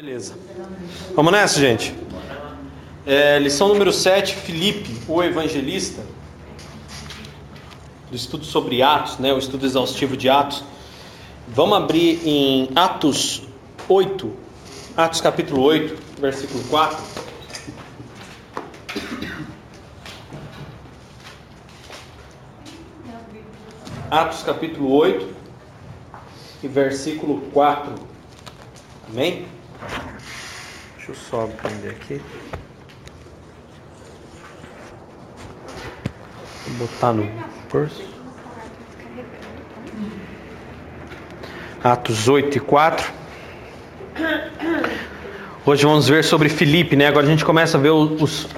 [0.00, 0.34] Beleza.
[1.14, 1.94] Vamos nessa, gente?
[3.04, 6.02] É, lição número 7, Filipe, o evangelista,
[8.08, 10.64] do estudo sobre Atos, né, o estudo exaustivo de Atos.
[11.48, 13.42] Vamos abrir em Atos
[13.86, 14.32] 8,
[14.96, 17.04] Atos capítulo 8, versículo 4.
[24.10, 25.28] Atos capítulo 8
[26.62, 27.94] e versículo 4.
[29.06, 29.59] Amém?
[31.10, 32.20] Deixa eu só aprender aqui.
[36.68, 37.28] Vou botar no
[37.68, 38.00] curso.
[41.82, 43.12] Atos 8 e 4.
[45.66, 47.08] Hoje vamos ver sobre Filipe, né?
[47.08, 48.48] Agora a gente começa a ver os,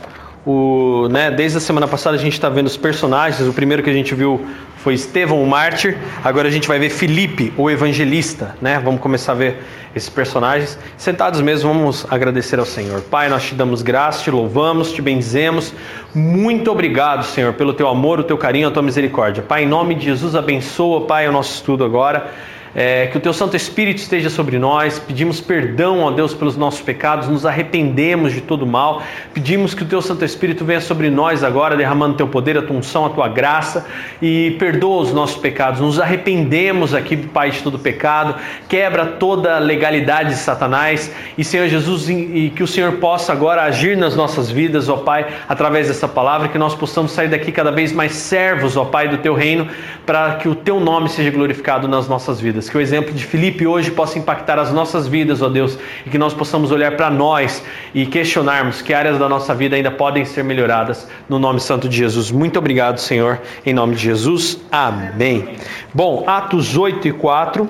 [0.44, 3.48] o, né, desde a semana passada a gente está vendo os personagens.
[3.48, 4.46] O primeiro que a gente viu
[4.82, 5.96] foi Estevão, o mártir.
[6.24, 8.56] Agora a gente vai ver Filipe, o evangelista.
[8.60, 8.80] Né?
[8.84, 9.62] Vamos começar a ver
[9.94, 10.76] esses personagens.
[10.96, 13.00] Sentados mesmo, vamos agradecer ao Senhor.
[13.02, 15.72] Pai, nós te damos graça, te louvamos, te bendizemos.
[16.12, 19.40] Muito obrigado, Senhor, pelo teu amor, o teu carinho, a tua misericórdia.
[19.40, 22.32] Pai, em nome de Jesus, abençoa, Pai, o nosso estudo agora.
[22.74, 26.80] É, que o teu Santo Espírito esteja sobre nós, pedimos perdão, ó Deus, pelos nossos
[26.80, 29.02] pecados, nos arrependemos de todo mal,
[29.34, 32.76] pedimos que o teu Santo Espírito venha sobre nós agora, derramando teu poder, a tua
[32.76, 33.86] unção, a tua graça.
[34.22, 38.36] E perdoa os nossos pecados, nos arrependemos aqui, Pai, de todo pecado,
[38.68, 41.14] quebra toda a legalidade de Satanás.
[41.36, 45.26] E, Senhor Jesus, e que o Senhor possa agora agir nas nossas vidas, ó Pai,
[45.46, 49.18] através dessa palavra, que nós possamos sair daqui cada vez mais servos, ó Pai, do
[49.18, 49.68] teu reino,
[50.06, 52.68] para que o teu nome seja glorificado nas nossas vidas vidas.
[52.68, 56.18] Que o exemplo de Filipe hoje possa impactar as nossas vidas, ó Deus, e que
[56.18, 57.62] nós possamos olhar para nós
[57.94, 61.96] e questionarmos que áreas da nossa vida ainda podem ser melhoradas no nome santo de
[61.96, 62.30] Jesus.
[62.30, 64.60] Muito obrigado, Senhor, em nome de Jesus.
[64.70, 65.56] Amém.
[65.92, 67.68] Bom, Atos 8 e 4,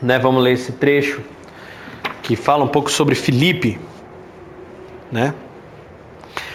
[0.00, 0.18] né?
[0.18, 1.20] Vamos ler esse trecho
[2.22, 3.78] que fala um pouco sobre Filipe,
[5.10, 5.34] né?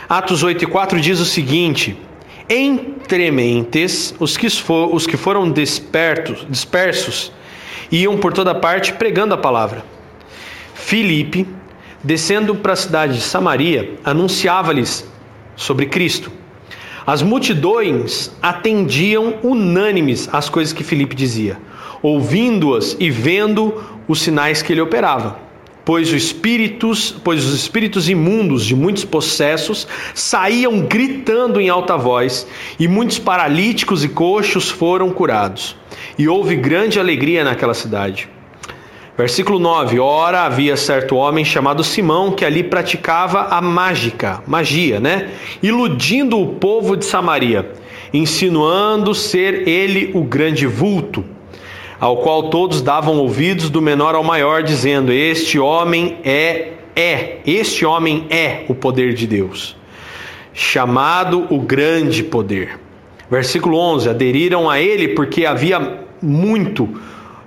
[0.07, 1.99] Atos 8 e 4 diz o seguinte:
[2.49, 7.31] entre mentes, os que, for, os que foram despertos, dispersos
[7.91, 9.85] iam por toda parte pregando a palavra.
[10.73, 11.47] Filipe,
[12.03, 15.07] descendo para a cidade de Samaria, anunciava-lhes
[15.55, 16.31] sobre Cristo.
[17.05, 21.57] As multidões atendiam unânimes às coisas que Filipe dizia,
[22.01, 25.48] ouvindo-as e vendo os sinais que ele operava
[25.89, 32.45] pois os espíritos, pois os espíritos imundos de muitos possessos saíam gritando em alta voz,
[32.79, 35.75] e muitos paralíticos e coxos foram curados.
[36.15, 38.29] E houve grande alegria naquela cidade.
[39.17, 45.31] Versículo 9: Ora havia certo homem chamado Simão que ali praticava a mágica, magia, né?
[45.59, 47.67] Iludindo o povo de Samaria,
[48.13, 51.25] insinuando ser ele o grande vulto
[51.99, 57.85] ao qual todos davam ouvidos do menor ao maior, dizendo: Este homem é, é, este
[57.85, 59.75] homem é o poder de Deus,
[60.53, 62.79] chamado o grande poder.
[63.29, 66.89] Versículo 11: Aderiram a ele porque havia muito,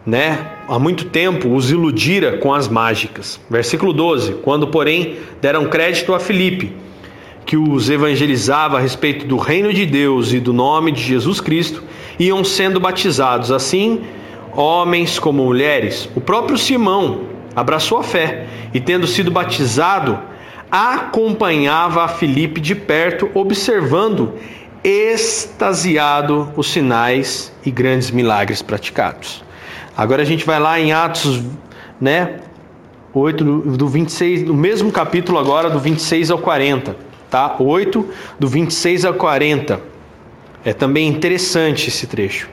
[0.06, 0.50] né?
[0.68, 3.40] Há muito tempo os iludira com as mágicas.
[3.48, 6.72] Versículo 12: Quando, porém, deram crédito a Filipe,
[7.46, 11.82] que os evangelizava a respeito do reino de Deus e do nome de Jesus Cristo,
[12.18, 13.50] iam sendo batizados.
[13.50, 14.02] Assim,
[14.54, 16.08] homens como mulheres.
[16.14, 17.22] O próprio Simão
[17.54, 20.18] abraçou a fé e, tendo sido batizado,
[20.70, 24.34] acompanhava a Filipe de perto, observando
[24.82, 29.44] extasiado os sinais e grandes milagres praticados.
[29.96, 31.42] Agora a gente vai lá em Atos,
[32.00, 32.40] né?
[33.14, 36.96] 8 do 26, no mesmo capítulo agora do 26 ao 40,
[37.30, 37.56] tá?
[37.58, 38.08] 8
[38.38, 39.80] do 26 ao 40.
[40.64, 42.48] É também interessante esse trecho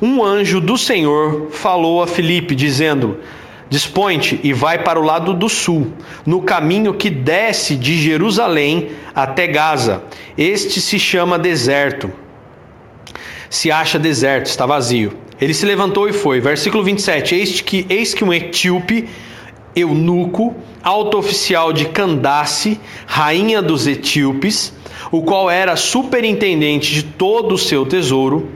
[0.00, 3.18] um anjo do Senhor falou a Filipe, dizendo:
[3.68, 5.92] Dispõe-te e vai para o lado do sul,
[6.24, 10.02] no caminho que desce de Jerusalém até Gaza.
[10.36, 12.10] Este se chama deserto.
[13.50, 15.16] Se acha deserto, está vazio.
[15.40, 16.40] Ele se levantou e foi.
[16.40, 17.34] Versículo 27.
[17.34, 19.08] Eis que, eis que um etíope,
[19.74, 24.72] eunuco, alto oficial de Candace, rainha dos etíopes,
[25.10, 28.48] o qual era superintendente de todo o seu tesouro,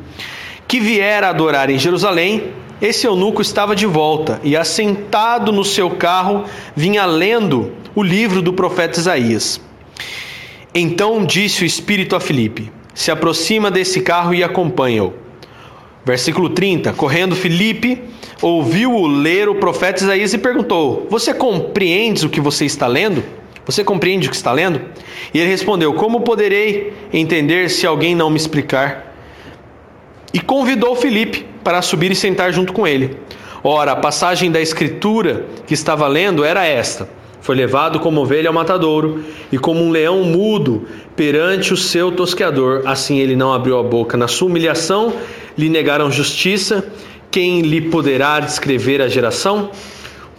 [0.72, 2.44] que viera adorar em Jerusalém,
[2.80, 8.54] esse eunuco estava de volta e, assentado no seu carro, vinha lendo o livro do
[8.54, 9.60] profeta Isaías.
[10.74, 15.12] Então disse o Espírito a Filipe: Se aproxima desse carro e acompanha-o.
[16.06, 18.04] Versículo 30: Correndo Filipe,
[18.40, 23.22] ouviu-o ler o profeta Isaías e perguntou: Você compreende o que você está lendo?
[23.66, 24.80] Você compreende o que está lendo?
[25.34, 29.11] E ele respondeu: Como poderei entender se alguém não me explicar?
[30.32, 33.16] E convidou Felipe para subir e sentar junto com ele.
[33.62, 37.08] Ora, a passagem da escritura que estava lendo era esta:
[37.40, 42.82] Foi levado como ovelha ao matadouro, e como um leão mudo perante o seu tosqueador,
[42.86, 44.16] assim ele não abriu a boca.
[44.16, 45.12] Na sua humilhação
[45.56, 46.84] lhe negaram justiça.
[47.30, 49.70] Quem lhe poderá descrever a geração?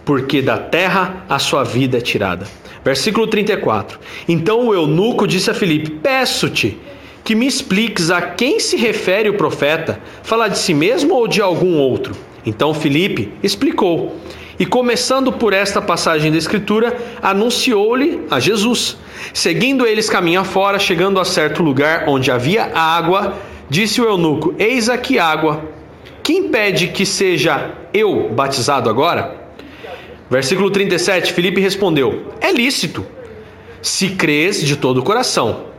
[0.04, 2.46] Porque da terra a sua vida é tirada.
[2.84, 3.98] Versículo 34.
[4.28, 6.78] Então o eunuco disse a Filipe: Peço-te
[7.24, 11.40] que me expliques a quem se refere o profeta, falar de si mesmo ou de
[11.40, 12.14] algum outro.
[12.44, 14.16] Então Filipe explicou.
[14.60, 18.96] E começando por esta passagem da Escritura, anunciou-lhe a Jesus.
[19.32, 23.36] Seguindo eles caminho afora, chegando a certo lugar onde havia água,
[23.68, 25.64] disse o eunuco: Eis aqui água.
[26.22, 29.34] Quem pede que seja eu batizado agora?
[30.30, 33.04] Versículo 37, Filipe respondeu: É lícito,
[33.82, 35.73] se crês de todo o coração.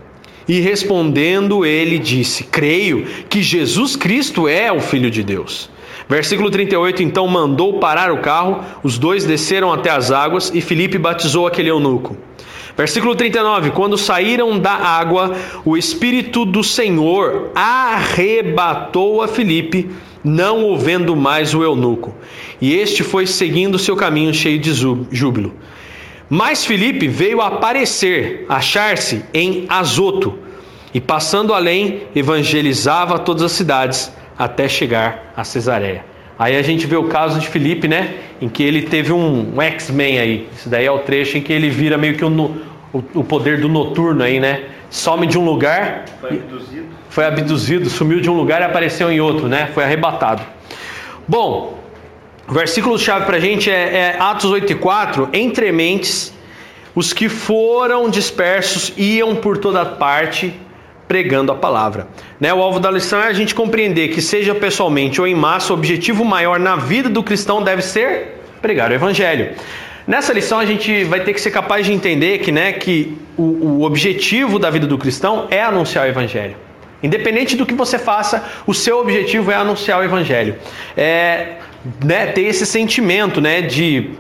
[0.48, 5.70] E respondendo ele disse: Creio que Jesus Cristo é o Filho de Deus.
[6.08, 10.98] Versículo 38: Então mandou parar o carro, os dois desceram até as águas e Filipe
[10.98, 12.16] batizou aquele eunuco.
[12.78, 19.90] Versículo 39: Quando saíram da água, o Espírito do Senhor arrebatou a Filipe,
[20.24, 22.14] não o vendo mais o eunuco.
[22.62, 25.54] E este foi seguindo seu caminho cheio de júbilo.
[26.30, 30.40] Mas Filipe veio aparecer, achar-se em Azoto,
[30.94, 36.06] e passando além, evangelizava todas as cidades até chegar a Cesareia.
[36.38, 38.16] Aí a gente vê o caso de Filipe, né?
[38.42, 40.50] Em que ele teve um, um X-Men aí.
[40.56, 42.30] Isso daí é o trecho em que ele vira meio que o,
[42.94, 44.64] o, o poder do noturno aí, né?
[44.90, 46.06] Some de um lugar.
[46.20, 46.86] Foi abduzido.
[47.10, 49.70] Foi abduzido, sumiu de um lugar e apareceu em outro, né?
[49.74, 50.44] Foi arrebatado.
[51.28, 51.75] Bom,
[52.48, 55.30] versículo-chave para a gente é, é Atos 8 e 4.
[55.34, 56.34] Entre mentes,
[56.94, 60.54] os que foram dispersos iam por toda parte
[61.08, 62.08] pregando a palavra.
[62.40, 62.54] Né?
[62.54, 65.76] O alvo da lição é a gente compreender que, seja pessoalmente ou em massa, o
[65.76, 69.56] objetivo maior na vida do cristão deve ser pregar o evangelho.
[70.08, 73.44] Nessa lição a gente vai ter que ser capaz de entender que, né, que o,
[73.44, 76.56] o objetivo da vida do cristão é anunciar o evangelho.
[77.02, 80.56] Independente do que você faça, o seu objetivo é anunciar o evangelho.
[80.96, 81.58] É
[82.04, 84.12] né, ter esse sentimento né, de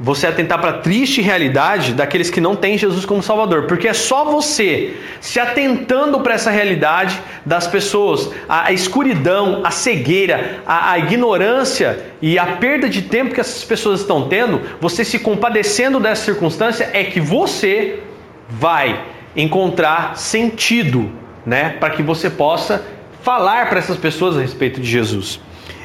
[0.00, 3.92] você atentar para a triste realidade daqueles que não têm Jesus como Salvador, porque é
[3.92, 10.98] só você se atentando para essa realidade das pessoas, a, escuridão, a cegueira, a, a,
[10.98, 16.26] ignorância e a perda de tempo que essas pessoas estão tendo, você se compadecendo dessa
[16.26, 17.98] circunstância, é que você
[18.48, 19.04] vai
[19.34, 21.10] encontrar sentido,
[21.44, 22.84] né, para que você possa
[23.22, 25.40] falar para essas pessoas a respeito de Jesus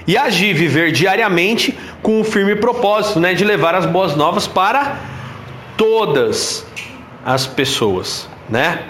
[0.05, 4.99] e agir, viver diariamente com o firme propósito né, de levar as boas novas para
[5.77, 6.65] todas
[7.25, 8.27] as pessoas.
[8.49, 8.83] Né?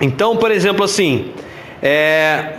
[0.00, 1.32] Então, por exemplo, assim,
[1.82, 2.58] é...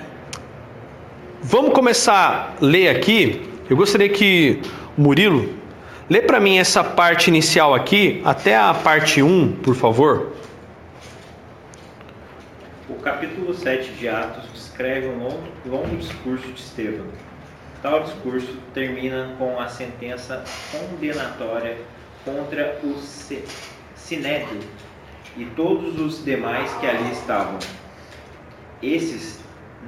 [1.41, 3.41] vamos começar a ler aqui.
[3.69, 4.61] Eu gostaria que
[4.97, 5.53] Murilo
[6.09, 10.33] lê para mim essa parte inicial aqui, até a parte 1, por favor.
[12.89, 17.05] O capítulo 7 de Atos descreve um longo, longo discurso de Estevão
[17.81, 21.77] Tal discurso termina com a sentença condenatória
[22.23, 22.95] contra o
[23.95, 24.59] Sinédrio
[25.35, 27.57] e todos os demais que ali estavam.
[28.83, 29.39] Esses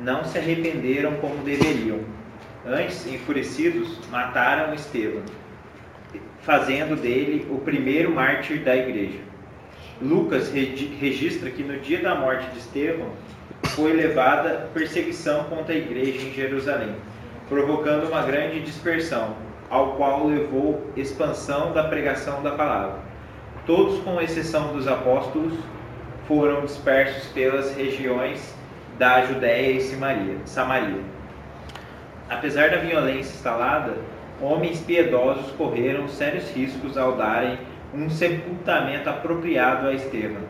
[0.01, 2.00] não se arrependeram como deveriam.
[2.66, 5.22] Antes, enfurecidos, mataram Estevão,
[6.42, 9.19] fazendo dele o primeiro mártir da igreja.
[10.01, 13.12] Lucas registra que no dia da morte de Estevão
[13.75, 16.96] foi levada perseguição contra a igreja em Jerusalém
[17.50, 19.35] provocando uma grande dispersão,
[19.69, 23.00] ao qual levou expansão da pregação da palavra.
[23.65, 25.53] Todos, com exceção dos apóstolos,
[26.27, 28.55] foram dispersos pelas regiões
[28.97, 29.81] da Judéia e
[30.45, 31.01] Samaria.
[32.29, 33.93] Apesar da violência instalada,
[34.41, 37.57] homens piedosos correram sérios riscos ao darem
[37.93, 40.41] um sepultamento apropriado a Estevão,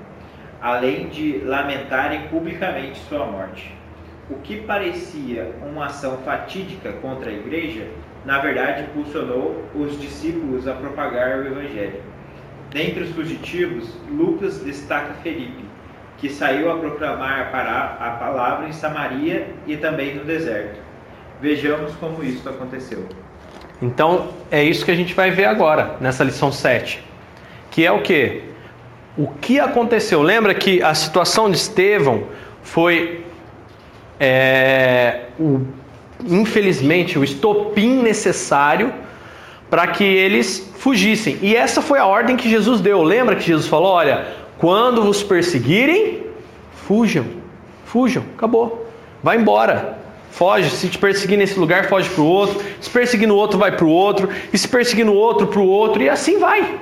[0.62, 3.83] além de lamentarem publicamente sua morte
[4.30, 7.88] o que parecia uma ação fatídica contra a igreja,
[8.26, 12.02] na verdade impulsionou os discípulos a propagar o evangelho.
[12.72, 15.66] Dentre os fugitivos, Lucas destaca Felipe,
[16.18, 17.52] que saiu a proclamar
[18.00, 20.80] a palavra em Samaria e também no deserto.
[21.42, 23.06] Vejamos como isso aconteceu.
[23.82, 27.04] Então, é isso que a gente vai ver agora, nessa lição 7.
[27.70, 28.42] Que é o que?
[29.18, 30.22] O que aconteceu?
[30.22, 32.24] Lembra que a situação de Estevão
[32.62, 33.23] foi
[34.24, 35.60] é, o,
[36.26, 38.94] infelizmente, o estopim necessário
[39.70, 41.38] para que eles fugissem.
[41.42, 43.04] E essa foi a ordem que Jesus deu.
[43.04, 44.28] Lembra que Jesus falou: olha,
[44.58, 46.24] quando vos perseguirem,
[46.88, 47.26] fujam,
[47.84, 48.88] fujam, acabou,
[49.22, 50.02] vai embora.
[50.32, 50.70] Foge.
[50.72, 52.60] Se te perseguir nesse lugar, foge para o outro.
[52.82, 54.30] Se perseguir no outro, vai para o outro.
[54.52, 56.02] E se perseguir no outro, para o outro.
[56.02, 56.80] E assim vai.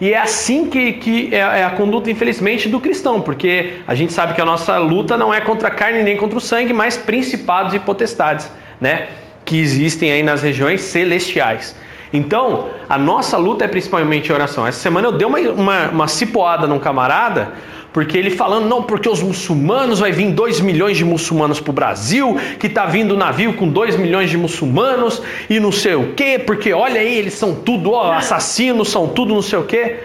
[0.00, 4.12] E é assim que, que é, é, a conduta, infelizmente, do cristão, porque a gente
[4.12, 6.96] sabe que a nossa luta não é contra a carne nem contra o sangue, mas
[6.96, 8.50] principados e potestades,
[8.80, 9.08] né?
[9.44, 11.74] Que existem aí nas regiões celestiais.
[12.12, 14.66] Então, a nossa luta é principalmente oração.
[14.66, 17.52] Essa semana eu dei uma, uma, uma cipoada num camarada,
[17.96, 21.72] porque ele falando, não, porque os muçulmanos, vai vir 2 milhões de muçulmanos para o
[21.72, 26.38] Brasil, que está vindo navio com 2 milhões de muçulmanos e não sei o quê,
[26.38, 29.96] porque olha aí, eles são tudo ó, assassinos, são tudo não sei o quê.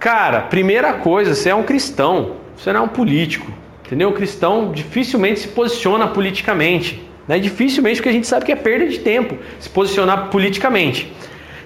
[0.00, 3.52] Cara, primeira coisa, você é um cristão, você não é um político,
[3.84, 4.08] entendeu?
[4.08, 7.38] O cristão dificilmente se posiciona politicamente, né?
[7.38, 11.12] dificilmente porque a gente sabe que é perda de tempo se posicionar politicamente.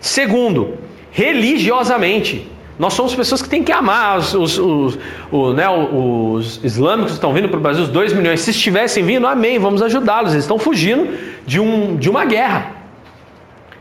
[0.00, 0.78] Segundo,
[1.12, 2.55] religiosamente.
[2.78, 7.48] Nós somos pessoas que têm que amar os, os, os, né, os islâmicos estão vindo
[7.48, 8.40] para o Brasil, os 2 milhões.
[8.40, 10.32] Se estivessem vindo, amém, vamos ajudá-los.
[10.32, 11.08] Eles estão fugindo
[11.46, 12.76] de, um, de uma guerra.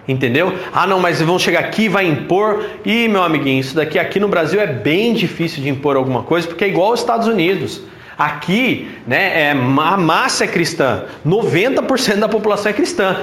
[0.07, 0.53] Entendeu?
[0.71, 2.63] Ah, não, mas vão chegar aqui vai impor.
[2.85, 6.47] E, meu amiguinho, isso daqui aqui no Brasil é bem difícil de impor alguma coisa,
[6.47, 7.81] porque é igual aos Estados Unidos.
[8.17, 11.03] Aqui, né, é, a massa é cristã.
[11.25, 13.17] 90% da população é cristã.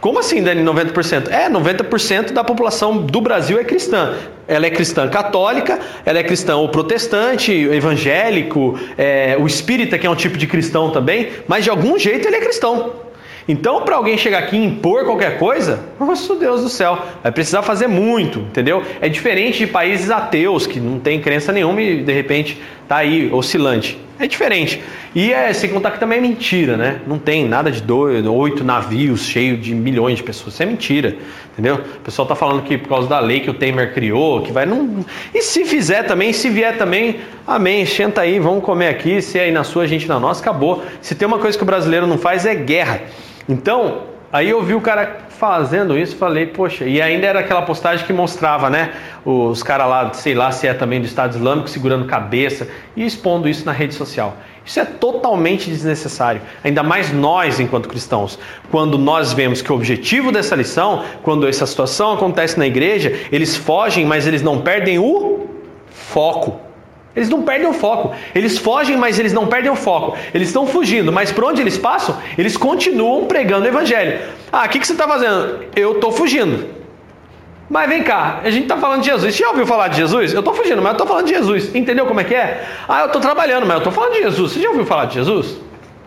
[0.00, 1.28] Como assim, Dani, 90%?
[1.30, 4.14] É, 90% da população do Brasil é cristã.
[4.46, 10.10] Ela é cristã católica, ela é cristã ou protestante, evangélico, é, o espírita, que é
[10.10, 12.92] um tipo de cristão também, mas de algum jeito ele é cristão.
[13.48, 17.62] Então, para alguém chegar aqui e impor qualquer coisa, nosso Deus do céu, vai precisar
[17.62, 18.82] fazer muito, entendeu?
[19.00, 23.32] É diferente de países ateus que não tem crença nenhuma e de repente tá aí
[23.32, 24.05] oscilante.
[24.18, 24.82] É diferente.
[25.14, 27.00] E é, sem contar que também é mentira, né?
[27.06, 30.54] Não tem nada de dois, oito navios cheios de milhões de pessoas.
[30.54, 31.16] Isso é mentira,
[31.52, 31.74] entendeu?
[31.74, 34.64] O pessoal tá falando que por causa da lei que o Temer criou, que vai
[34.64, 35.04] não.
[35.34, 37.84] E se fizer também, se vier também, amém.
[37.84, 39.20] Senta aí, vamos comer aqui.
[39.20, 40.82] Se é aí na sua, gente na nossa, acabou.
[41.02, 43.02] Se tem uma coisa que o brasileiro não faz é guerra.
[43.46, 48.06] Então, aí eu vi o cara fazendo isso, falei, poxa, e ainda era aquela postagem
[48.06, 48.92] que mostrava, né,
[49.24, 52.66] os caras lá, sei lá se é também do Estado Islâmico, segurando cabeça
[52.96, 54.36] e expondo isso na rede social.
[54.64, 58.38] Isso é totalmente desnecessário, ainda mais nós enquanto cristãos.
[58.70, 63.56] Quando nós vemos que o objetivo dessa lição, quando essa situação acontece na igreja, eles
[63.56, 65.46] fogem, mas eles não perdem o
[65.88, 66.65] foco.
[67.16, 68.14] Eles não perdem o foco.
[68.34, 70.16] Eles fogem, mas eles não perdem o foco.
[70.34, 74.20] Eles estão fugindo, mas por onde eles passam, eles continuam pregando o evangelho.
[74.52, 75.64] Ah, o que, que você está fazendo?
[75.74, 76.76] Eu estou fugindo.
[77.68, 79.34] Mas vem cá, a gente está falando de Jesus.
[79.34, 80.32] Você já ouviu falar de Jesus?
[80.32, 81.74] Eu estou fugindo, mas eu estou falando de Jesus.
[81.74, 82.64] Entendeu como é que é?
[82.88, 84.52] Ah, eu estou trabalhando, mas eu estou falando de Jesus.
[84.52, 85.56] Você já ouviu falar de Jesus?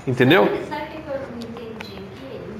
[0.07, 0.45] Entendeu?
[0.69, 1.99] Sabe o que eu não entendi aqui?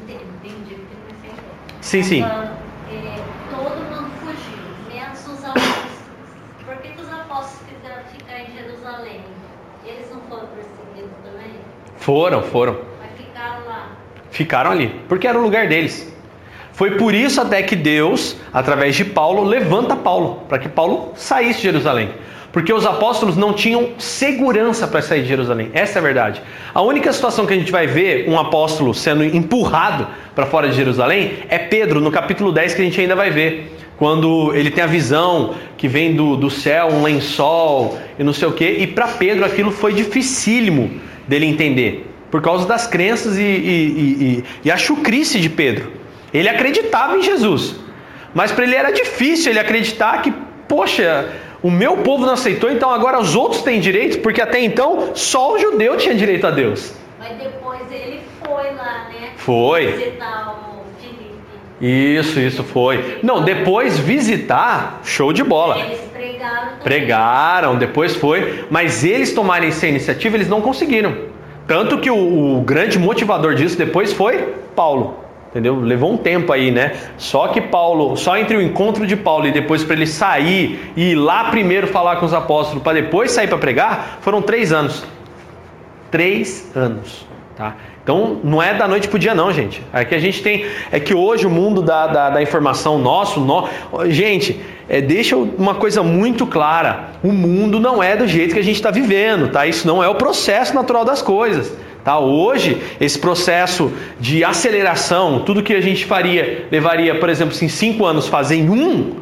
[0.03, 1.35] Entendi, entendi, entendi.
[1.79, 2.21] Sim, sim.
[2.23, 2.51] Falando,
[2.91, 3.15] é,
[3.49, 4.59] todo mundo fugiu,
[4.93, 5.99] menos os apóstolos.
[6.65, 9.21] Por que, que os apóstolos quiseram ficar em Jerusalém?
[9.85, 11.53] Eles não foram perseguidos também?
[12.09, 12.75] Foram, foram.
[12.99, 13.87] Mas ficaram lá.
[14.31, 16.11] Ficaram ali, porque era o lugar deles.
[16.71, 21.57] Foi por isso até que Deus, através de Paulo, levanta Paulo, para que Paulo saísse
[21.57, 22.09] de Jerusalém.
[22.51, 25.69] Porque os apóstolos não tinham segurança para sair de Jerusalém.
[25.71, 26.41] Essa é a verdade.
[26.73, 30.75] A única situação que a gente vai ver um apóstolo sendo empurrado para fora de
[30.75, 33.77] Jerusalém é Pedro, no capítulo 10, que a gente ainda vai ver.
[33.97, 38.47] Quando ele tem a visão que vem do, do céu, um lençol e não sei
[38.47, 38.77] o quê.
[38.79, 42.05] E para Pedro aquilo foi dificílimo dele entender.
[42.31, 45.91] Por causa das crenças e, e, e, e a chucrice de Pedro.
[46.33, 47.75] Ele acreditava em Jesus.
[48.33, 50.31] Mas para ele era difícil ele acreditar que,
[50.67, 51.29] poxa,
[51.61, 55.53] o meu povo não aceitou, então agora os outros têm direito, porque até então só
[55.53, 56.93] o judeu tinha direito a Deus.
[57.17, 59.31] Mas depois ele foi lá, né?
[59.37, 59.87] Foi.
[59.87, 60.78] Visitar o.
[61.81, 63.19] Isso, isso foi.
[63.23, 65.79] Não, depois visitar, show de bola.
[65.79, 66.79] Eles pregaram também.
[66.83, 71.15] Pregaram, depois foi, mas eles tomarem essa iniciativa, eles não conseguiram.
[71.65, 75.29] Tanto que o, o grande motivador disso depois foi Paulo.
[75.49, 75.79] Entendeu?
[75.79, 76.93] Levou um tempo aí, né?
[77.17, 81.11] Só que Paulo, só entre o encontro de Paulo e depois para ele sair e
[81.11, 85.03] ir lá primeiro falar com os apóstolos para depois sair para pregar, foram três anos.
[86.11, 87.75] Três anos, tá?
[88.09, 89.83] Então não é da noite pro dia não, gente.
[89.93, 93.39] É que a gente tem, é que hoje o mundo da, da, da informação nosso,
[93.39, 93.69] no,
[94.09, 98.63] gente, é, deixa uma coisa muito clara: o mundo não é do jeito que a
[98.63, 99.67] gente está vivendo, tá?
[99.67, 101.71] Isso não é o processo natural das coisas.
[102.03, 102.17] Tá?
[102.17, 108.07] Hoje, esse processo de aceleração, tudo que a gente faria, levaria, por exemplo, em cinco
[108.07, 109.17] anos fazer em um,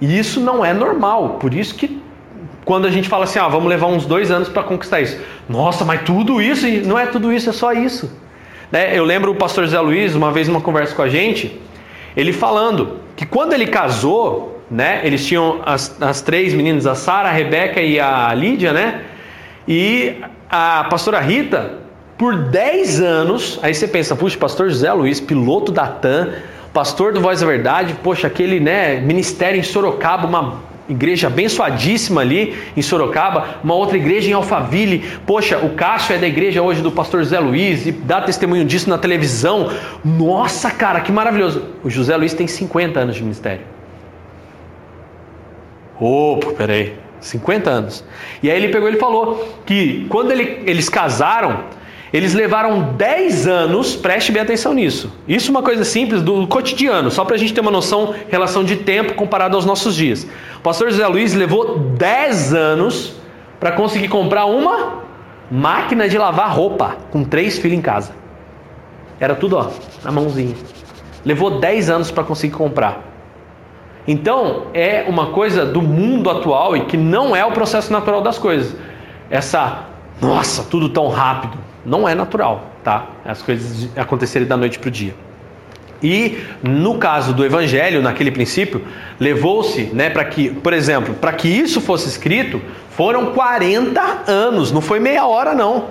[0.00, 1.30] isso não é normal.
[1.40, 2.00] Por isso que
[2.64, 5.18] quando a gente fala assim, ah, vamos levar uns dois anos para conquistar isso.
[5.48, 8.10] Nossa, mas tudo isso, não é tudo isso, é só isso.
[8.72, 8.96] Né?
[8.96, 11.60] Eu lembro o pastor Zé Luiz, uma vez numa conversa com a gente,
[12.16, 17.28] ele falando que quando ele casou, né, eles tinham as, as três meninas, a Sara,
[17.28, 19.02] a Rebeca e a Lídia, né?
[19.68, 20.16] E
[20.50, 21.78] a pastora Rita
[22.16, 23.58] por 10 anos.
[23.62, 26.32] Aí você pensa, puxa, pastor José Luiz, piloto da TAM,
[26.72, 32.54] pastor do Voz da Verdade, poxa, aquele né, ministério em Sorocaba, uma igreja abençoadíssima ali
[32.76, 35.04] em Sorocaba, uma outra igreja em Alphaville.
[35.26, 38.88] Poxa, o Cássio é da igreja hoje do pastor José Luiz e dá testemunho disso
[38.90, 39.70] na televisão.
[40.04, 41.64] Nossa, cara, que maravilhoso.
[41.82, 43.62] O José Luiz tem 50 anos de ministério.
[45.98, 47.04] Opa, peraí.
[47.20, 48.04] 50 anos.
[48.42, 51.64] E aí ele pegou e falou que quando ele, eles casaram,
[52.14, 55.12] eles levaram 10 anos, preste bem atenção nisso.
[55.26, 58.62] Isso é uma coisa simples do cotidiano, só para a gente ter uma noção, relação
[58.62, 60.24] de tempo comparado aos nossos dias.
[60.58, 63.16] O pastor José Luiz levou 10 anos
[63.58, 65.02] para conseguir comprar uma
[65.50, 68.12] máquina de lavar roupa com três filhos em casa.
[69.18, 69.70] Era tudo ó,
[70.04, 70.54] na mãozinha.
[71.24, 73.02] Levou 10 anos para conseguir comprar.
[74.06, 78.38] Então, é uma coisa do mundo atual e que não é o processo natural das
[78.38, 78.76] coisas.
[79.28, 79.86] Essa,
[80.22, 83.06] nossa, tudo tão rápido, não é natural, tá?
[83.24, 85.14] As coisas acontecerem da noite para o dia.
[86.02, 88.84] E no caso do evangelho, naquele princípio,
[89.18, 92.60] levou-se, né, para que, por exemplo, para que isso fosse escrito,
[92.90, 95.86] foram 40 anos, não foi meia hora não.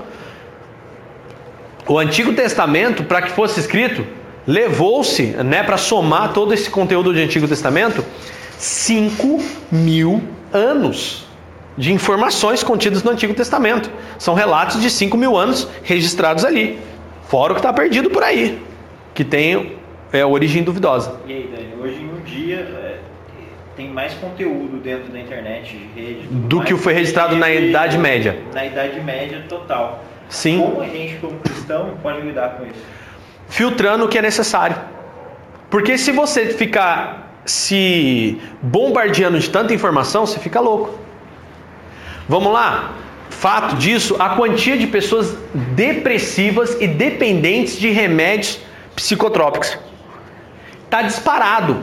[1.87, 4.05] O Antigo Testamento, para que fosse escrito,
[4.45, 8.05] levou-se, né, para somar todo esse conteúdo do Antigo Testamento,
[8.57, 10.21] 5 mil
[10.53, 11.22] anos
[11.77, 13.91] de informações contidas no Antigo Testamento.
[14.17, 16.79] São relatos de 5 mil anos registrados ali,
[17.27, 18.61] fora o que está perdido por aí,
[19.13, 19.77] que tem
[20.11, 21.19] é, origem duvidosa.
[21.25, 22.97] E aí, Dani, hoje em dia é,
[23.75, 27.97] tem mais conteúdo dentro da internet, de rede, do mais que foi registrado na Idade
[27.97, 28.39] Média.
[28.53, 30.03] Na Idade Média total.
[30.29, 30.59] Sim.
[30.59, 33.03] Como a gente, como cristão, pode lidar com isso?
[33.53, 34.75] filtrando o que é necessário.
[35.69, 40.97] Porque se você ficar se bombardeando de tanta informação, você fica louco.
[42.27, 42.93] Vamos lá?
[43.29, 48.59] Fato disso, a quantia de pessoas depressivas e dependentes de remédios
[48.95, 49.77] psicotrópicos
[50.85, 51.79] está disparado.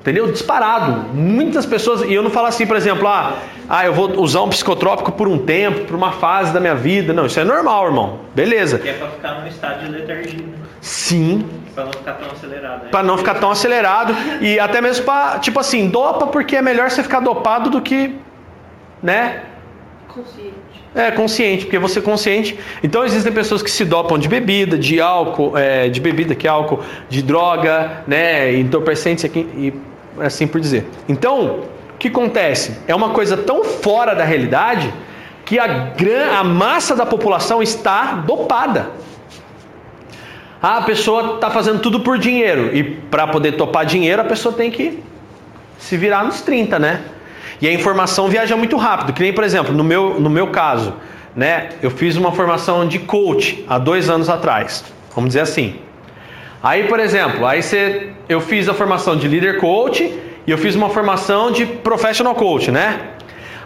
[0.00, 0.30] Entendeu?
[0.30, 1.12] Disparado.
[1.12, 3.38] Muitas pessoas, e eu não falo assim, por exemplo, ah,
[3.68, 7.12] ah, eu vou usar um psicotrópico por um tempo, por uma fase da minha vida.
[7.12, 8.20] Não, isso é normal, irmão.
[8.34, 8.78] Beleza.
[8.78, 10.38] Que é para ficar num estado de letargia.
[10.38, 10.58] Né?
[10.80, 11.44] Sim.
[11.74, 12.84] Para não ficar tão acelerado.
[12.84, 12.88] Né?
[12.90, 16.88] Para não ficar tão acelerado e até mesmo para, tipo assim, dopa porque é melhor
[16.88, 18.14] você ficar dopado do que,
[19.02, 19.42] né?
[20.16, 20.54] Consciente.
[20.94, 22.58] É, consciente, porque você é consciente.
[22.82, 26.50] Então existem pessoas que se dopam de bebida, de álcool, é, de bebida que é
[26.50, 29.74] álcool, de droga, né, entorpecentes e
[30.18, 30.88] assim por dizer.
[31.06, 32.78] Então, o que acontece?
[32.88, 34.90] É uma coisa tão fora da realidade
[35.44, 38.90] que a, gran, a massa da população está dopada.
[40.62, 42.74] Ah, a pessoa está fazendo tudo por dinheiro.
[42.74, 45.02] E para poder topar dinheiro, a pessoa tem que
[45.78, 47.04] se virar nos 30, né?
[47.60, 49.12] E a informação viaja muito rápido.
[49.12, 50.94] Que nem, por exemplo, no meu, no meu caso,
[51.34, 51.70] né?
[51.82, 54.84] Eu fiz uma formação de coach há dois anos atrás.
[55.14, 55.76] Vamos dizer assim.
[56.62, 60.02] Aí, por exemplo, aí você, eu fiz a formação de líder coach
[60.46, 63.00] e eu fiz uma formação de professional coach, né?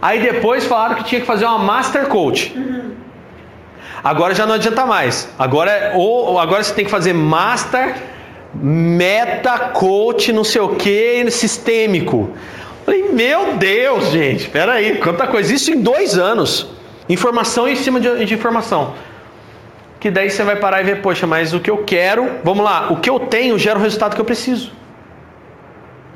[0.02, 2.54] Aí depois falaram que tinha que fazer uma master coach.
[4.02, 5.28] Agora já não adianta mais.
[5.38, 7.96] Agora, é, ou, agora você tem que fazer master,
[8.54, 12.30] meta, coach, não sei o que, sistêmico.
[12.84, 15.52] Falei, meu Deus, gente, espera aí, quanta coisa.
[15.52, 16.68] Isso em dois anos.
[17.08, 18.94] Informação em cima de, de informação
[20.00, 22.90] que daí você vai parar e ver, poxa, mas o que eu quero, vamos lá,
[22.90, 24.72] o que eu tenho gera o resultado que eu preciso.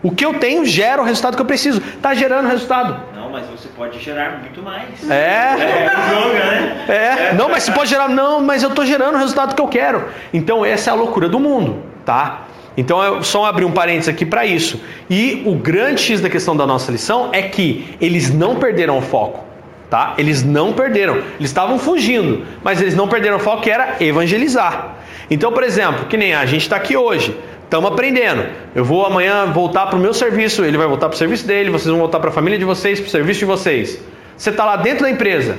[0.02, 1.80] O que eu tenho gera o resultado que eu preciso.
[1.80, 3.00] Está gerando resultado.
[3.14, 5.10] Não, mas você pode gerar muito mais.
[5.10, 5.14] É.
[5.14, 6.84] É, joga, né?
[6.88, 7.34] É.
[7.34, 8.08] Não, mas você pode gerar.
[8.08, 10.06] Não, mas eu estou gerando o resultado que eu quero.
[10.32, 12.42] Então, essa é a loucura do mundo, tá?
[12.76, 14.80] Então, é só abrir um parênteses aqui para isso.
[15.08, 19.02] E o grande X da questão da nossa lição é que eles não perderam o
[19.02, 19.44] foco.
[19.88, 20.14] Tá?
[20.18, 24.96] Eles não perderam, eles estavam fugindo, mas eles não perderam o foco que era evangelizar.
[25.30, 28.44] Então, por exemplo, que nem a gente está aqui hoje, estamos aprendendo.
[28.74, 31.70] Eu vou amanhã voltar para o meu serviço, ele vai voltar para o serviço dele,
[31.70, 34.00] vocês vão voltar para a família de vocês, para o serviço de vocês.
[34.36, 35.58] Você está lá dentro da empresa,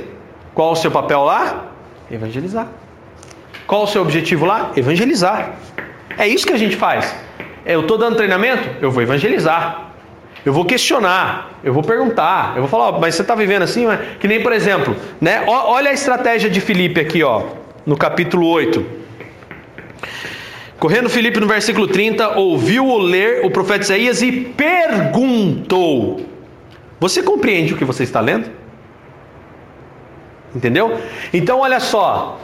[0.53, 1.67] qual o seu papel lá?
[2.11, 2.67] Evangelizar.
[3.65, 4.71] Qual o seu objetivo lá?
[4.75, 5.53] Evangelizar.
[6.17, 7.15] É isso que a gente faz.
[7.65, 8.69] Eu estou dando treinamento?
[8.81, 9.85] Eu vou evangelizar.
[10.45, 13.87] Eu vou questionar, eu vou perguntar, eu vou falar, oh, mas você está vivendo assim?
[14.19, 15.43] Que nem, por exemplo, né?
[15.47, 17.45] olha a estratégia de Filipe aqui, ó,
[17.83, 18.85] no capítulo 8.
[20.77, 26.23] Correndo Filipe no versículo 30, ouviu-o ler o profeta Isaías e perguntou:
[26.99, 28.47] Você compreende o que você está lendo?
[30.53, 30.99] Entendeu?
[31.33, 32.39] Então, olha só.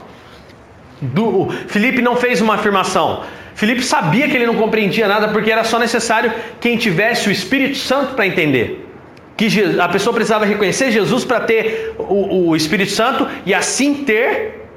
[0.99, 3.23] Do, Filipe não fez uma afirmação.
[3.53, 7.77] Filipe sabia que ele não compreendia nada porque era só necessário quem tivesse o Espírito
[7.77, 8.87] Santo para entender.
[9.35, 9.47] Que
[9.79, 14.67] a pessoa precisava reconhecer Jesus para ter o, o, Espírito Santo e assim ter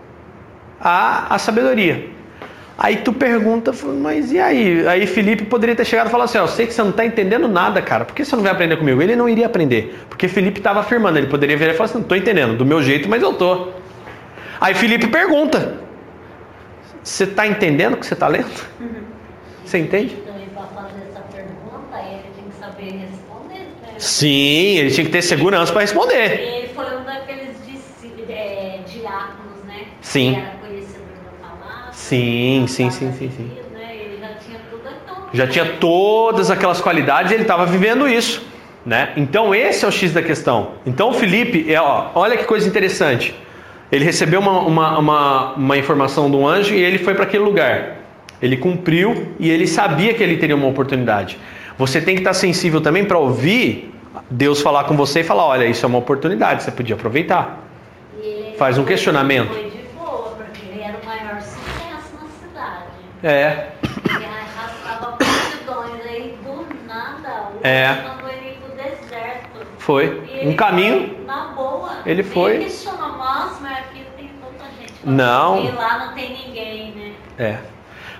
[0.81, 2.15] a, a sabedoria.
[2.77, 4.87] Aí tu pergunta, mas e aí?
[4.89, 7.47] Aí Felipe poderia ter chegado e falado assim: eu sei que você não está entendendo
[7.47, 9.01] nada, cara, por que você não vai aprender comigo?
[9.01, 12.03] Ele não iria aprender, porque Felipe estava afirmando, ele poderia vir e falar assim: não
[12.03, 13.69] estou entendendo, do meu jeito, mas eu tô.
[14.61, 15.84] Aí Felipe pergunta:
[17.05, 18.51] você está entendendo o que você está lendo?
[18.81, 19.05] Uhum.
[19.65, 20.17] Você entende?
[23.99, 26.41] Sim, ele tinha que ter segurança para responder.
[26.41, 27.57] Ele foi um daqueles
[28.29, 29.87] é, diáconos, né?
[30.01, 30.43] Sim.
[31.41, 31.93] Palavra.
[31.93, 33.51] Sim, sim, sim, sim, sim.
[33.73, 33.97] Né?
[33.97, 38.47] Ele já tinha tudo então, Já tinha todas aquelas qualidades e ele estava vivendo isso.
[38.85, 39.13] Né?
[39.17, 40.73] Então esse é o X da questão.
[40.85, 43.35] Então o Felipe, é, ó, olha que coisa interessante.
[43.93, 47.45] Ele recebeu uma, uma, uma, uma informação de um anjo e ele foi para aquele
[47.45, 47.99] lugar.
[48.43, 51.39] Ele cumpriu e ele sabia que ele teria uma oportunidade.
[51.79, 53.95] Você tem que estar sensível também para ouvir
[54.31, 57.61] Deus falar com você e falar: olha, isso é uma oportunidade, você podia aproveitar.
[58.57, 59.49] Faz um questionamento.
[59.53, 62.85] Foi de boa, porque ele era o maior sucesso na cidade.
[63.23, 63.71] É.
[63.83, 67.51] Ele arrastava multidões aí do nada.
[67.63, 67.89] É.
[68.09, 69.67] mandou ele pro deserto.
[69.85, 70.23] Foi.
[70.43, 71.15] Um caminho.
[71.27, 71.99] Na boa.
[72.07, 72.55] Ele foi.
[72.55, 74.95] Ele mas aqui tem tanta gente.
[75.05, 75.63] Não.
[75.63, 77.13] E lá não tem ninguém, né?
[77.39, 77.59] É.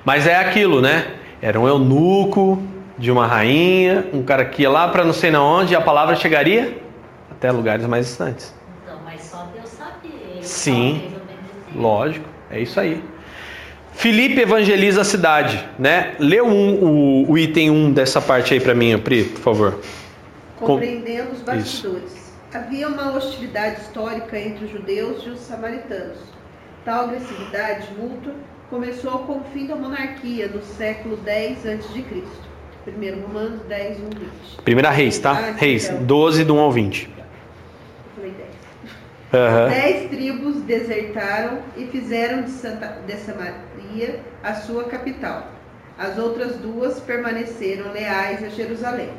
[0.05, 1.07] Mas é aquilo, né?
[1.41, 2.63] Era um eunuco
[2.99, 5.81] de uma rainha, um cara que ia lá para não sei na onde e a
[5.81, 6.77] palavra chegaria
[7.31, 8.55] até lugares mais distantes.
[8.83, 10.43] Então, mas só Deus sabia.
[10.43, 11.15] Sim,
[11.75, 13.03] lógico, é isso aí.
[13.95, 16.15] Filipe evangeliza a cidade, né?
[16.19, 19.81] Lê um, o, o, item 1 um dessa parte aí para mim, Pri, por favor.
[20.67, 22.13] Compreendendo os bastidores.
[22.13, 22.35] Isso.
[22.53, 26.19] Havia uma hostilidade histórica entre os judeus e os samaritanos.
[26.85, 28.35] Tal agressividade mútua
[28.71, 32.23] começou com o fim da monarquia no século X a.C.
[32.85, 34.63] Primeiro Romanos 10, 1, 20.
[34.63, 35.33] Primeira Reis, tá?
[35.33, 36.05] Ah, Reis, então.
[36.05, 37.11] 12, do 1 ao 20.
[38.15, 38.55] falei 10.
[39.35, 39.69] Uhum.
[39.69, 45.49] Dez tribos desertaram e fizeram de, Santa, de Samaria a sua capital.
[45.99, 49.11] As outras duas permaneceram leais a Jerusalém.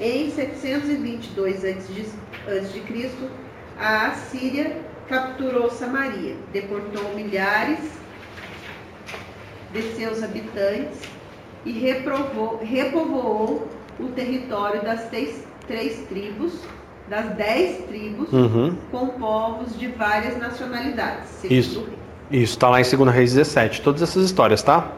[0.00, 2.06] Em 722 a.C.,
[3.78, 7.80] a Assíria capturou Samaria, deportou milhares
[9.74, 11.00] de seus habitantes
[11.66, 16.54] e reprovou, repovoou o território das três, três tribos,
[17.06, 18.74] das dez tribos, uhum.
[18.90, 21.44] com povos de várias nacionalidades.
[21.44, 21.86] Isso.
[22.30, 24.92] Isso está lá em 2 Reis 17, todas essas histórias, tá?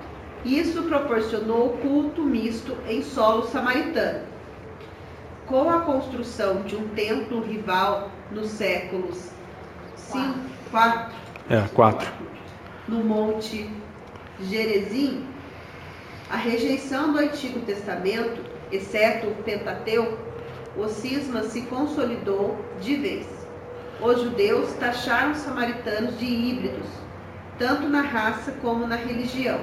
[0.44, 4.31] Isso proporcionou culto misto em solo samaritano.
[5.52, 9.28] Com a construção de um templo rival nos séculos
[9.96, 10.38] 5,
[10.70, 11.14] 4,
[11.50, 12.08] é, 4.
[12.88, 13.70] no Monte
[14.40, 15.26] Gerezim,
[16.30, 20.16] a rejeição do Antigo Testamento, exceto o Pentateuco,
[20.74, 23.26] o cisma se consolidou de vez.
[24.00, 26.88] Os judeus taxaram os samaritanos de híbridos,
[27.58, 29.60] tanto na raça como na religião,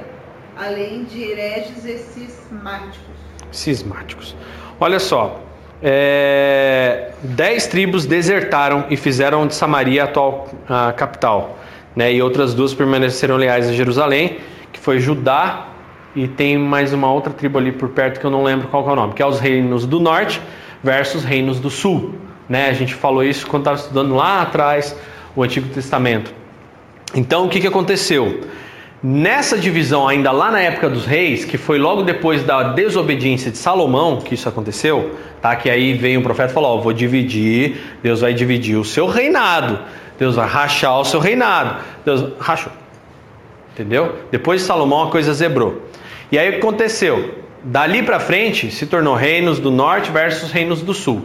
[0.55, 3.17] além de hereges e cismáticos.
[3.51, 4.35] Cismáticos.
[4.79, 5.48] Olha só,
[5.81, 11.57] é, dez tribos desertaram e fizeram de Samaria a atual a capital,
[11.95, 12.13] né?
[12.13, 14.39] E outras duas permaneceram leais a Jerusalém,
[14.71, 15.67] que foi Judá
[16.15, 18.91] e tem mais uma outra tribo ali por perto que eu não lembro qual é
[18.91, 20.41] o nome, que é os reinos do norte
[20.83, 22.15] versus reinos do sul.
[22.47, 22.67] Né?
[22.69, 24.95] A gente falou isso quando estava estudando lá atrás
[25.35, 26.33] o Antigo Testamento.
[27.15, 28.41] Então o que, que aconteceu?
[29.01, 33.57] Nessa divisão, ainda lá na época dos reis, que foi logo depois da desobediência de
[33.57, 35.55] Salomão que isso aconteceu, tá?
[35.55, 39.07] Que aí veio um profeta e falou: Ó, vou dividir, Deus vai dividir o seu
[39.07, 39.79] reinado,
[40.17, 41.81] Deus vai rachar o seu reinado.
[42.03, 42.73] Deus rachou.
[43.73, 44.17] Entendeu?
[44.29, 45.81] Depois de Salomão a coisa zebrou.
[46.29, 47.35] E aí o que aconteceu?
[47.63, 51.23] Dali para frente se tornou reinos do norte versus reinos do sul.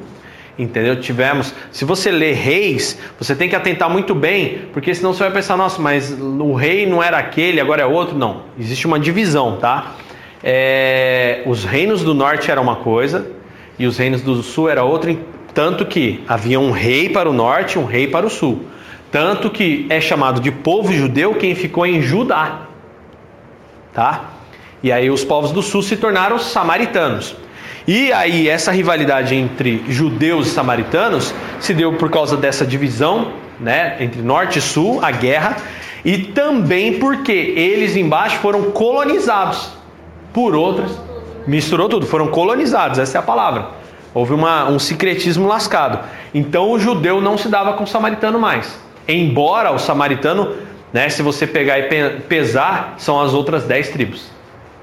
[0.58, 1.00] Entendeu?
[1.00, 1.52] Tivemos.
[1.72, 5.56] Se você lê reis, você tem que atentar muito bem, porque senão você vai pensar,
[5.56, 8.16] nossa, mas o rei não era aquele, agora é outro.
[8.16, 8.42] Não.
[8.58, 9.94] Existe uma divisão, tá?
[10.42, 13.26] É, os reinos do norte era uma coisa
[13.78, 15.16] e os reinos do sul era outra,
[15.52, 18.66] tanto que havia um rei para o norte e um rei para o sul.
[19.10, 22.66] Tanto que é chamado de povo judeu quem ficou em Judá.
[23.92, 24.30] Tá?
[24.82, 27.36] E aí os povos do sul se tornaram samaritanos.
[27.86, 33.96] E aí essa rivalidade entre judeus e samaritanos se deu por causa dessa divisão, né,
[34.00, 35.56] entre norte e sul, a guerra,
[36.04, 39.70] e também porque eles embaixo foram colonizados
[40.32, 40.98] por outras,
[41.46, 43.68] misturou tudo, foram colonizados, essa é a palavra.
[44.14, 45.98] Houve uma, um secretismo lascado.
[46.32, 48.78] Então o judeu não se dava com o samaritano mais.
[49.06, 50.54] Embora o samaritano,
[50.92, 54.30] né, se você pegar e pesar, são as outras dez tribos.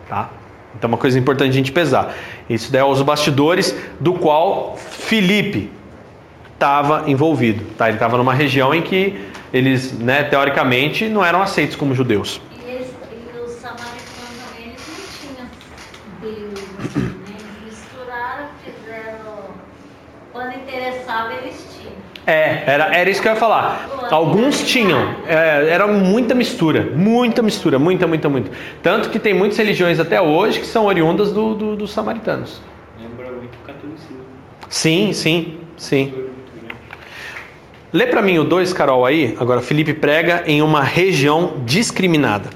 [0.07, 0.29] Tá?
[0.75, 2.15] Então, uma coisa importante a gente pesar.
[2.49, 5.69] Isso daí é os bastidores do qual Felipe
[6.53, 7.65] estava envolvido.
[7.77, 7.87] Tá?
[7.87, 9.19] Ele estava numa região em que
[9.51, 12.39] eles, né, teoricamente, não eram aceitos como judeus.
[12.51, 13.99] E, eles, e os samaritanos
[14.45, 15.49] também, eles não tinham
[16.21, 17.15] Deus, assim, né?
[17.27, 19.51] Eles misturaram, fizeram.
[20.31, 22.10] Quando interessava, eles tinham.
[22.25, 24.07] É, era, era isso que eu ia falar.
[24.11, 28.51] Alguns tinham, é, era muita mistura, muita mistura, muita, muita, muita.
[28.83, 32.61] Tanto que tem muitas religiões até hoje que são oriundas do, do- dos samaritanos.
[32.99, 34.17] Lembra muito o catolicismo.
[34.69, 36.13] Sim, sim, sim.
[37.91, 39.35] Lê pra mim o 2, Carol, aí.
[39.39, 42.49] Agora, Felipe prega em uma região discriminada.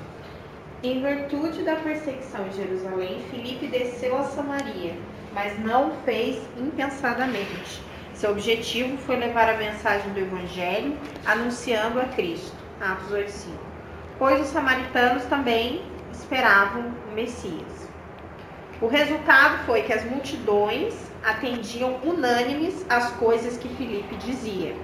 [0.83, 4.93] Em virtude da perseguição em Jerusalém, Filipe desceu a Samaria,
[5.33, 7.81] mas não o fez impensadamente.
[8.25, 12.57] Seu objetivo foi levar a mensagem do Evangelho, anunciando a Cristo.
[12.81, 13.51] Atos 8:5.
[14.17, 17.87] Pois os samaritanos também esperavam o Messias.
[18.81, 24.75] O resultado foi que as multidões atendiam unânimes às coisas que Filipe dizia.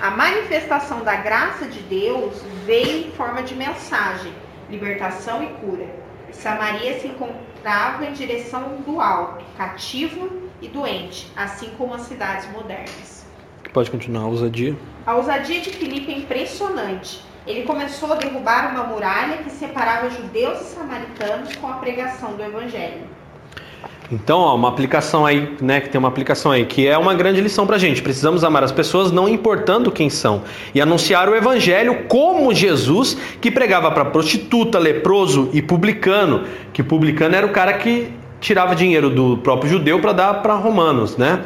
[0.00, 4.32] A manifestação da graça de Deus veio em forma de mensagem,
[4.70, 5.86] libertação e cura.
[6.32, 13.26] Samaria se encontrava em direção do alto, cativo e doente, assim como as cidades modernas.
[13.72, 14.76] Pode continuar, ousadia.
[15.06, 17.22] A ousadia de Filipe é impressionante.
[17.46, 22.42] Ele começou a derrubar uma muralha que separava judeus e samaritanos com a pregação do
[22.42, 23.02] evangelho.
[24.12, 27.40] Então, ó, uma aplicação aí, né, que tem uma aplicação aí, que é uma grande
[27.40, 28.02] lição pra gente.
[28.02, 30.42] Precisamos amar as pessoas não importando quem são
[30.74, 37.36] e anunciar o evangelho como Jesus, que pregava para prostituta, leproso e publicano, que publicano
[37.36, 41.44] era o cara que tirava dinheiro do próprio judeu para dar para romanos, né?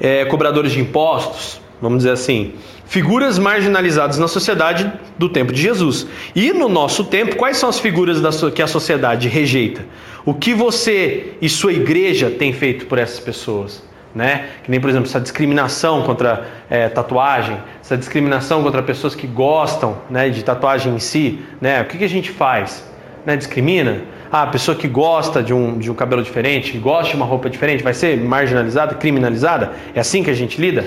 [0.00, 2.54] É, cobradores de impostos, vamos dizer assim,
[2.86, 6.06] figuras marginalizadas na sociedade do tempo de Jesus.
[6.34, 8.18] E no nosso tempo, quais são as figuras
[8.54, 9.84] que a sociedade rejeita?
[10.24, 13.82] O que você e sua igreja tem feito por essas pessoas?
[14.14, 14.46] Né?
[14.62, 19.98] Que nem, por exemplo, essa discriminação contra é, tatuagem, essa discriminação contra pessoas que gostam
[20.08, 21.40] né, de tatuagem em si.
[21.60, 21.82] Né?
[21.82, 22.88] O que, que a gente faz?
[23.26, 23.36] Né?
[23.36, 24.02] Discrimina?
[24.36, 27.24] Ah, a pessoa que gosta de um, de um cabelo diferente, que gosta de uma
[27.24, 29.74] roupa diferente, vai ser marginalizada, criminalizada?
[29.94, 30.84] É assim que a gente lida?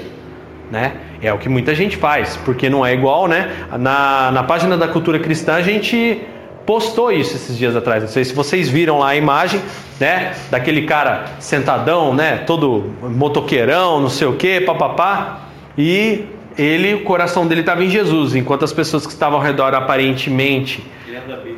[0.69, 0.97] né?
[1.21, 3.49] É o que muita gente faz, porque não é igual, né?
[3.79, 6.21] Na, na página da Cultura Cristã a gente
[6.65, 8.03] postou isso esses dias atrás.
[8.03, 9.61] Não sei se vocês viram lá a imagem,
[9.97, 10.33] né?
[10.51, 12.43] Daquele cara sentadão, né?
[12.45, 15.43] Todo motoqueirão, não sei o que, papapá.
[15.77, 16.25] E
[16.57, 20.83] ele, o coração dele estava em Jesus, enquanto as pessoas que estavam ao redor aparentemente,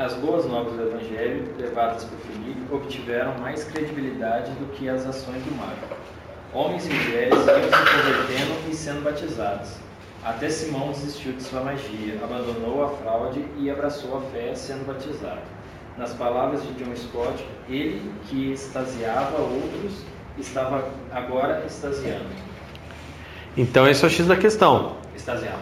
[0.00, 5.42] As boas novas do Evangelho, levadas por Filipe, obtiveram mais credibilidade do que as ações
[5.44, 5.94] do mago.
[6.54, 9.72] Homens e mulheres iam se convertendo e sendo batizados.
[10.24, 15.42] Até Simão desistiu de sua magia, abandonou a fraude e abraçou a fé sendo batizado.
[15.98, 20.02] Nas palavras de John Scott, ele que extasiava outros
[20.38, 22.24] estava agora extasiando.
[23.54, 24.96] Então esse é o X da questão.
[25.14, 25.60] Extasiado.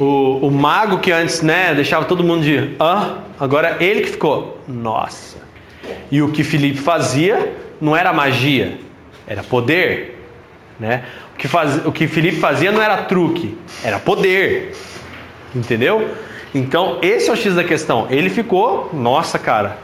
[0.00, 4.58] O, o mago que antes né, deixava todo mundo de ah, agora ele que ficou,
[4.66, 5.36] nossa.
[6.10, 8.78] E o que Felipe fazia não era magia,
[9.26, 10.18] era poder.
[10.78, 11.04] Né?
[11.34, 14.74] O, que faz, o que Felipe fazia não era truque, era poder.
[15.54, 16.08] Entendeu?
[16.54, 18.06] Então esse é o X da questão.
[18.08, 19.76] Ele ficou, nossa cara,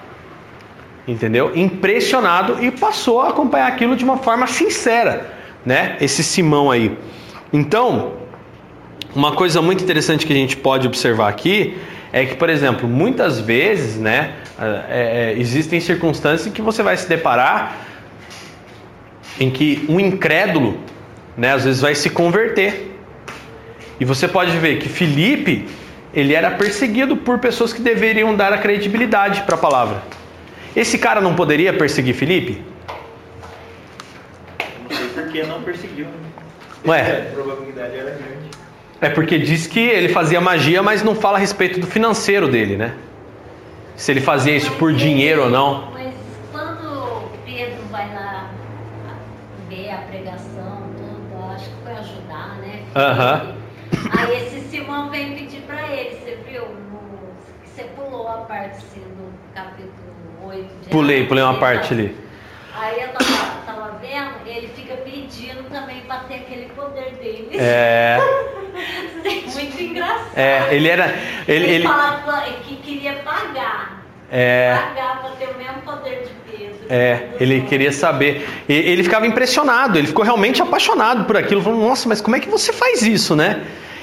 [1.07, 1.53] entendeu?
[1.55, 5.31] Impressionado e passou a acompanhar aquilo de uma forma sincera,
[5.65, 5.99] né?
[6.01, 6.97] Esse Simão aí.
[7.53, 8.13] Então,
[9.17, 11.77] uma coisa muito interessante que a gente pode observar aqui
[12.13, 16.97] é que, por exemplo, muitas vezes, né, é, é, existem circunstâncias em que você vai
[16.97, 17.77] se deparar
[19.41, 20.79] em que um incrédulo,
[21.37, 22.95] né, às vezes vai se converter.
[23.99, 25.67] E você pode ver que Felipe,
[26.13, 30.03] ele era perseguido por pessoas que deveriam dar a credibilidade para a palavra.
[30.75, 32.63] Esse cara não poderia perseguir Felipe?
[34.89, 36.05] Não sei por que não perseguiu.
[36.05, 36.13] né?
[36.87, 37.29] Ué.
[37.31, 38.56] A probabilidade era grande.
[39.01, 42.77] É porque diz que ele fazia magia, mas não fala a respeito do financeiro dele,
[42.77, 42.95] né?
[43.97, 45.91] se ele fazia isso por dinheiro ou não.
[45.93, 46.15] Mas
[46.53, 48.51] quando Pedro vai lá
[49.69, 52.83] ver a pregação, tudo, acho que foi ajudar, né?
[52.95, 53.55] Aham.
[54.13, 56.65] Aí esse Simão vem pedir pra ele, você viu?
[57.65, 59.93] Você pulou a parte assim, do capítulo
[60.47, 62.17] 8 de Pulei, pulei uma parte ali.
[62.79, 67.49] Aí eu tava, tava vendo, ele fica pedindo também pra ter aquele poder dele.
[67.59, 68.19] É,
[69.55, 70.37] Muito engraçado.
[70.37, 71.07] é, ele era.
[71.49, 74.03] Ele, Ele, ele, falava que queria pagar.
[74.31, 76.77] é, Pagar pra ter o mesmo poder de Pedro.
[76.91, 78.47] é, ele queria saber.
[78.69, 81.63] E- Ele ficava impressionado, ele ficou realmente apaixonado por aquilo.
[81.63, 83.63] Falou, nossa, mas como é que você faz isso, né?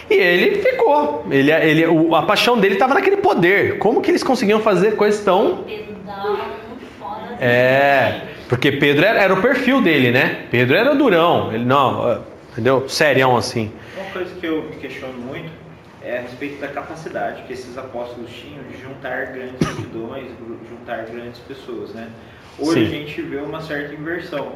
[0.09, 1.25] E ele ficou.
[1.29, 3.77] Ele, ele, o- a paixão dele estava naquele poder.
[3.77, 5.63] Como que eles conseguiam fazer coisas tão
[6.05, 7.37] dá muito fora.
[7.39, 8.21] É,
[8.53, 10.45] porque Pedro era, era o perfil dele, né?
[10.51, 12.87] Pedro era durão, ele não, entendeu?
[12.87, 13.71] Serião assim.
[13.97, 15.49] Uma coisa que eu me questiono muito
[16.03, 20.27] é a respeito da capacidade que esses apóstolos tinham de juntar grandes multidões,
[20.69, 22.07] juntar grandes pessoas, né?
[22.59, 22.85] Hoje Sim.
[22.85, 24.51] a gente vê uma certa inversão.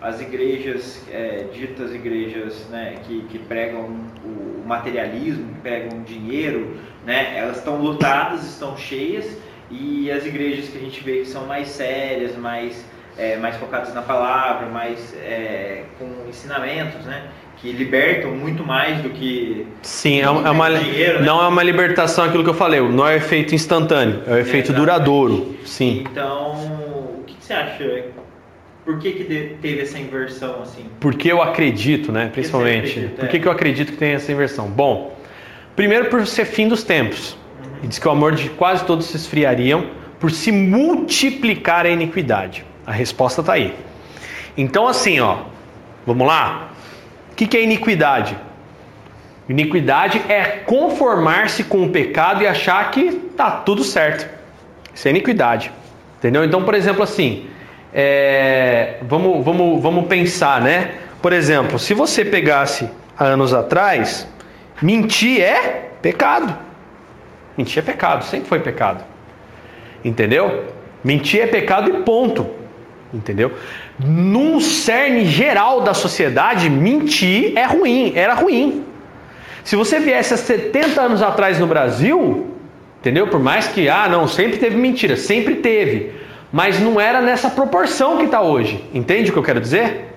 [0.00, 7.36] As igrejas, é, ditas igrejas né, que, que pregam o materialismo, que pregam dinheiro, né,
[7.36, 9.36] elas estão lotadas, estão cheias,
[9.68, 12.84] e as igrejas que a gente vê que são mais sérias, mais,
[13.20, 17.24] é, mais focadas na palavra, mais é, com ensinamentos, né,
[17.58, 21.26] que libertam muito mais do que Sim, é uma, é Dinheiro, né?
[21.26, 24.38] não é uma libertação aquilo que eu falei, não é o efeito instantâneo, é o
[24.38, 25.54] efeito duradouro.
[25.66, 26.04] Sim.
[26.10, 26.52] Então,
[27.20, 28.04] o que, que você acha?
[28.82, 29.24] Por que, que
[29.60, 30.86] teve essa inversão assim?
[30.98, 32.30] Porque eu acredito, né?
[32.32, 32.92] Principalmente.
[32.92, 33.28] acredita, Por é.
[33.28, 34.68] que, que eu acredito que tem essa inversão?
[34.68, 35.14] Bom,
[35.76, 37.36] primeiro por ser fim dos tempos.
[37.82, 39.86] E diz que o amor de quase todos se esfriariam
[40.18, 42.64] por se multiplicar a iniquidade.
[42.86, 43.76] A resposta está aí.
[44.56, 45.38] Então, assim, ó,
[46.06, 46.70] vamos lá?
[47.32, 48.36] O que, que é iniquidade?
[49.48, 54.28] Iniquidade é conformar-se com o pecado e achar que tá tudo certo.
[54.94, 55.72] Isso é iniquidade.
[56.18, 56.44] Entendeu?
[56.44, 57.46] Então, por exemplo, assim,
[57.92, 60.92] é, vamos, vamos, vamos pensar, né?
[61.20, 62.88] Por exemplo, se você pegasse
[63.18, 64.28] há anos atrás,
[64.80, 66.56] mentir é pecado.
[67.56, 69.04] Mentir é pecado, sempre foi pecado.
[70.04, 70.72] Entendeu?
[71.02, 72.59] Mentir é pecado e ponto.
[73.12, 73.52] Entendeu?
[73.98, 78.84] Num cerne geral da sociedade, mentir é ruim, era ruim.
[79.64, 82.54] Se você viesse há 70 anos atrás no Brasil,
[83.00, 83.26] entendeu?
[83.26, 86.12] Por mais que, ah, não, sempre teve mentira, sempre teve.
[86.52, 88.84] Mas não era nessa proporção que está hoje.
[88.92, 90.14] Entende o que eu quero dizer?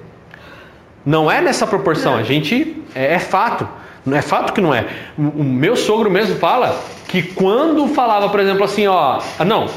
[1.06, 2.16] Não é nessa proporção.
[2.16, 2.82] A gente.
[2.96, 3.68] É, é fato.
[4.06, 4.86] Não é fato que não é.
[5.18, 9.22] O, meu sogro mesmo fala que quando falava, por exemplo, assim, ó.
[9.38, 9.68] Ah, não.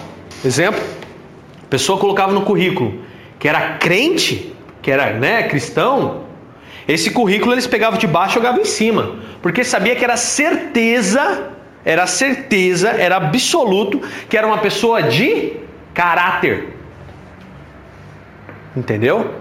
[0.44, 0.81] Exemplo.
[1.68, 3.06] Pessoa colocava no currículo
[3.38, 6.25] que era crente, que era né, cristão.
[6.87, 9.16] Esse currículo eles pegavam de baixo e jogavam em cima.
[9.42, 11.51] Porque sabia que era certeza,
[11.85, 15.53] era certeza, era absoluto que era uma pessoa de
[15.92, 16.75] caráter.
[18.77, 19.35] Entendeu?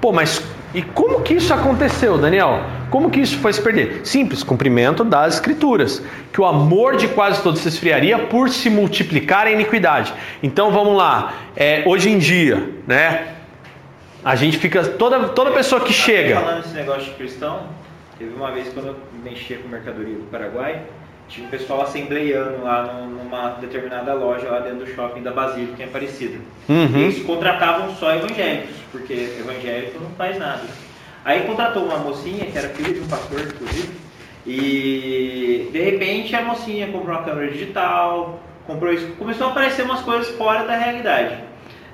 [0.00, 0.42] Pô, mas
[0.74, 2.62] e como que isso aconteceu, Daniel?
[2.92, 4.02] Como que isso foi se perder?
[4.04, 6.02] Simples, cumprimento das escrituras,
[6.32, 10.12] que o amor de quase todos se esfriaria por se multiplicar a iniquidade.
[10.42, 13.28] Então vamos lá, é, hoje em dia, né?
[14.22, 17.66] A gente fica toda toda pessoa que chega, Falando esse negócio de cristão,
[18.18, 20.82] teve uma vez quando eu mexia com mercadoria do Paraguai,
[21.28, 25.82] tinha um pessoal assembleiando lá num- numa determinada loja lá dentro do shopping da Basílica
[25.82, 26.36] em Aparecida.
[26.68, 26.90] Uhum.
[26.94, 30.62] Eles contratavam só evangélicos, porque evangélico não faz nada.
[31.24, 33.94] Aí contratou uma mocinha, que era filha de um pastor, inclusive,
[34.46, 40.00] e de repente a mocinha comprou uma câmera digital, comprou isso, começou a aparecer umas
[40.00, 41.38] coisas fora da realidade.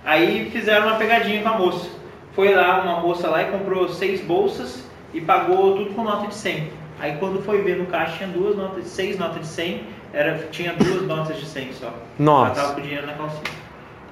[0.05, 1.91] Aí fizeram uma pegadinha com a moça.
[2.33, 6.35] Foi lá uma moça lá e comprou seis bolsas e pagou tudo com nota de
[6.35, 6.71] 100.
[7.01, 10.39] Aí quando foi ver no caixa tinha duas notas de seis notas de 100, era,
[10.51, 11.93] tinha duas notas de 100 só.
[12.19, 12.53] Nossa.
[12.53, 13.43] Ela tava com o dinheiro na calcinha.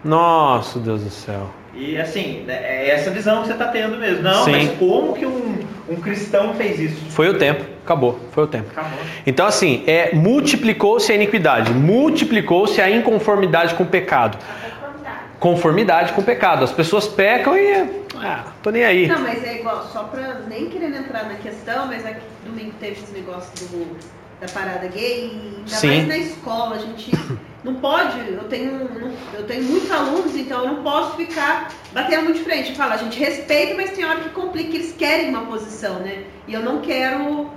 [0.05, 1.50] Nossa, Deus do céu.
[1.76, 4.22] E assim, né, é essa visão que você está tendo mesmo.
[4.22, 4.52] Não, Sim.
[4.52, 5.58] mas como que um,
[5.88, 6.96] um cristão fez isso?
[7.10, 8.70] Foi o tempo, acabou, foi o tempo.
[8.70, 8.98] Acabou.
[9.26, 14.38] Então assim, é multiplicou-se a iniquidade, multiplicou-se a inconformidade com o pecado.
[14.38, 15.18] A conformidade.
[15.38, 16.64] Conformidade com o pecado.
[16.64, 19.06] As pessoas pecam e ah, tô nem aí.
[19.06, 22.92] Não, mas é igual, só pra nem querendo entrar na questão, mas aqui domingo teve
[22.92, 23.96] esse negócio do,
[24.40, 25.88] da parada gay, e ainda Sim.
[25.88, 27.11] mais na escola, a gente
[27.66, 28.88] não pode, eu tenho,
[29.34, 32.70] eu tenho muitos alunos, então eu não posso ficar batendo muito de frente.
[32.70, 36.22] Eu falo, a gente respeita, mas tem hora que complica, eles querem uma posição, né?
[36.46, 37.50] E eu não quero.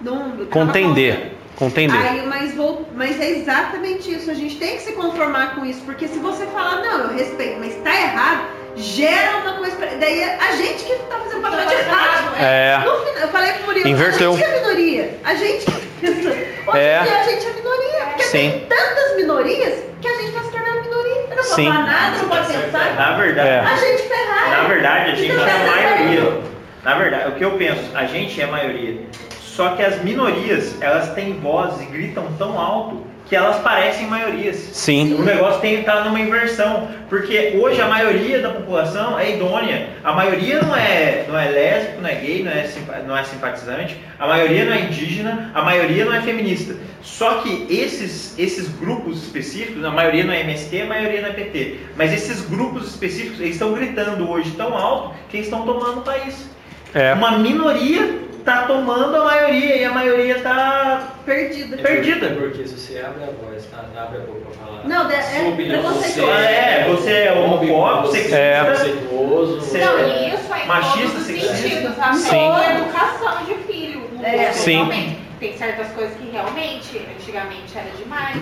[0.00, 1.32] Não, Contender.
[1.56, 1.98] Contender.
[1.98, 4.30] Aí, mas, vou, mas é exatamente isso.
[4.30, 5.80] A gente tem que se conformar com isso.
[5.86, 8.46] Porque se você falar, não, eu respeito, mas tá errado,
[8.76, 9.76] gera uma coisa.
[9.76, 12.36] Pra, daí é a gente que tá fazendo papel de errado.
[12.38, 12.78] É.
[12.84, 14.32] No final, eu falei pro Murilo, Inverteu.
[14.32, 15.18] a gente é a minoria.
[15.24, 15.66] A gente.
[15.70, 16.98] Hoje É.
[16.98, 18.04] a gente é a minoria.
[18.06, 18.50] Porque Sim.
[18.50, 21.14] tem tantas minorias que a gente está se tornando minoria.
[21.14, 21.66] Eu não pode Sim.
[21.66, 22.94] falar nada, não pode pensar.
[22.94, 23.58] Na verdade, É.
[23.60, 24.50] A gente ferrado.
[24.50, 25.58] na verdade, a gente Então, é a
[25.96, 26.40] maioria.
[26.84, 29.00] Na verdade, o que eu penso, a gente é a maioria.
[29.40, 34.56] Só que as minorias, elas têm vozes e gritam tão alto que elas parecem maiorias.
[34.72, 35.14] Sim.
[35.14, 39.88] O negócio tem que estar numa inversão, porque hoje a maioria da população é idônea.
[40.04, 44.00] A maioria não é, não é lésbico, não é gay, não é, não é simpatizante.
[44.18, 46.76] A maioria não é indígena, a maioria não é feminista.
[47.02, 51.32] Só que esses, esses grupos específicos, a maioria não é MST, a maioria não é
[51.32, 51.80] PT.
[51.96, 56.02] Mas esses grupos específicos, eles estão gritando hoje tão alto que eles estão tomando o
[56.02, 56.48] país.
[56.94, 57.12] É.
[57.12, 61.76] Uma minoria está tomando a maioria e a maioria está Perdida.
[61.78, 62.26] Perdida.
[62.26, 63.84] É porque se você abre a voz, tá?
[64.00, 64.84] abre a boca pra falar.
[64.86, 66.30] Não, é- é opinião, preconceituoso.
[66.32, 68.36] você É, você é homofóbico, você sexista.
[68.38, 69.56] é preconceituoso.
[69.60, 71.94] Você- Não, isso é em Machista, sexista.
[72.00, 72.50] A Sim.
[72.76, 74.10] educação de filho.
[74.22, 74.52] É.
[74.52, 75.16] Sim.
[75.40, 78.36] Tem certas coisas que realmente, antigamente era demais.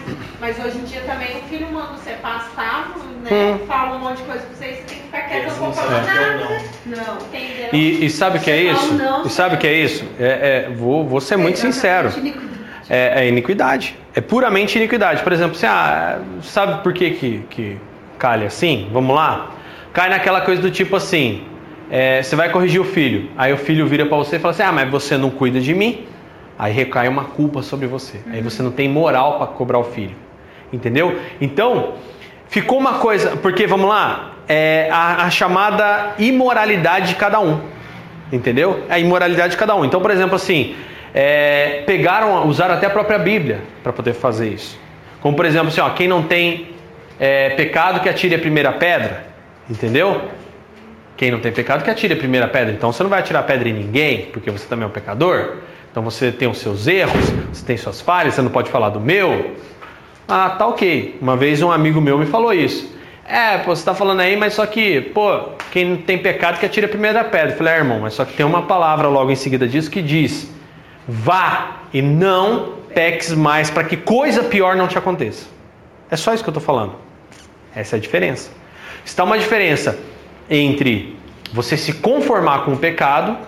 [0.44, 3.30] Mas hoje em dia também o filho manda você passar, né?
[3.32, 3.66] Hum.
[3.66, 5.64] Fala um monte de coisa pra você e você tem que ficar quieto, Eles não
[5.64, 6.48] não vou falar nada.
[6.84, 7.16] não.
[7.16, 7.68] Entendeu?
[7.72, 8.92] E, e sabe o que é isso?
[8.92, 10.04] não, E sabe o que é isso?
[10.20, 12.10] É, é- vou, vou ser muito É sincero.
[12.18, 12.58] iniquidade.
[12.90, 13.98] É, é iniquidade.
[14.14, 15.22] É puramente iniquidade.
[15.22, 17.78] Por exemplo, você, ah, sabe por que, que, que
[18.18, 18.90] calha assim?
[18.92, 19.50] Vamos lá?
[19.94, 21.42] Cai naquela coisa do tipo assim:
[21.90, 23.30] é, você vai corrigir o filho.
[23.38, 25.72] Aí o filho vira pra você e fala assim: ah, mas você não cuida de
[25.72, 26.04] mim.
[26.58, 28.20] Aí recai uma culpa sobre você.
[28.30, 30.22] Aí você não tem moral para cobrar o filho.
[30.74, 31.18] Entendeu?
[31.40, 31.94] Então,
[32.48, 33.36] ficou uma coisa.
[33.36, 37.60] Porque, vamos lá, é a, a chamada imoralidade de cada um.
[38.32, 38.84] Entendeu?
[38.88, 39.84] É a imoralidade de cada um.
[39.84, 40.74] Então, por exemplo, assim,
[41.14, 44.78] é, pegaram, usaram até a própria Bíblia para poder fazer isso.
[45.20, 46.68] Como, por exemplo, assim, ó, quem não tem
[47.18, 49.24] é, pecado que atire a primeira pedra.
[49.70, 50.20] Entendeu?
[51.16, 52.72] Quem não tem pecado que atire a primeira pedra.
[52.72, 55.58] Então você não vai atirar pedra em ninguém, porque você também é um pecador.
[55.90, 59.00] Então você tem os seus erros, você tem suas falhas, você não pode falar do
[59.00, 59.54] meu.
[60.26, 61.18] Ah, tá ok.
[61.20, 62.92] Uma vez um amigo meu me falou isso.
[63.26, 66.66] É, pô, você tá falando aí, mas só que, pô, quem não tem pecado que
[66.66, 67.52] atire a primeira pedra.
[67.52, 70.02] Eu falei, é, irmão, mas só que tem uma palavra logo em seguida disso que
[70.02, 70.50] diz:
[71.08, 75.46] vá e não peques mais para que coisa pior não te aconteça.
[76.10, 76.94] É só isso que eu tô falando.
[77.74, 78.50] Essa é a diferença.
[79.04, 79.98] Está uma diferença
[80.48, 81.16] entre
[81.52, 83.38] você se conformar com o pecado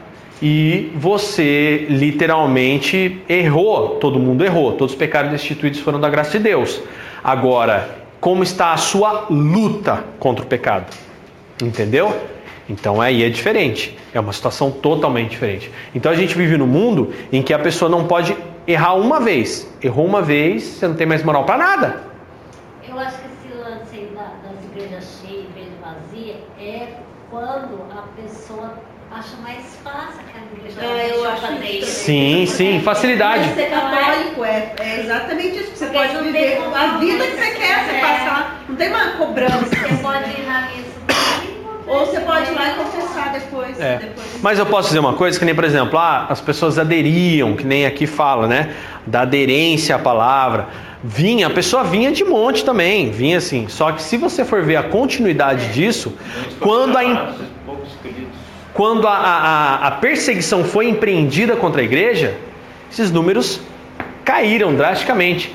[0.42, 3.96] e você literalmente errou.
[3.96, 4.72] Todo mundo errou.
[4.72, 6.82] Todos os pecados destituídos foram da graça de Deus.
[7.22, 10.86] Agora, como está a sua luta contra o pecado?
[11.62, 12.14] Entendeu?
[12.68, 13.96] Então aí é diferente.
[14.12, 15.70] É uma situação totalmente diferente.
[15.94, 19.70] Então a gente vive num mundo em que a pessoa não pode errar uma vez.
[19.82, 22.00] Errou uma vez, você não tem mais moral para nada.
[22.88, 26.88] Eu acho que esse lance aí da- das igrejas cheias, igreja vazia, é
[27.30, 28.74] quando a pessoa
[29.18, 31.86] acha mais fácil aquela igreja É, eu acho isso.
[32.04, 33.54] Sim, sim, facilidade.
[33.54, 35.70] Ser católico é, é exatamente isso.
[35.74, 38.00] Você Porque pode viver a vida que você quer, você quiser.
[38.00, 38.64] passar.
[38.68, 39.64] Não tem uma cobrança.
[39.64, 41.56] Você pode ir na missa também,
[41.86, 43.80] Ou você pode ir lá e confessar depois.
[43.80, 43.96] É.
[43.96, 44.26] depois.
[44.42, 47.64] Mas eu posso dizer uma coisa, que nem, por exemplo, ah, as pessoas aderiam, que
[47.64, 48.74] nem aqui fala, né?
[49.06, 50.68] Da aderência à palavra.
[51.02, 53.66] Vinha, a pessoa vinha de monte também, vinha assim.
[53.68, 56.16] Só que se você for ver a continuidade disso,
[56.60, 57.32] quando a,
[57.64, 57.90] poucos.
[58.76, 62.34] Quando a, a, a perseguição foi empreendida contra a igreja,
[62.90, 63.60] esses números
[64.24, 65.52] caíram drasticamente.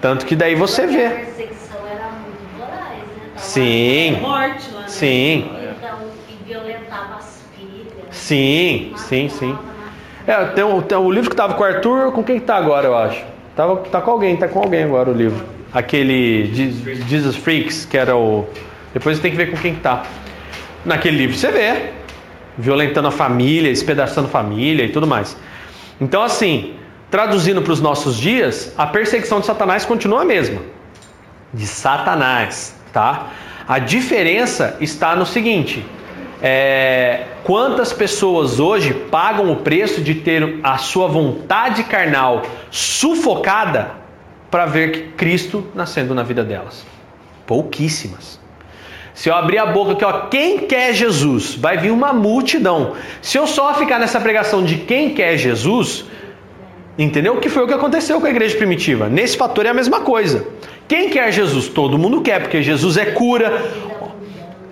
[0.00, 1.14] Tanto que daí você porque a vê.
[1.16, 3.22] perseguição era muito voraz, né?
[3.36, 4.18] Sim.
[4.20, 4.88] Morte lá, né?
[4.88, 5.98] Sim, Então,
[6.28, 7.92] e violentava as filhas.
[8.10, 9.48] sim, sim, sim.
[10.26, 12.46] matava, É, tem o, tem o livro que tava com o Arthur, com quem que
[12.46, 13.22] tá agora, eu acho?
[13.56, 15.44] Tava, tá com alguém, tá com alguém agora o livro.
[15.72, 18.48] Aquele Je- Jesus Freaks, que era o.
[18.94, 20.02] Depois você tem que ver com quem que tá.
[20.84, 21.90] Naquele livro você vê.
[22.58, 25.36] Violentando a família, espedaçando a família e tudo mais.
[26.00, 26.74] Então, assim,
[27.10, 30.62] traduzindo para os nossos dias, a perseguição de Satanás continua a mesma.
[31.52, 33.28] De Satanás, tá?
[33.68, 35.84] A diferença está no seguinte:
[36.42, 43.92] é, quantas pessoas hoje pagam o preço de ter a sua vontade carnal sufocada
[44.50, 46.86] para ver Cristo nascendo na vida delas?
[47.46, 48.39] Pouquíssimas.
[49.20, 51.54] Se eu abrir a boca aqui, ó, quem quer Jesus?
[51.54, 52.94] Vai vir uma multidão.
[53.20, 56.06] Se eu só ficar nessa pregação de quem quer Jesus,
[56.98, 57.36] entendeu?
[57.36, 59.10] Que foi o que aconteceu com a igreja primitiva.
[59.10, 60.46] Nesse fator é a mesma coisa.
[60.88, 61.68] Quem quer Jesus?
[61.68, 63.62] Todo mundo quer, porque Jesus é cura.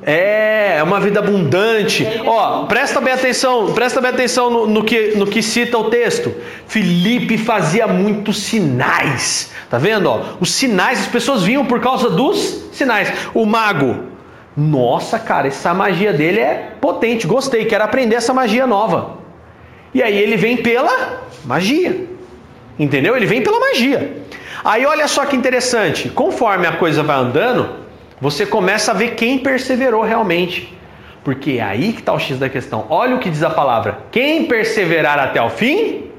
[0.03, 2.07] É, é uma vida abundante.
[2.25, 6.35] Ó, presta bem atenção, presta bem atenção no, no que, no que cita o texto.
[6.67, 9.53] Filipe fazia muitos sinais.
[9.69, 10.09] Tá vendo?
[10.09, 13.13] Ó, os sinais, as pessoas vinham por causa dos sinais.
[13.35, 14.17] O mago,
[14.61, 17.29] nossa, cara, essa magia dele é potente.
[17.29, 19.19] Gostei, quero aprender essa magia nova.
[19.95, 22.09] E aí ele vem pela magia.
[22.77, 23.17] Entendeu?
[23.17, 24.21] Ele vem pela magia.
[24.65, 27.77] Aí olha só que interessante, conforme a coisa vai andando,
[28.21, 30.77] você começa a ver quem perseverou realmente.
[31.23, 32.85] Porque é aí que está o X da questão.
[32.91, 36.11] Olha o que diz a palavra: quem perseverar até o fim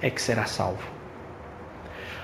[0.00, 0.97] é que será salvo.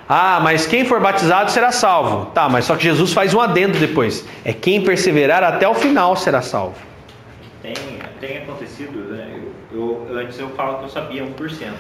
[0.09, 2.27] Ah, mas quem for batizado será salvo.
[2.27, 4.27] Tá, mas só que Jesus faz um adendo depois.
[4.45, 6.77] É quem perseverar até o final será salvo.
[7.63, 7.73] Tem,
[8.21, 9.27] tem acontecido, né?
[9.73, 11.73] Eu, eu, antes eu falo que eu sabia 1%.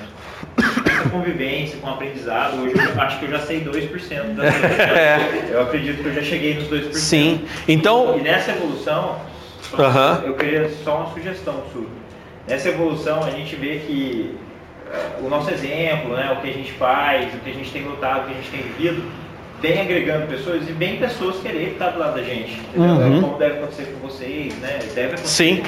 [0.86, 4.78] Essa convivência com o aprendizado, hoje eu acho que eu já sei 2% das coisas.
[4.80, 5.48] É.
[5.52, 6.92] Eu acredito que eu já cheguei nos 2%.
[6.94, 7.44] Sim.
[7.68, 9.16] Então, E nessa evolução,
[9.62, 10.22] só- Aham.
[10.26, 11.86] eu queria só uma sugestão sua.
[12.48, 14.34] Nessa evolução a gente vê que
[15.20, 18.22] o nosso exemplo, né, o que a gente faz, o que a gente tem lutado,
[18.22, 19.02] o que a gente tem vivido,
[19.60, 22.60] vem agregando pessoas e vem pessoas querer estar do lado da gente.
[22.74, 23.20] Uhum.
[23.20, 24.78] Como deve acontecer com vocês, né?
[24.94, 25.26] Deve acontecer.
[25.26, 25.62] Sim.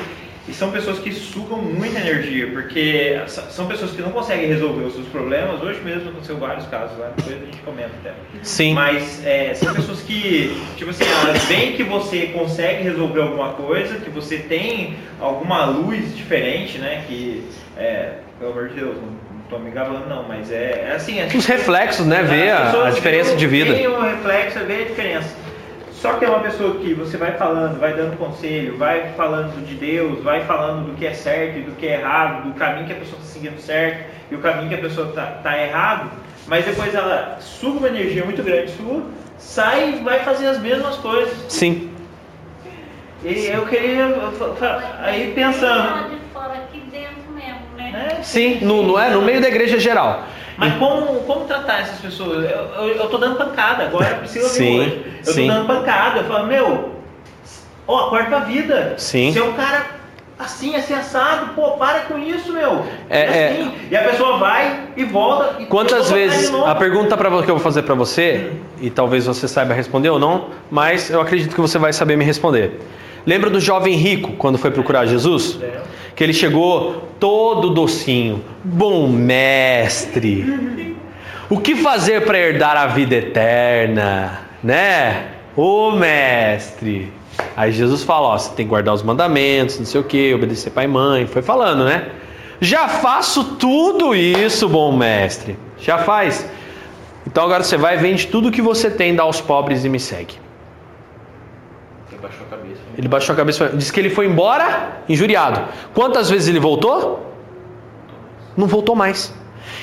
[0.49, 4.95] E são pessoas que sugam muita energia, porque são pessoas que não conseguem resolver os
[4.95, 5.61] seus problemas.
[5.61, 8.15] Hoje mesmo aconteceu vários casos lá, depois a gente comenta até.
[8.43, 8.73] sim.
[8.73, 13.97] Mas é, são pessoas que, tipo assim, elas veem que você consegue resolver alguma coisa,
[13.97, 17.05] que você tem alguma luz diferente, né?
[17.09, 17.43] Que,
[17.77, 19.09] é, pelo amor de Deus, não,
[19.49, 21.19] tô me gabando não, mas é, é assim...
[21.19, 22.23] É, Os reflexos, né?
[22.23, 23.73] Ver a, a diferença de vida.
[23.73, 25.35] Veem o reflexo, vê a diferença.
[25.93, 29.75] Só que é uma pessoa que você vai falando, vai dando conselho, vai falando de
[29.75, 32.93] Deus, vai falando do que é certo e do que é errado, do caminho que
[32.93, 36.11] a pessoa está seguindo certo e o caminho que a pessoa está errado,
[36.47, 39.05] mas depois ela suga uma energia muito grande sua,
[39.39, 41.35] sai e vai fazer as mesmas coisas.
[41.49, 41.91] Sim.
[43.25, 44.07] E eu queria,
[45.01, 47.61] aí pensando, de fora aqui dentro mesmo,
[47.97, 48.19] né?
[48.23, 50.25] Sim, no, no, é, no meio da igreja geral.
[50.57, 52.51] Mas como, como tratar essas pessoas?
[52.51, 55.07] Eu, eu, eu tô dando pancada, agora a Priscila Sim, hoje.
[55.27, 55.47] Eu sim.
[55.47, 56.93] tô dando pancada, eu falo, meu,
[57.87, 58.95] ó, acorda pra vida.
[58.97, 59.33] Sim.
[59.33, 59.97] Você é um cara
[60.39, 62.85] assim, assim, assado, pô, para com isso, meu.
[63.09, 63.49] É, é.
[63.49, 63.73] assim.
[63.91, 65.63] E a pessoa vai e volta.
[65.63, 69.27] E Quantas eu vezes a pergunta para que eu vou fazer para você e talvez
[69.27, 72.81] você saiba responder ou não, mas eu acredito que você vai saber me responder.
[73.27, 75.59] Lembra do jovem rico quando foi procurar Jesus?
[75.61, 75.81] É.
[76.17, 80.97] Que ele chegou todo docinho, bom mestre.
[81.49, 85.27] O que fazer para herdar a vida eterna, né?
[85.55, 87.13] Ô mestre.
[87.55, 90.71] Aí Jesus fala, ó, você tem que guardar os mandamentos, não sei o que, obedecer
[90.71, 92.09] pai e mãe, foi falando, né?
[92.61, 95.59] Já faço tudo isso, bom mestre.
[95.79, 96.49] Já faz.
[97.27, 100.46] Então agora você vai, vende tudo que você tem, dá aos pobres e me segue.
[102.27, 102.81] Ele baixou a cabeça.
[102.99, 105.61] Ele baixou a cabeça, disse que ele foi embora injuriado.
[105.95, 107.33] Quantas vezes ele voltou?
[108.57, 109.35] Não voltou mais.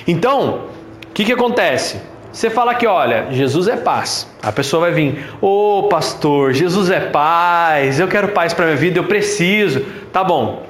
[0.08, 0.66] Então,
[1.08, 2.02] o que, que acontece?
[2.32, 4.28] Você fala que, olha, Jesus é paz.
[4.42, 8.98] A pessoa vai vir, ô pastor, Jesus é paz, eu quero paz para minha vida,
[8.98, 9.86] eu preciso.
[10.12, 10.64] Tá bom.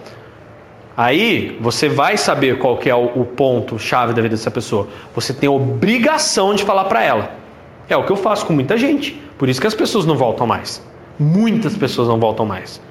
[0.95, 4.89] Aí você vai saber qual que é o, ponto chave da vida dessa pessoa.
[5.15, 7.31] Você tem obrigação de falar para ela.
[7.87, 9.19] É o que eu faço com muita gente.
[9.37, 10.85] Por isso que as pessoas não voltam mais.
[11.19, 12.81] Muitas pessoas não voltam mais.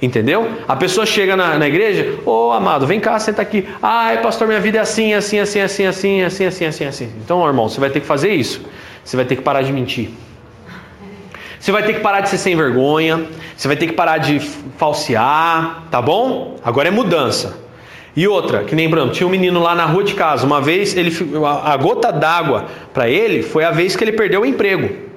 [0.00, 0.48] Entendeu?
[0.68, 3.66] A pessoa chega na, na igreja, ô amado, vem cá, senta aqui.
[3.82, 7.12] Ai, pastor, minha vida é assim, assim, assim, assim, assim, assim, assim, assim, assim.
[7.24, 8.60] Então, irmão, você vai ter que fazer isso.
[9.02, 10.10] Você vai ter que parar de mentir.
[11.58, 13.24] Você vai ter que parar de ser sem vergonha.
[13.56, 14.40] Você vai ter que parar de
[14.76, 16.56] falsear, tá bom?
[16.62, 17.64] Agora é mudança.
[18.16, 20.46] E outra, que nem Bruno, tinha um menino lá na rua de casa.
[20.46, 21.12] Uma vez ele
[21.64, 25.13] a gota d'água para ele foi a vez que ele perdeu o emprego.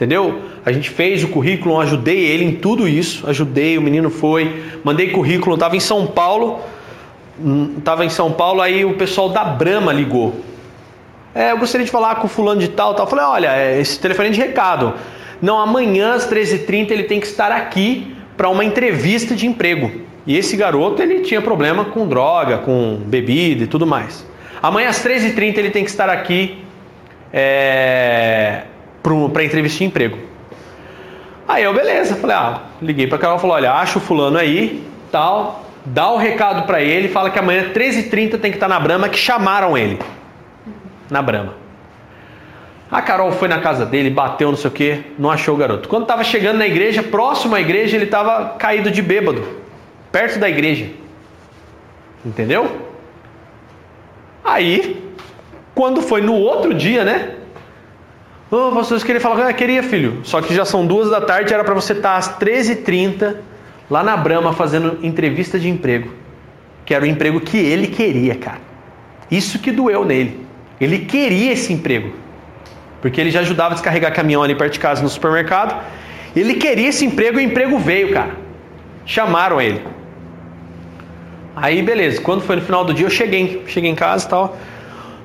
[0.00, 0.40] Entendeu?
[0.64, 5.10] A gente fez o currículo, ajudei ele em tudo isso, ajudei, o menino foi, mandei
[5.10, 6.60] currículo, estava em São Paulo,
[7.76, 10.40] estava em São Paulo, aí o pessoal da Brama ligou.
[11.34, 13.04] É, eu gostaria de falar com fulano de tal, tal.
[13.04, 14.94] Eu falei, olha, é, esse telefone é de recado.
[15.42, 19.92] Não, amanhã às 13h30 ele tem que estar aqui para uma entrevista de emprego.
[20.26, 24.26] E esse garoto, ele tinha problema com droga, com bebida e tudo mais.
[24.62, 26.64] Amanhã às 13h30 ele tem que estar aqui
[27.30, 28.62] é,
[29.02, 30.18] para entrevista de emprego.
[31.48, 35.64] Aí eu, beleza, falei, ah, liguei para Carol, falou, olha, acha o fulano aí, tal,
[35.84, 39.18] dá o recado para ele, fala que amanhã 13h30 tem que estar na Brama, que
[39.18, 39.98] chamaram ele
[41.10, 41.54] na Brama.
[42.90, 45.88] A Carol foi na casa dele, bateu, não sei o que, não achou o garoto.
[45.88, 49.46] Quando estava chegando na igreja, próximo à igreja, ele estava caído de bêbado,
[50.10, 50.86] perto da igreja.
[52.24, 52.80] Entendeu?
[54.44, 55.02] Aí,
[55.74, 57.36] quando foi no outro dia, né?
[58.50, 60.22] Ô, oh, pastor, eu queria falar, ah, queria, filho.
[60.24, 63.36] Só que já são duas da tarde, era para você estar às 13h30
[63.88, 66.12] lá na Brama fazendo entrevista de emprego.
[66.84, 68.60] Que era o emprego que ele queria, cara.
[69.30, 70.44] Isso que doeu nele.
[70.80, 72.12] Ele queria esse emprego.
[73.00, 75.80] Porque ele já ajudava a descarregar caminhão ali perto de casa no supermercado.
[76.34, 78.34] Ele queria esse emprego e o emprego veio, cara.
[79.06, 79.80] Chamaram ele.
[81.54, 82.20] Aí, beleza.
[82.20, 83.62] Quando foi no final do dia, eu cheguei.
[83.68, 84.56] Cheguei em casa e tal.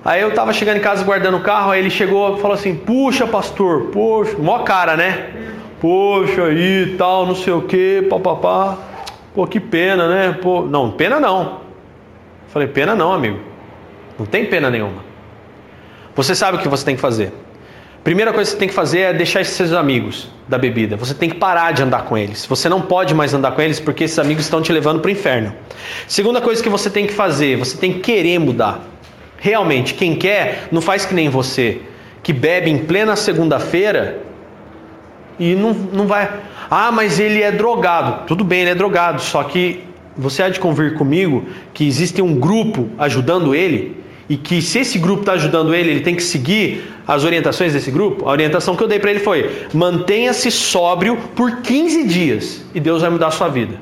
[0.05, 2.75] Aí eu tava chegando em casa guardando o carro, aí ele chegou e falou assim:
[2.75, 5.31] Puxa, pastor, poxa, mó cara, né?
[5.81, 8.77] Poxa, aí tal, não sei o que, papapá.
[9.33, 10.37] Pô, que pena, né?
[10.39, 11.61] Pô, não, pena não.
[12.49, 13.39] Falei, pena não, amigo.
[14.17, 15.03] Não tem pena nenhuma.
[16.15, 17.33] Você sabe o que você tem que fazer.
[18.03, 20.95] Primeira coisa que você tem que fazer é deixar esses seus amigos da bebida.
[20.95, 22.45] Você tem que parar de andar com eles.
[22.45, 25.11] Você não pode mais andar com eles porque esses amigos estão te levando para o
[25.11, 25.53] inferno.
[26.07, 28.94] Segunda coisa que você tem que fazer, você tem que querer mudar.
[29.45, 31.77] Realmente, quem quer, não faz que nem você,
[32.23, 34.23] que bebe em plena segunda-feira
[35.37, 36.27] e não, não vai.
[36.67, 38.25] Ah, mas ele é drogado.
[38.25, 39.83] Tudo bem, ele é drogado, só que
[40.17, 43.95] você há de convir comigo que existe um grupo ajudando ele
[44.27, 47.91] e que se esse grupo está ajudando ele, ele tem que seguir as orientações desse
[47.91, 48.27] grupo.
[48.27, 53.03] A orientação que eu dei para ele foi: mantenha-se sóbrio por 15 dias e Deus
[53.03, 53.75] vai mudar a sua vida.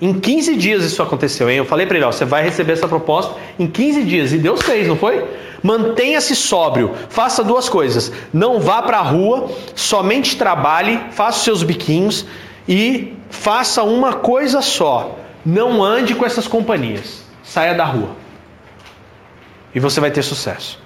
[0.00, 1.56] Em 15 dias isso aconteceu, hein?
[1.56, 4.62] Eu falei para ele: ó, você vai receber essa proposta em 15 dias e Deus
[4.62, 5.24] fez, não foi?
[5.62, 11.62] Mantenha-se sóbrio, faça duas coisas: não vá para a rua, somente trabalhe, faça os seus
[11.62, 12.26] biquinhos
[12.68, 18.28] e faça uma coisa só: não ande com essas companhias, saia da rua
[19.74, 20.80] e você vai ter sucesso.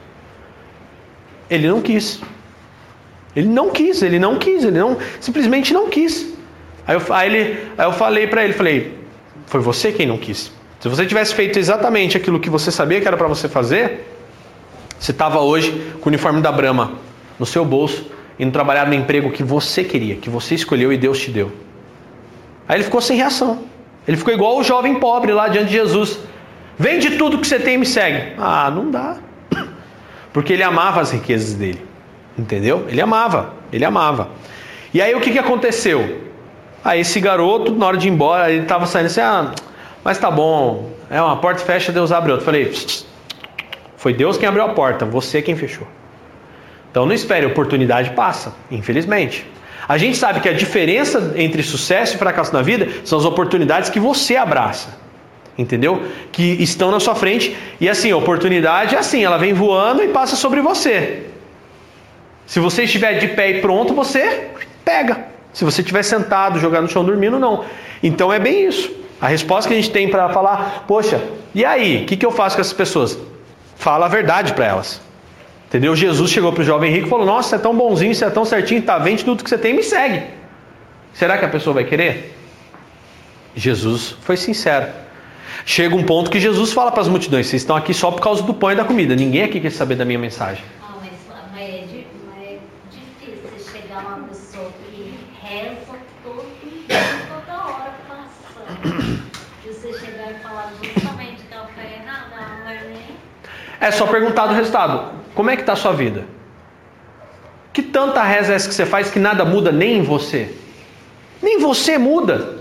[1.49, 2.21] Ele não quis.
[3.35, 6.35] Ele não quis, ele não quis, ele não simplesmente não quis.
[6.87, 8.99] Aí eu, aí ele, aí eu falei para ele, falei,
[9.53, 10.51] foi você quem não quis.
[10.81, 14.09] Se você tivesse feito exatamente aquilo que você sabia que era para você fazer,
[14.99, 16.93] você estava hoje com o uniforme da Brahma
[17.39, 18.07] no seu bolso,
[18.39, 21.53] indo trabalhar no emprego que você queria, que você escolheu e Deus te deu.
[22.67, 23.65] Aí ele ficou sem reação.
[24.09, 26.19] Ele ficou igual o jovem pobre lá diante de Jesus.
[26.79, 28.33] Vende tudo que você tem e me segue.
[28.39, 29.19] Ah, não dá.
[30.33, 31.85] Porque ele amava as riquezas dele.
[32.39, 32.87] Entendeu?
[32.89, 34.31] Ele amava, ele amava.
[34.95, 36.32] E aí o que, que aconteceu?
[36.85, 39.53] Aí esse garoto, na hora de ir embora, ele estava saindo assim, ah,
[40.03, 42.45] mas tá bom, é uma porta fecha, Deus abre outra.
[42.45, 42.73] Falei,
[43.97, 45.87] foi Deus quem abriu a porta, você quem fechou.
[46.91, 49.47] Então não espere, oportunidade passa, infelizmente.
[49.89, 53.91] A gente sabe que a diferença entre sucesso e fracasso na vida são as oportunidades
[53.91, 55.03] que você abraça
[55.57, 56.07] entendeu?
[56.31, 60.09] Que estão na sua frente e assim, a oportunidade é assim, ela vem voando e
[60.09, 61.27] passa sobre você.
[62.47, 64.49] Se você estiver de pé e pronto, você
[64.85, 65.22] pega.
[65.53, 67.65] Se você estiver sentado, jogado no chão dormindo, não.
[68.03, 68.91] Então é bem isso.
[69.21, 71.23] A resposta que a gente tem para falar, poxa,
[71.55, 73.19] e aí, o que, que eu faço com essas pessoas?
[73.77, 75.01] Fala a verdade para elas.
[75.73, 75.97] Entendeu?
[75.97, 78.31] Jesus chegou para o jovem rico e falou: Nossa, você é tão bonzinho, você é
[78.31, 80.23] tão certinho, tá, vende tudo que você tem me segue.
[81.15, 82.37] Será que a pessoa vai querer?
[83.57, 84.93] Jesus foi sincero.
[85.65, 88.43] Chega um ponto que Jesus fala para as multidões: vocês estão aqui só por causa
[88.43, 89.15] do pão e da comida.
[89.15, 90.63] Ninguém aqui quer saber da minha mensagem.
[90.83, 91.11] Ah, mas,
[91.53, 92.59] mas, é, mas é
[92.91, 96.99] difícil chegar uma pessoa que reza todo dia,
[97.29, 99.23] toda hora passando.
[99.65, 103.23] E você chegar e falar justamente que ela foi errada, não é nem.
[103.83, 105.11] É só perguntar do resultado.
[105.35, 106.25] Como é que está a sua vida?
[107.73, 110.55] Que tanta reza é essa que você faz que nada muda nem em você?
[111.43, 112.59] Nem você muda.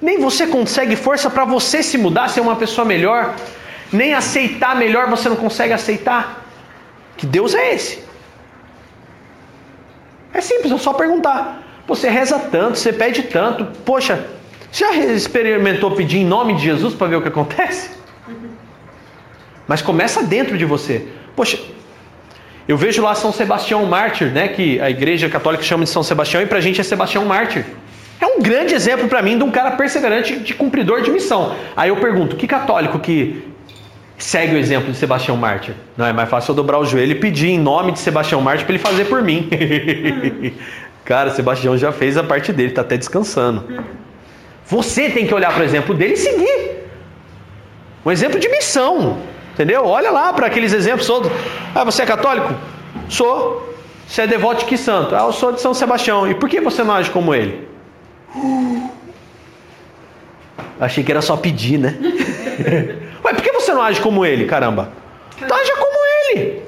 [0.00, 3.34] Nem você consegue força para você se mudar, ser uma pessoa melhor.
[3.92, 6.46] Nem aceitar melhor você não consegue aceitar.
[7.16, 8.04] Que Deus é esse?
[10.32, 11.64] É simples, é só perguntar.
[11.88, 13.64] Você reza tanto, você pede tanto.
[13.84, 14.24] Poxa,
[14.70, 17.98] já experimentou pedir em nome de Jesus para ver o que acontece?
[19.68, 21.06] Mas começa dentro de você.
[21.36, 21.58] Poxa,
[22.66, 24.48] eu vejo lá São Sebastião Mártir, né?
[24.48, 27.64] Que a igreja católica chama de São Sebastião e para a gente é Sebastião Mártir.
[28.20, 31.54] É um grande exemplo para mim de um cara perseverante de cumpridor de missão.
[31.76, 33.44] Aí eu pergunto, que católico que
[34.16, 35.74] segue o exemplo de Sebastião Mártir?
[35.96, 38.66] Não é mais fácil eu dobrar o joelho e pedir em nome de Sebastião Mártir
[38.66, 39.48] para ele fazer por mim.
[41.04, 43.64] cara, Sebastião já fez a parte dele, está até descansando.
[44.66, 46.88] Você tem que olhar para o exemplo dele e seguir.
[48.04, 49.18] Um exemplo de missão.
[49.58, 49.84] Entendeu?
[49.84, 51.32] Olha lá para aqueles exemplos todos.
[51.74, 52.54] Ah, você é católico?
[53.08, 53.74] Sou.
[54.06, 55.16] Você é devoto de que santo?
[55.16, 56.30] Ah, eu sou de São Sebastião.
[56.30, 57.66] E por que você não age como ele?
[60.78, 61.98] Achei que era só pedir, né?
[63.24, 64.92] Ué, por que você não age como ele, caramba?
[65.42, 65.98] Então haja como
[66.30, 66.62] ele.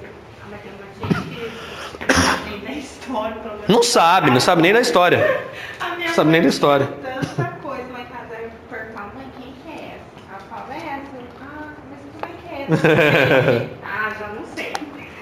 [3.68, 5.44] Não sabe, não sabe nem da história.
[5.80, 6.88] Não sabe nem da história.
[7.36, 10.28] Tanta coisa lá em casa, eu pergunto, mãe, quem que é essa?
[10.28, 11.10] Ela fala, é essa.
[11.40, 12.59] Ah, mas como é que é essa?
[13.82, 14.72] ah, já não sei.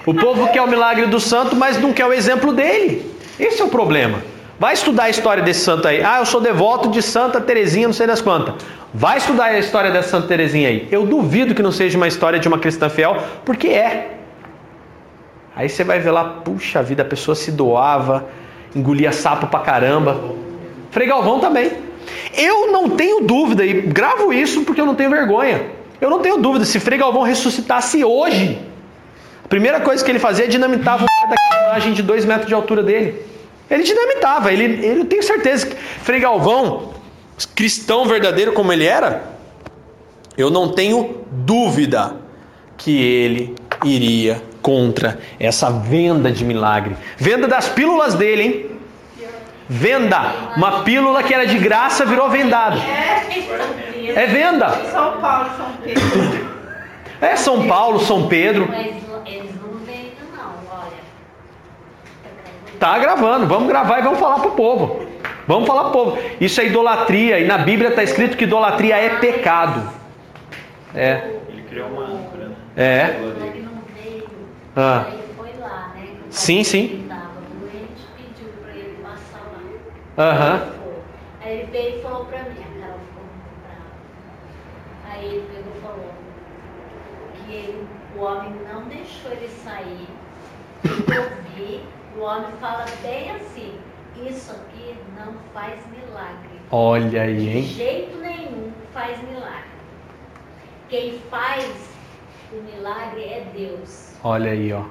[0.05, 3.13] O povo quer o milagre do santo, mas não quer o exemplo dele.
[3.39, 4.19] Esse é o problema.
[4.59, 6.03] Vai estudar a história desse santo aí.
[6.03, 8.55] Ah, eu sou devoto de Santa Terezinha, não sei das quantas.
[8.93, 10.87] Vai estudar a história dessa Santa Terezinha aí.
[10.91, 14.17] Eu duvido que não seja uma história de uma cristã fiel, porque é.
[15.55, 18.27] Aí você vai ver lá, puxa vida, a pessoa se doava,
[18.75, 20.19] engolia sapo pra caramba.
[20.91, 21.71] Frei Galvão também.
[22.35, 25.78] Eu não tenho dúvida, e gravo isso porque eu não tenho vergonha.
[26.01, 28.59] Eu não tenho dúvida, se Frei Galvão ressuscitasse hoje,
[29.43, 32.81] a primeira coisa que ele fazia é dinamitava o imagem de dois metros de altura
[32.81, 33.21] dele.
[33.69, 36.93] Ele dinamitava, ele, ele eu tenho certeza que Frei Galvão,
[37.55, 39.23] cristão verdadeiro como ele era,
[40.37, 42.15] eu não tenho dúvida
[42.77, 46.95] que ele iria contra essa venda de milagre.
[47.17, 48.65] Venda das pílulas dele, hein?
[49.67, 50.33] Venda.
[50.55, 52.77] Uma pílula que era de graça virou vendada.
[54.15, 54.69] É venda.
[54.91, 56.49] São Paulo, São Pedro.
[57.21, 58.67] É São Paulo, São Pedro.
[58.69, 58.87] Mas
[59.25, 60.91] eles não vendem, não, olha.
[62.79, 65.05] Tá gravando, vamos gravar e vamos falar pro povo.
[65.47, 66.19] Vamos falar pro povo.
[66.39, 69.89] Isso é idolatria, e na Bíblia está escrito que idolatria é pecado.
[70.95, 71.35] É.
[71.49, 72.47] Ele criou uma âncora.
[72.49, 72.55] né?
[72.77, 73.15] É.
[73.19, 74.27] Ele não veio.
[74.75, 75.05] Ah.
[75.07, 76.07] Aí foi lá, né?
[76.29, 76.87] Sim, sim.
[76.87, 79.43] dele Tava doente, pediu pra ele passar
[80.17, 80.23] lá.
[80.23, 80.61] Aham.
[81.43, 85.08] Aí ele veio e falou pra mim, a Carol ficou muito brava.
[85.19, 86.13] Aí ele pegou e falou
[87.35, 90.07] que ele, o homem não deixou ele sair.
[90.85, 91.83] Eu vi,
[92.17, 93.77] o homem fala bem assim,
[94.25, 96.61] isso aqui não faz milagre.
[96.71, 97.63] Olha aí, De hein?
[97.63, 99.69] jeito nenhum faz milagre.
[100.87, 101.89] Quem faz
[102.53, 104.13] o milagre é Deus.
[104.23, 104.85] Olha aí, ó.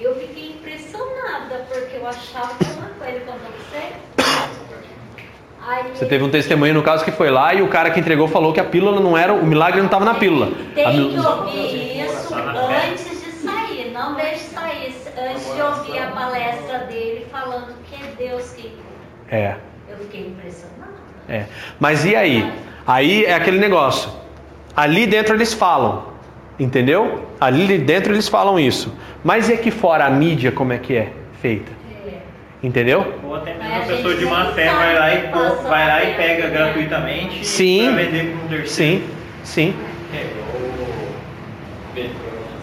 [0.00, 3.92] Eu fiquei impressionada porque eu achava que uma coisa, ele contou pra você.
[5.94, 8.52] Você teve um testemunho no caso que foi lá e o cara que entregou falou
[8.52, 10.50] que a pílula não era, o milagre não estava na pílula.
[10.74, 16.06] Tem A que ouvir isso antes de sair, não deixe sair antes de ouvir a
[16.08, 18.72] palestra dele falando que é Deus que.
[19.30, 19.56] É.
[19.90, 20.92] Eu fiquei impressionada.
[21.28, 21.44] É.
[21.78, 22.50] Mas e aí?
[22.86, 24.10] Aí é aquele negócio.
[24.74, 26.04] Ali dentro eles falam,
[26.58, 27.26] entendeu?
[27.40, 28.94] Ali dentro eles falam isso.
[29.24, 31.12] Mas e aqui fora a mídia como é que é
[31.42, 31.77] feita?
[32.62, 32.66] É.
[32.66, 33.14] Entendeu?
[33.24, 35.26] Ou até mesmo a pessoa de má fé vai lá e,
[35.62, 36.50] vai lá e pega fé.
[36.50, 37.86] gratuitamente Sim.
[37.86, 39.02] para vender para um terceiro.
[39.02, 39.04] Sim,
[39.44, 39.74] sim.
[40.12, 42.10] É, o Pedro,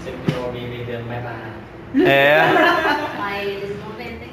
[0.03, 1.45] sempre tem alguém vendendo mais barato.
[2.05, 2.41] É.
[3.17, 4.29] Mas eles não vendem.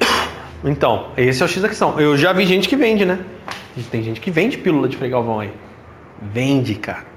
[0.65, 1.99] Então, esse é o X da questão.
[1.99, 3.19] Eu já vi gente que vende, né?
[3.89, 5.51] Tem gente que vende pílula de Frei Galvão aí.
[6.21, 7.12] Vende, cara.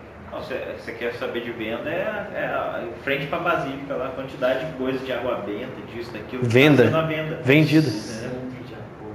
[0.55, 4.11] Não, Você quer saber de venda, é, é a- frente para a Basílica lá, a
[4.11, 6.43] quantidade de coisas de água benta, disso, daquilo.
[6.43, 6.85] que tá Venda.
[7.07, 7.41] venda.
[7.45, 7.89] Vendida.
[7.89, 8.37] Entendeu?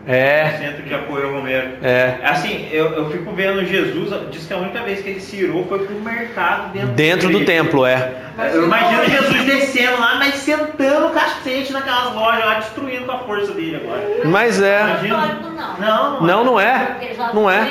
[0.08, 1.74] É, Centro de apoio Romero.
[1.84, 2.18] é.
[2.24, 5.64] Assim, eu, eu fico vendo Jesus, diz que a única vez que ele se irou
[5.68, 7.64] foi pro mercado dentro, Dentro do igreja.
[7.64, 8.12] templo, é.
[8.52, 13.20] Eu imagino Jesus descendo lá, mas sentando o cacete naquelas lojas lá, destruindo com a
[13.20, 14.02] força dele agora.
[14.26, 14.84] Mas é.
[15.08, 15.78] Não.
[15.78, 16.80] Não, Não, não é.
[17.00, 17.62] Porque já Não foi é.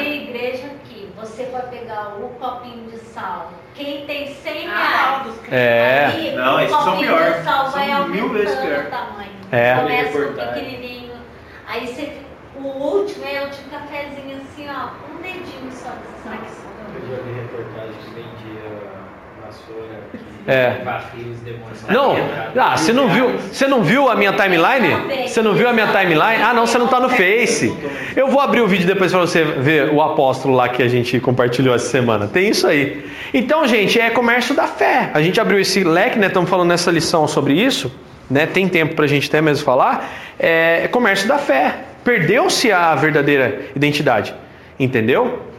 [1.21, 1.27] Aqui.
[1.31, 3.53] Você vai pegar um copinho de sal.
[3.75, 5.53] Quem tem 100 Ah, reais.
[5.53, 6.07] É.
[6.07, 7.33] Aí, Não, o esses são copinho pior.
[7.33, 9.31] de sal vai São mil vezes aumentando o tamanho.
[9.53, 9.75] É.
[9.77, 10.55] Começa um Reportagem.
[10.65, 11.13] pequenininho.
[11.69, 12.19] Aí você,
[12.57, 14.89] o último é o de cafezinho assim, ó.
[15.13, 16.33] Um dedinho só de sal.
[16.95, 18.91] Eu já vi reportagem que vendia
[19.45, 20.81] vassoura que É.
[21.45, 21.83] demônios.
[21.89, 22.17] Não,
[22.57, 25.29] ah, você não viu, você não viu a minha timeline?
[25.29, 26.43] Você não viu a minha timeline?
[26.43, 27.73] Ah, não, você não tá no Face.
[28.17, 31.21] Eu vou abrir o vídeo depois para você ver o apóstolo lá que a gente
[31.21, 32.27] compartilhou essa semana.
[32.27, 33.05] Tem isso aí.
[33.33, 35.11] Então, gente, é comércio da fé.
[35.15, 36.27] A gente abriu esse leque, né?
[36.27, 37.93] Estamos falando nessa lição sobre isso,
[38.29, 38.47] né?
[38.47, 40.11] Tem tempo para a gente até mesmo falar.
[40.39, 41.77] É, é comércio da fé.
[42.03, 44.35] Perdeu-se a verdadeira identidade,
[44.79, 45.50] entendeu?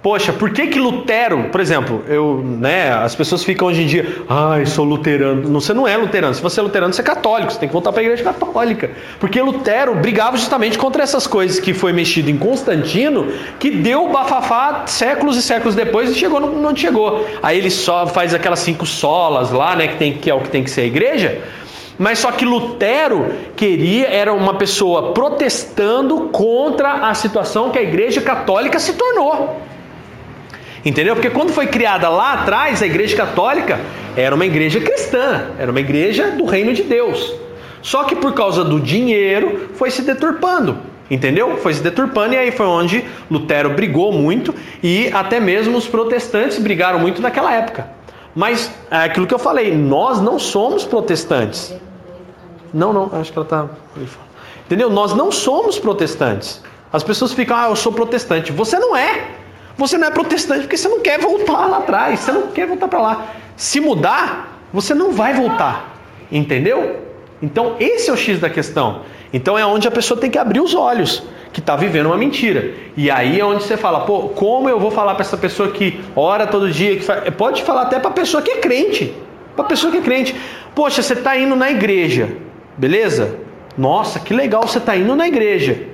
[0.00, 4.22] Poxa, por que que Lutero, por exemplo, eu, né, as pessoas ficam hoje em dia,
[4.28, 5.48] ai, sou luterano.
[5.48, 6.32] Não, você não é luterano.
[6.32, 7.52] Se você é luterano, você é católico.
[7.52, 8.92] Você tem que voltar para a igreja católica.
[9.18, 13.26] Porque Lutero brigava justamente contra essas coisas que foi mexido em Constantino,
[13.58, 17.26] que deu bafafá séculos e séculos depois e chegou onde chegou.
[17.42, 20.48] Aí ele só faz aquelas cinco solas lá, né, que, tem, que é o que
[20.48, 21.42] tem que ser a igreja.
[21.98, 28.20] Mas só que Lutero queria, era uma pessoa protestando contra a situação que a igreja
[28.20, 29.60] católica se tornou.
[30.84, 31.14] Entendeu?
[31.14, 33.80] Porque quando foi criada lá atrás, a igreja católica
[34.16, 37.34] era uma igreja cristã, era uma igreja do reino de Deus.
[37.82, 40.78] Só que por causa do dinheiro foi se deturpando.
[41.10, 41.56] Entendeu?
[41.56, 46.58] Foi se deturpando e aí foi onde Lutero brigou muito e até mesmo os protestantes
[46.58, 47.88] brigaram muito naquela época.
[48.34, 51.74] Mas é aquilo que eu falei, nós não somos protestantes.
[52.72, 53.66] Não, não, acho que ela está.
[54.66, 54.90] Entendeu?
[54.90, 56.62] Nós não somos protestantes.
[56.92, 58.52] As pessoas ficam, ah, eu sou protestante.
[58.52, 59.28] Você não é.
[59.78, 62.18] Você não é protestante porque você não quer voltar lá atrás.
[62.20, 63.26] Você não quer voltar para lá.
[63.56, 65.96] Se mudar, você não vai voltar.
[66.30, 66.96] Entendeu?
[67.40, 69.02] Então, esse é o X da questão.
[69.32, 71.22] Então, é onde a pessoa tem que abrir os olhos,
[71.52, 72.74] que está vivendo uma mentira.
[72.96, 76.00] E aí é onde você fala, pô, como eu vou falar para essa pessoa que
[76.16, 77.30] ora todo dia, que fa...
[77.30, 79.14] pode falar até para a pessoa que é crente.
[79.54, 80.34] Para a pessoa que é crente.
[80.74, 82.28] Poxa, você está indo na igreja,
[82.76, 83.36] beleza?
[83.76, 85.84] Nossa, que legal você está indo na igreja.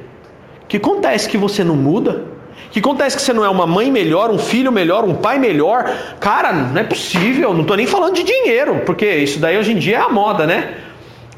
[0.63, 2.34] O que acontece que você não muda?
[2.71, 5.91] Que acontece que você não é uma mãe melhor, um filho melhor, um pai melhor.
[6.19, 7.55] Cara, não é possível.
[7.55, 10.47] Não estou nem falando de dinheiro, porque isso daí hoje em dia é a moda,
[10.47, 10.75] né?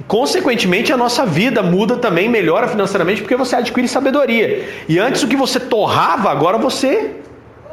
[0.06, 4.68] Consequentemente, a nossa vida muda também, melhora financeiramente, porque você adquire sabedoria.
[4.88, 7.16] E antes o que você torrava, agora você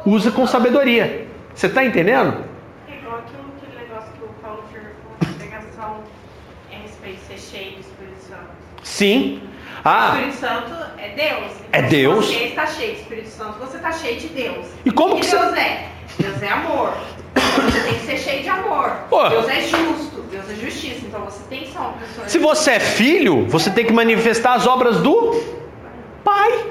[0.04, 1.26] usa com sabedoria.
[1.54, 2.36] Você está entendendo?
[2.88, 7.74] É igual aquilo, aquele negócio que o Paulo a é a respeito de ser cheio
[7.74, 8.48] do Espírito Santo.
[8.82, 9.40] Sim.
[9.84, 11.52] O Ah, Espírito Santo é Deus.
[11.72, 12.26] É Então, Deus.
[12.28, 14.66] Se você está cheio do Espírito Santo, você está cheio de Deus.
[14.84, 15.88] E como O que você- Deus é?
[16.18, 16.94] Deus é amor.
[17.36, 18.90] Então você tem que ser cheio de amor.
[19.10, 19.28] Pô.
[19.28, 20.22] Deus é justo.
[20.30, 21.00] Deus é justiça.
[21.06, 22.28] Então você tem que ser uma pessoa.
[22.28, 25.38] se você é filho, você tem que manifestar as obras do
[26.24, 26.64] pai.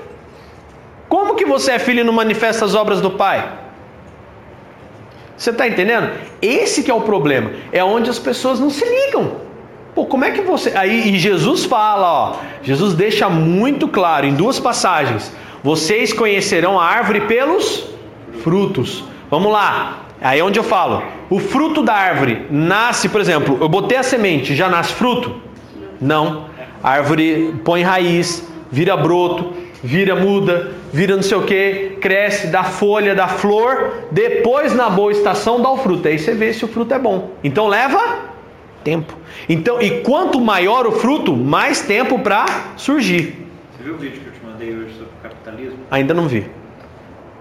[1.07, 3.47] Como que você é filho e não manifesta as obras do pai?
[5.37, 6.11] Você está entendendo?
[6.41, 7.51] Esse que é o problema.
[7.71, 9.41] É onde as pessoas não se ligam.
[9.95, 10.75] Pô, como é que você.
[10.75, 12.35] Aí Jesus fala, ó.
[12.63, 15.31] Jesus deixa muito claro em duas passagens.
[15.63, 17.87] Vocês conhecerão a árvore pelos
[18.41, 19.03] frutos.
[19.29, 20.07] Vamos lá.
[20.21, 21.03] Aí é onde eu falo.
[21.29, 25.41] O fruto da árvore nasce, por exemplo, eu botei a semente, já nasce fruto?
[25.99, 26.45] Não.
[26.81, 32.63] A árvore põe raiz, vira broto, vira muda, vira não sei o que, cresce, dá
[32.63, 36.07] folha, dá flor, depois na boa estação dá o fruto.
[36.07, 37.31] Aí você vê se o fruto é bom.
[37.43, 38.32] Então leva
[38.83, 39.15] tempo.
[39.47, 42.45] Então, e quanto maior o fruto, mais tempo para
[42.77, 43.47] surgir.
[43.77, 45.79] Você viu o vídeo que eu te mandei hoje sobre capitalismo?
[45.89, 46.45] Ainda não vi.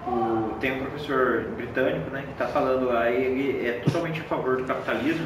[0.07, 4.57] O- tem um professor britânico, né, que está falando e ele é totalmente a favor
[4.57, 5.25] do capitalismo,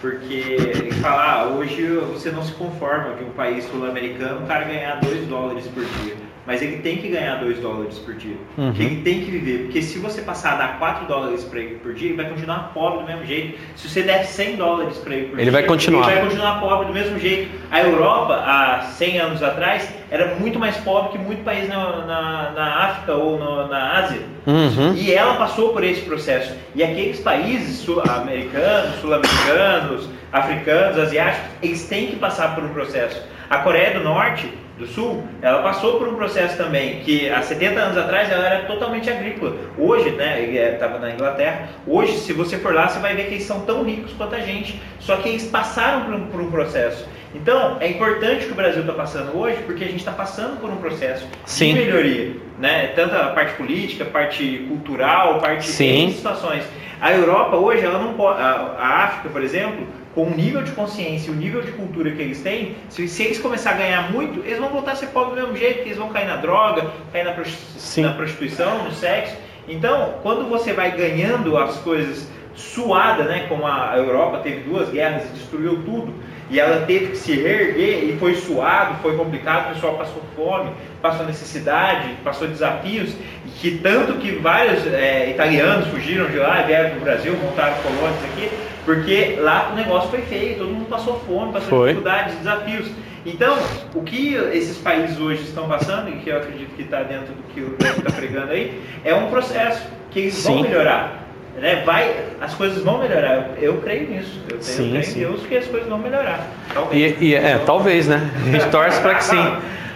[0.00, 5.00] porque ele fala, ah, hoje você não se conforma de um país sul-americano cara ganhar
[5.00, 6.14] 2 dólares por dia.
[6.46, 8.36] Mas ele tem que ganhar 2 dólares por dia.
[8.56, 8.72] Uhum.
[8.78, 9.64] Ele tem que viver.
[9.64, 12.70] Porque se você passar a dar 4 dólares para ele por dia, ele vai continuar
[12.72, 13.58] pobre do mesmo jeito.
[13.74, 16.06] Se você der 100 dólares para ele por Ele dia, vai continuar.
[16.06, 17.50] ele vai continuar pobre do mesmo jeito.
[17.70, 22.50] A Europa, há 100 anos atrás, era muito mais pobre que muito país na, na,
[22.52, 24.20] na África ou no- na Ásia.
[24.46, 24.94] Uhum.
[24.94, 26.54] E ela passou por esse processo.
[26.76, 33.20] E aqueles países sul- americanos, sul-americanos, africanos, asiáticos, eles têm que passar por um processo.
[33.50, 34.48] A Coreia do Norte,
[34.78, 38.64] do Sul, ela passou por um processo também, que há 70 anos atrás ela era
[38.66, 39.56] totalmente agrícola.
[39.78, 43.44] Hoje, né, estava na Inglaterra, hoje, se você for lá, você vai ver que eles
[43.44, 44.80] são tão ricos quanto a gente.
[45.00, 47.08] Só que eles passaram por um, por um processo.
[47.34, 50.70] Então, é importante que o Brasil está passando hoje, porque a gente está passando por
[50.70, 51.74] um processo Sim.
[51.74, 52.88] de melhoria, né?
[52.88, 56.08] Tanto a parte política, a parte cultural, a parte Sim.
[56.08, 56.64] de situações.
[57.00, 59.86] A Europa hoje, ela não pode, a África, por exemplo,
[60.16, 63.22] com o nível de consciência e o nível de cultura que eles têm, se, se
[63.22, 65.88] eles começarem a ganhar muito, eles vão voltar a ser pobres do mesmo jeito, porque
[65.90, 69.36] eles vão cair na droga, cair na, prosti- na prostituição, no sexo.
[69.68, 75.24] Então, quando você vai ganhando as coisas suada, né, como a Europa teve duas guerras
[75.26, 76.14] e destruiu tudo,
[76.48, 80.70] e ela teve que se reerguer e foi suado, foi complicado, o pessoal passou fome,
[81.02, 83.10] passou necessidade, passou desafios,
[83.44, 87.74] e que tanto que vários é, italianos fugiram de lá, vieram para o Brasil, montaram
[87.82, 88.48] colônias aqui,
[88.84, 91.88] porque lá o negócio foi feio, todo mundo passou fome, passou Foi.
[91.88, 92.88] dificuldades, desafios.
[93.26, 93.58] Então,
[93.92, 97.42] o que esses países hoje estão passando, e que eu acredito que está dentro do
[97.52, 100.62] que o Pedro está pregando aí, é um processo que eles vão Sim.
[100.62, 101.25] melhorar.
[101.60, 101.82] Né?
[101.86, 103.34] Vai, as coisas vão melhorar.
[103.58, 104.40] Eu, eu creio nisso.
[104.50, 105.10] Eu, tenho, Sim, eu creio sim.
[105.16, 106.46] em Deus que as coisas vão melhorar.
[106.72, 107.16] Talvez.
[107.20, 108.30] E, e- é, talvez, né?
[108.46, 109.52] A gente torce para que sim.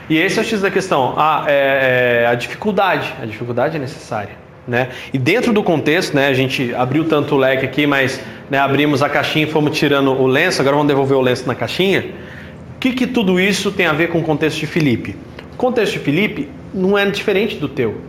[0.09, 1.15] E esse é o X da questão.
[1.17, 3.13] Ah, é, é a dificuldade.
[3.23, 4.33] A dificuldade é necessária.
[4.67, 4.89] Né?
[5.13, 9.03] E dentro do contexto, né, a gente abriu tanto o leque aqui, mas né, abrimos
[9.03, 12.05] a caixinha e fomos tirando o lenço, agora vamos devolver o lenço na caixinha.
[12.77, 15.17] O que, que tudo isso tem a ver com o contexto de Filipe?
[15.53, 18.01] O contexto de Filipe não é diferente do teu.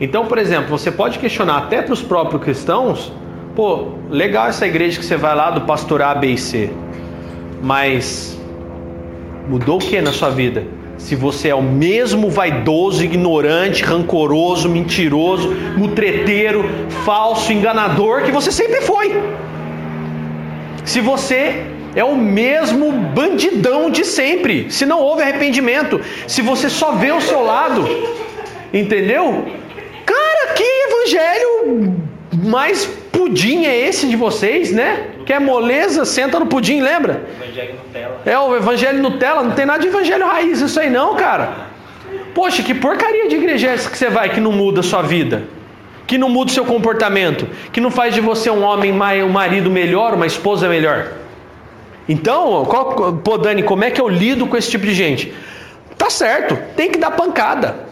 [0.00, 3.12] Então, por exemplo, você pode questionar até para os próprios cristãos,
[3.56, 6.70] pô, legal essa igreja que você vai lá do pastor A, B e C,
[7.60, 8.38] mas
[9.48, 10.64] mudou o que na sua vida?
[10.98, 16.64] Se você é o mesmo vaidoso, ignorante, rancoroso, mentiroso, mutreteiro,
[17.04, 19.16] falso, enganador que você sempre foi.
[20.84, 26.92] Se você é o mesmo bandidão de sempre, se não houve arrependimento, se você só
[26.92, 27.84] vê o seu lado,
[28.72, 29.46] entendeu?
[30.54, 31.96] Que evangelho
[32.32, 35.08] mais pudim é esse de vocês, né?
[35.26, 36.04] Quer moleza?
[36.04, 37.22] Senta no pudim, lembra?
[37.40, 38.20] Evangelho Nutella.
[38.24, 41.68] É o evangelho Nutella, não tem nada de evangelho raiz isso aí não, cara.
[42.34, 45.02] Poxa, que porcaria de igreja é essa que você vai que não muda a sua
[45.02, 45.42] vida?
[46.06, 47.46] Que não muda o seu comportamento?
[47.72, 51.12] Que não faz de você um homem, um marido melhor, uma esposa melhor?
[52.08, 55.34] Então, qual, pô, Dani, como é que eu lido com esse tipo de gente?
[55.98, 57.87] Tá certo, tem que dar pancada.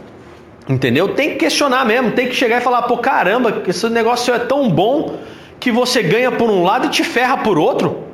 [0.69, 1.15] Entendeu?
[1.15, 4.69] Tem que questionar mesmo, tem que chegar e falar, pô, caramba, esse negócio é tão
[4.69, 5.17] bom
[5.61, 8.05] que você ganha por um lado e te ferra por outro.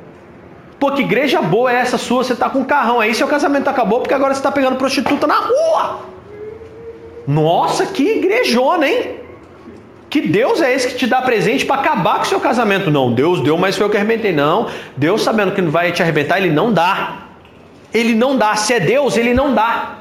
[0.79, 2.23] Pô, que igreja boa é essa sua?
[2.23, 5.25] Você tá com um carrão aí, seu casamento acabou porque agora você tá pegando prostituta
[5.25, 5.99] na rua.
[7.27, 9.15] Nossa, que igrejona, hein?
[10.09, 12.91] Que Deus é esse que te dá presente para acabar com o seu casamento?
[12.91, 14.31] Não, Deus deu, mas foi eu que arrebentei.
[14.31, 17.29] Não, Deus sabendo que não vai te arrebentar, ele não dá.
[17.91, 18.55] Ele não dá.
[18.55, 19.95] Se é Deus, ele não dá.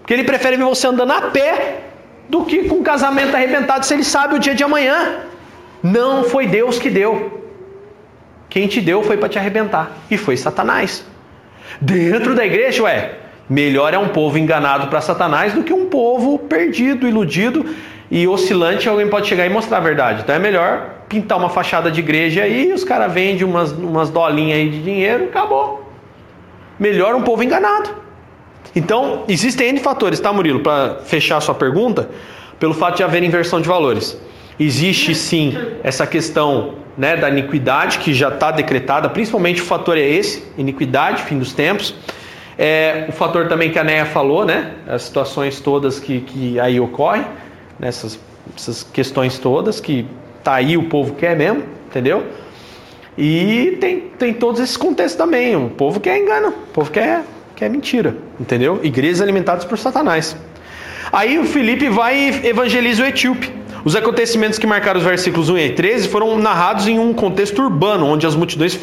[0.00, 1.93] Porque ele prefere ver você andando a pé
[2.28, 5.20] do que com o casamento arrebentado, se ele sabe o dia de amanhã.
[5.82, 7.42] Não foi Deus que deu.
[8.48, 9.90] Quem te deu foi para te arrebentar.
[10.10, 11.04] E foi Satanás.
[11.80, 13.12] Dentro da igreja, ué,
[13.48, 17.66] melhor é um povo enganado para Satanás do que um povo perdido, iludido
[18.10, 18.88] e oscilante.
[18.88, 20.22] Alguém pode chegar e mostrar a verdade.
[20.22, 24.58] Então é melhor pintar uma fachada de igreja aí, os caras vendem umas, umas dolinhas
[24.58, 25.88] aí de dinheiro, acabou.
[26.78, 28.03] Melhor um povo enganado.
[28.74, 30.60] Então, existem N fatores, tá, Murilo?
[30.60, 32.08] Para fechar a sua pergunta,
[32.58, 34.18] pelo fato de haver inversão de valores.
[34.58, 40.02] Existe sim essa questão né, da iniquidade que já está decretada, principalmente o fator é
[40.02, 41.94] esse, iniquidade, fim dos tempos.
[42.56, 46.78] É, o fator também que a Néia falou, né, as situações todas que, que aí
[46.78, 47.24] ocorrem,
[47.78, 48.18] nessas
[48.56, 50.06] essas questões todas, que
[50.42, 52.24] tá aí o povo quer mesmo, entendeu?
[53.16, 57.22] E tem, tem todos esses contextos também, o povo quer engano, o povo quer,
[57.56, 58.80] quer mentira, entendeu?
[58.82, 60.36] Igrejas alimentadas por Satanás.
[61.12, 63.52] Aí o Felipe vai e evangeliza o etíope.
[63.84, 68.06] Os acontecimentos que marcaram os versículos 1 e 13 foram narrados em um contexto urbano,
[68.06, 68.78] onde as multidões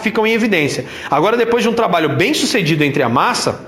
[0.00, 0.86] ficam em evidência.
[1.10, 3.66] Agora, depois de um trabalho bem sucedido entre a massa,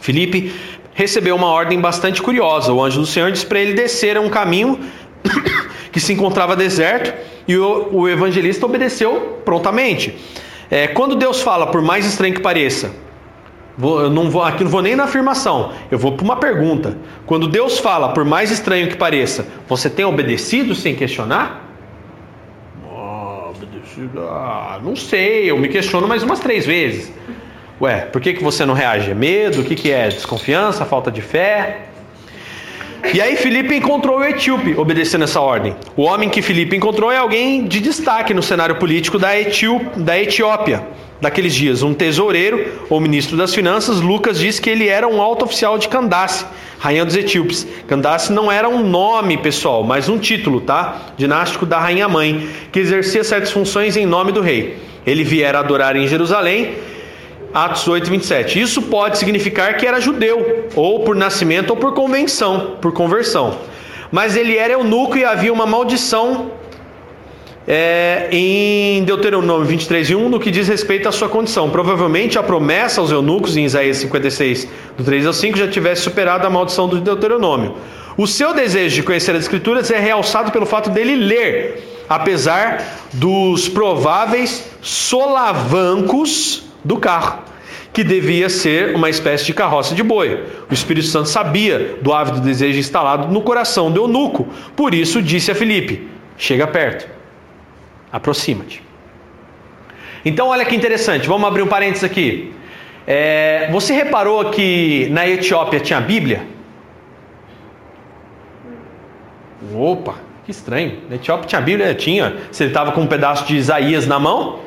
[0.00, 0.54] Felipe
[0.92, 2.72] recebeu uma ordem bastante curiosa.
[2.72, 4.78] O anjo do Senhor disse para ele descer a um caminho
[5.90, 7.14] que se encontrava deserto
[7.48, 10.14] e o, o evangelista obedeceu prontamente.
[10.70, 12.90] É, quando Deus fala, por mais estranho que pareça,
[13.76, 16.96] Vou, eu não vou, aqui não vou nem na afirmação, eu vou para uma pergunta.
[17.26, 21.62] Quando Deus fala, por mais estranho que pareça, você tem obedecido sem questionar?
[23.50, 27.12] Obedecido, ah, não sei, eu me questiono mais umas três vezes.
[27.80, 29.10] Ué, por que, que você não reage?
[29.10, 29.60] É medo?
[29.60, 30.08] O que, que é?
[30.08, 30.84] Desconfiança?
[30.84, 31.93] Falta de fé?
[33.12, 35.76] E aí Filipe encontrou o etíope, obedecendo essa ordem.
[35.96, 39.28] O homem que Filipe encontrou é alguém de destaque no cenário político da,
[39.96, 40.84] da Etiópia
[41.20, 45.44] daqueles dias, um tesoureiro ou ministro das finanças, Lucas diz que ele era um alto
[45.44, 46.44] oficial de Candace,
[46.78, 47.66] rainha dos etíopes.
[47.86, 51.00] Candace não era um nome, pessoal, mas um título, tá?
[51.16, 54.76] Dinástico da rainha mãe, que exercia certas funções em nome do rei.
[55.06, 56.74] Ele viera adorar em Jerusalém,
[57.54, 58.60] Atos 8, 27.
[58.60, 63.58] Isso pode significar que era judeu, ou por nascimento ou por convenção, por conversão.
[64.10, 66.50] Mas ele era eunuco e havia uma maldição
[67.66, 71.70] é, em Deuteronômio 23, 1, no que diz respeito à sua condição.
[71.70, 76.44] Provavelmente a promessa aos eunucos em Isaías 56, do 3 ao 5, já tivesse superado
[76.44, 77.76] a maldição do Deuteronômio.
[78.16, 82.82] O seu desejo de conhecer as Escrituras é realçado pelo fato dele ler, apesar
[83.12, 87.42] dos prováveis solavancos do carro,
[87.92, 90.44] que devia ser uma espécie de carroça de boi.
[90.70, 95.50] O Espírito Santo sabia do ávido desejo instalado no coração do eunuco, por isso disse
[95.50, 97.14] a Filipe: chega perto
[98.14, 98.80] aproxima-te.
[100.24, 102.54] Então, olha que interessante, vamos abrir um parênteses aqui.
[103.04, 106.46] É, você reparou que na Etiópia tinha a Bíblia?
[109.74, 110.14] Opa,
[110.44, 111.00] que estranho.
[111.10, 111.92] Na Etiópia tinha a Bíblia?
[111.92, 112.36] Tinha.
[112.52, 114.60] Você estava com um pedaço de Isaías na mão?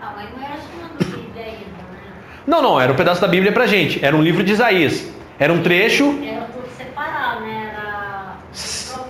[0.00, 2.00] Ah, mas não era chamado Bíblia ainda, né?
[2.48, 4.02] Não, não, era um pedaço da Bíblia pra gente.
[4.02, 5.06] Era um livro de Isaías.
[5.38, 6.18] Era um trecho.
[6.24, 7.72] Era tudo separado, né?
[7.74, 8.36] Era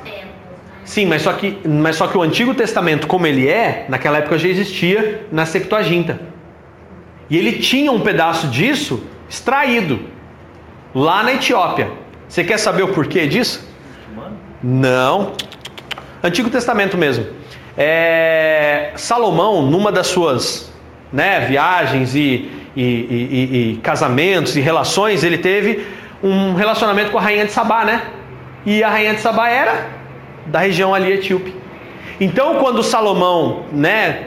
[0.05, 0.29] né?
[0.85, 4.37] Sim, mas só, que, mas só que o Antigo Testamento, como ele é, naquela época
[4.39, 6.21] já existia na Septuaginta.
[7.31, 10.01] E ele tinha um pedaço disso extraído
[10.93, 11.93] lá na Etiópia.
[12.29, 13.65] Você quer saber o porquê disso?
[14.61, 15.35] Não.
[16.25, 17.25] Antigo Testamento mesmo.
[17.77, 20.73] É, Salomão, numa das suas
[21.13, 25.85] né, viagens e, e, e, e, casamentos e relações, ele teve
[26.23, 28.03] um relacionamento com a rainha de Sabá, né?
[28.65, 29.87] E a rainha de Sabá era
[30.47, 31.53] da região ali etíope.
[32.21, 34.27] Então, quando Salomão, né,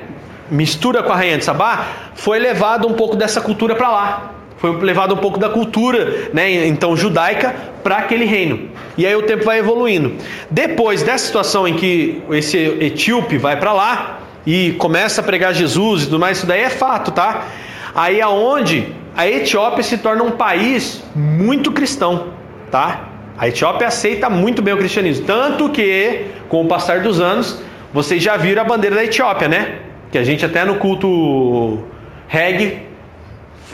[0.50, 4.32] mistura com a rainha de Sabá, foi levado um pouco dessa cultura para lá.
[4.58, 8.70] Foi levado um pouco da cultura, né, então judaica, para aquele reino.
[8.98, 10.16] E aí o tempo vai evoluindo.
[10.50, 16.04] Depois dessa situação em que esse etíope vai para lá e começa a pregar Jesus
[16.04, 17.46] e tudo mais, isso daí é fato, tá?
[17.94, 22.34] Aí aonde a Etiópia se torna um país muito cristão,
[22.70, 23.10] tá?
[23.38, 27.62] A Etiópia aceita muito bem o cristianismo, tanto que, com o passar dos anos,
[27.94, 29.80] vocês já viram a bandeira da Etiópia, né?
[30.12, 31.84] Que a gente até no culto
[32.28, 32.80] reggae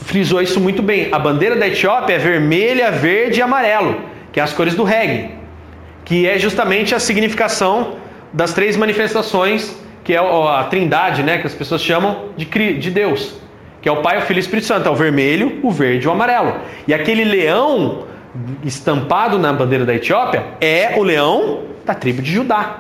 [0.05, 1.09] frisou isso muito bem.
[1.11, 4.01] A bandeira da Etiópia é vermelha, verde e amarelo,
[4.31, 5.31] que é as cores do reggae,
[6.05, 7.97] que é justamente a significação
[8.31, 11.37] das três manifestações, que é a trindade, né?
[11.37, 13.35] Que as pessoas chamam de, de Deus,
[13.81, 14.87] que é o Pai, o Filho e o Espírito Santo.
[14.87, 16.55] É o vermelho, o verde e o amarelo.
[16.87, 18.05] E aquele leão
[18.63, 22.79] estampado na bandeira da Etiópia é o leão da tribo de Judá.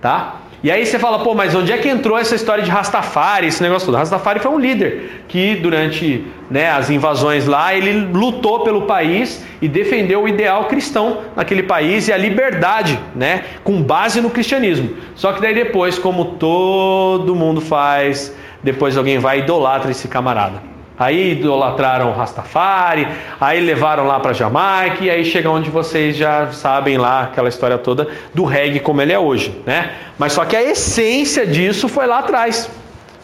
[0.00, 0.40] Tá?
[0.62, 3.62] E aí você fala, pô, mas onde é que entrou essa história de Rastafari, esse
[3.62, 3.96] negócio todo?
[3.96, 9.66] Rastafari foi um líder que durante né, as invasões lá, ele lutou pelo país e
[9.66, 14.90] defendeu o ideal cristão naquele país e a liberdade, né, com base no cristianismo.
[15.14, 20.62] Só que daí depois, como todo mundo faz, depois alguém vai e idolatra esse camarada.
[20.98, 23.08] Aí idolatraram o Rastafari,
[23.40, 27.78] aí levaram lá para Jamaica, e aí chega onde vocês já sabem lá aquela história
[27.78, 29.92] toda do reggae como ele é hoje, né?
[30.18, 32.70] Mas só que a essência disso foi lá atrás.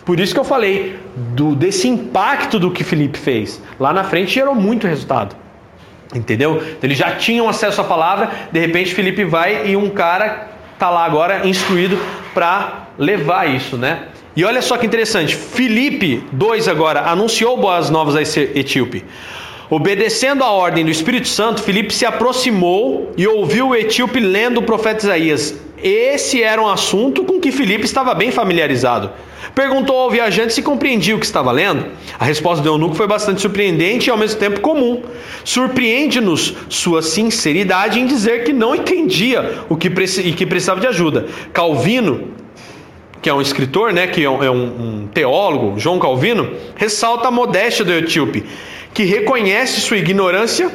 [0.07, 3.61] Por isso que eu falei do, desse impacto do que Felipe fez.
[3.78, 5.37] Lá na frente gerou muito resultado.
[6.14, 6.57] Entendeu?
[6.57, 10.89] Então, eles já tinham acesso à palavra, de repente Felipe vai e um cara tá
[10.89, 11.99] lá agora instruído
[12.32, 14.05] para levar isso, né?
[14.37, 19.03] E olha só que interessante, Filipe 2 agora anunciou boas novas a esse etíope.
[19.70, 24.62] Obedecendo a ordem do Espírito Santo, Filipe se aproximou e ouviu o etíope lendo o
[24.62, 25.55] profeta Isaías.
[25.82, 29.11] Esse era um assunto com que Filipe estava bem familiarizado.
[29.55, 31.87] Perguntou ao viajante se compreendia o que estava lendo.
[32.18, 35.03] A resposta do eunuco foi bastante surpreendente e ao mesmo tempo comum.
[35.45, 41.26] Surpreende-nos sua sinceridade em dizer que não entendia o que e que precisava de ajuda.
[41.55, 42.34] Calvino
[43.26, 47.30] que é um escritor, né, que é um, é um teólogo, João Calvino, ressalta a
[47.32, 48.44] modéstia do etíope,
[48.94, 50.70] que reconhece sua ignorância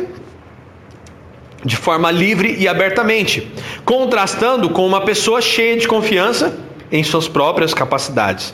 [1.63, 3.49] de forma livre e abertamente,
[3.85, 6.59] contrastando com uma pessoa cheia de confiança
[6.91, 8.53] em suas próprias capacidades.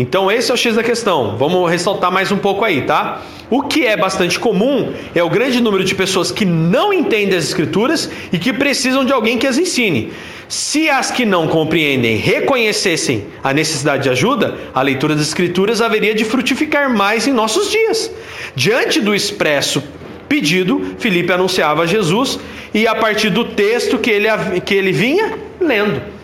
[0.00, 1.36] Então esse é o X da questão.
[1.36, 3.20] Vamos ressaltar mais um pouco aí, tá?
[3.50, 7.44] O que é bastante comum é o grande número de pessoas que não entendem as
[7.44, 10.10] escrituras e que precisam de alguém que as ensine.
[10.48, 16.14] Se as que não compreendem reconhecessem a necessidade de ajuda, a leitura das escrituras haveria
[16.14, 18.10] de frutificar mais em nossos dias.
[18.56, 19.82] Diante do expresso
[20.26, 22.40] pedido, Filipe anunciava Jesus
[22.72, 24.28] e a partir do texto que ele,
[24.64, 26.19] que ele vinha lendo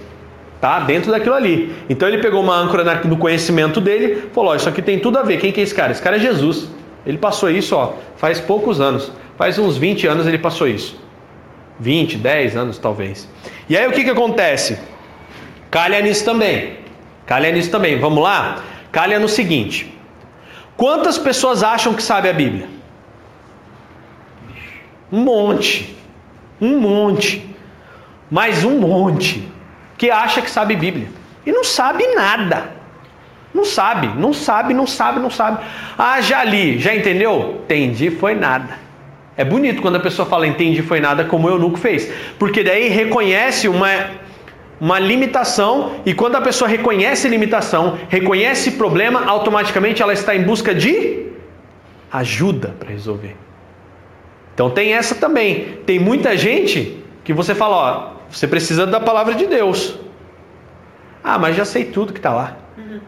[0.61, 0.81] tá?
[0.81, 1.75] Dentro daquilo ali.
[1.89, 5.23] Então ele pegou uma âncora no conhecimento dele, falou: ó, isso aqui tem tudo a
[5.23, 5.39] ver.
[5.39, 5.93] Quem que é esse cara?
[5.93, 6.69] Esse cara é Jesus.
[7.07, 9.13] Ele passou isso, ó, faz poucos anos.
[9.37, 11.01] Faz uns 20 anos ele passou isso.
[11.79, 13.29] 20, 10 anos talvez.
[13.69, 14.79] E aí o que que acontece?
[15.71, 16.79] Calha nisso também.
[17.27, 17.99] Calha nisso também.
[17.99, 18.63] Vamos lá?
[18.91, 19.93] Calha no seguinte:
[20.77, 22.69] Quantas pessoas acham que sabe a Bíblia?
[25.13, 25.95] Um monte.
[26.61, 27.55] Um monte.
[28.31, 29.56] Mais um monte
[29.97, 31.09] que acha que sabe Bíblia
[31.45, 32.77] e não sabe nada.
[33.55, 35.65] Não sabe, não sabe, não sabe, não sabe.
[35.97, 37.63] Ah, já li, já entendeu?
[37.65, 38.79] Entendi, foi nada.
[39.35, 42.13] É bonito quando a pessoa fala entendi, foi nada, como o eunuco fez.
[42.39, 44.11] Porque daí reconhece uma,
[44.79, 50.75] uma limitação, e quando a pessoa reconhece limitação, reconhece problema, automaticamente ela está em busca
[50.75, 51.27] de
[52.13, 53.37] ajuda para resolver.
[54.55, 55.79] Então tem essa também.
[55.87, 59.99] Tem muita gente que você fala, ó, você precisa da palavra de Deus.
[61.23, 62.57] Ah, mas já sei tudo que está lá.
[62.79, 63.01] Uhum.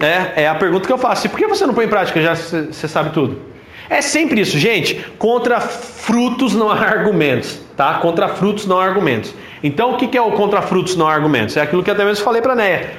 [0.00, 1.26] É, é a pergunta que eu faço.
[1.26, 2.20] E por que você não põe em prática?
[2.20, 3.40] Já você sabe tudo.
[3.88, 4.94] É sempre isso, gente.
[5.18, 7.94] Contra frutos não há argumentos, tá?
[7.94, 9.34] Contra frutos não há argumentos.
[9.62, 11.56] Então, o que é o contra frutos não há argumentos?
[11.56, 12.92] É aquilo que eu até mesmo falei para a Neia.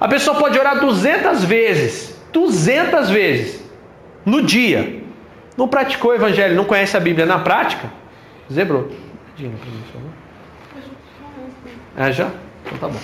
[0.00, 3.62] A pessoa pode orar 200 vezes, 200 vezes
[4.24, 5.00] no dia.
[5.56, 7.90] Não praticou o evangelho, não conhece a Bíblia na prática,
[8.50, 8.88] Zebrou.
[11.96, 12.30] É já?
[12.64, 13.00] Então tá bom.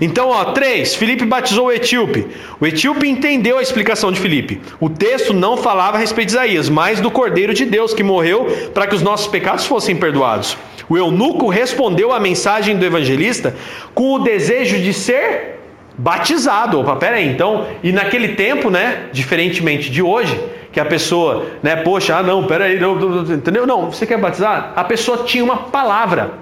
[0.00, 0.94] Então, ó, três.
[0.94, 2.26] Filipe batizou o etíope.
[2.60, 4.60] O etíope entendeu a explicação de Filipe.
[4.80, 8.46] O texto não falava a respeito de Isaías, mas do Cordeiro de Deus que morreu
[8.72, 10.56] para que os nossos pecados fossem perdoados.
[10.88, 13.54] O eunuco respondeu à mensagem do evangelista
[13.94, 15.60] com o desejo de ser
[15.96, 16.80] batizado.
[16.80, 17.28] Opa, pera aí.
[17.28, 20.38] Então, e naquele tempo, né, diferentemente de hoje,
[20.74, 23.64] que a pessoa, né, poxa, ah não, peraí, não, não, entendeu?
[23.64, 24.72] Não, você quer batizar?
[24.74, 26.32] A pessoa tinha uma palavra.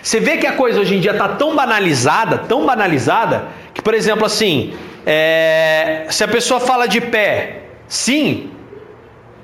[0.00, 3.92] Você vê que a coisa hoje em dia está tão banalizada, tão banalizada, que, por
[3.92, 4.72] exemplo, assim,
[5.04, 8.52] é, se a pessoa fala de pé, sim.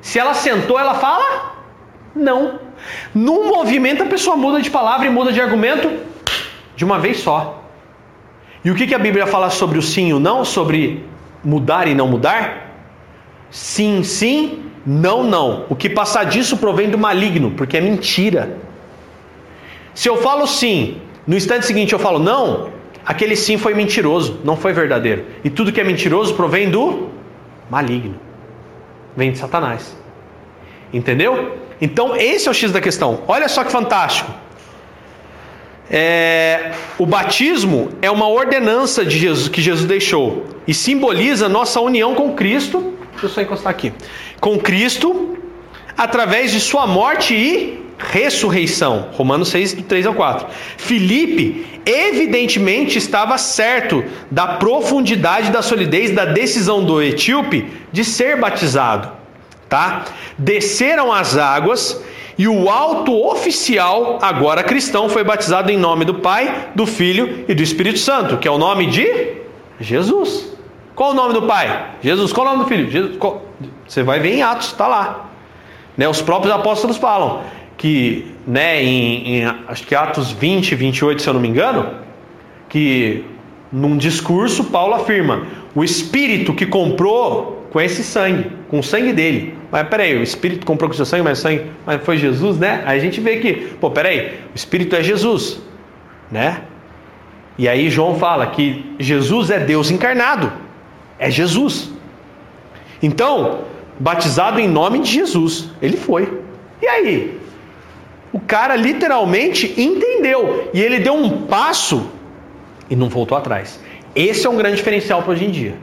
[0.00, 1.56] Se ela sentou, ela fala
[2.14, 2.60] não.
[3.12, 5.90] Num movimento, a pessoa muda de palavra e muda de argumento
[6.76, 7.64] de uma vez só.
[8.64, 10.44] E o que, que a Bíblia fala sobre o sim e o não?
[10.44, 11.04] Sobre
[11.42, 12.69] mudar e não mudar?
[13.50, 15.66] Sim, sim, não, não.
[15.68, 18.56] O que passar disso provém do maligno, porque é mentira.
[19.94, 22.70] Se eu falo sim, no instante seguinte eu falo não,
[23.04, 25.24] aquele sim foi mentiroso, não foi verdadeiro.
[25.44, 27.08] E tudo que é mentiroso provém do
[27.68, 28.14] maligno.
[29.16, 29.96] Vem de Satanás.
[30.92, 31.58] Entendeu?
[31.80, 33.22] Então esse é o X da questão.
[33.26, 34.32] Olha só que fantástico.
[35.92, 42.14] É, o batismo é uma ordenança de Jesus que Jesus deixou e simboliza nossa união
[42.14, 43.92] com Cristo deixa eu só encostar aqui.
[44.40, 45.38] Com Cristo,
[45.96, 49.10] através de sua morte e ressurreição.
[49.12, 50.46] Romanos 6, do 3 ao 4.
[50.78, 59.12] Filipe, evidentemente, estava certo da profundidade da solidez da decisão do etíope de ser batizado.
[59.68, 60.06] Tá?
[60.38, 62.02] Desceram as águas
[62.38, 67.54] e o alto oficial, agora cristão, foi batizado em nome do Pai, do Filho e
[67.54, 69.34] do Espírito Santo, que é o nome de
[69.78, 70.50] Jesus.
[71.00, 71.92] Qual o nome do Pai?
[72.02, 72.30] Jesus.
[72.30, 72.90] Qual o nome do Filho?
[72.90, 73.16] Jesus.
[73.16, 73.42] Qual...
[73.88, 75.30] Você vai ver em Atos, está lá.
[75.96, 77.40] Né, os próprios apóstolos falam
[77.78, 81.88] que, né, em, em, acho que Atos 20, 28, se eu não me engano,
[82.68, 83.24] que
[83.72, 89.54] num discurso Paulo afirma: o Espírito que comprou com esse sangue, com o sangue dele.
[89.72, 92.82] Mas peraí, o Espírito comprou com seu sangue, mas sangue, mas foi Jesus, né?
[92.84, 95.62] Aí a gente vê que, pô, peraí, o Espírito é Jesus,
[96.30, 96.60] né?
[97.56, 100.68] E aí João fala que Jesus é Deus encarnado,
[101.20, 101.90] é Jesus.
[103.02, 103.60] Então,
[103.98, 106.40] batizado em nome de Jesus, ele foi.
[106.82, 107.38] E aí?
[108.32, 112.10] O cara literalmente entendeu e ele deu um passo
[112.88, 113.78] e não voltou atrás.
[114.14, 115.74] Esse é um grande diferencial para hoje em dia.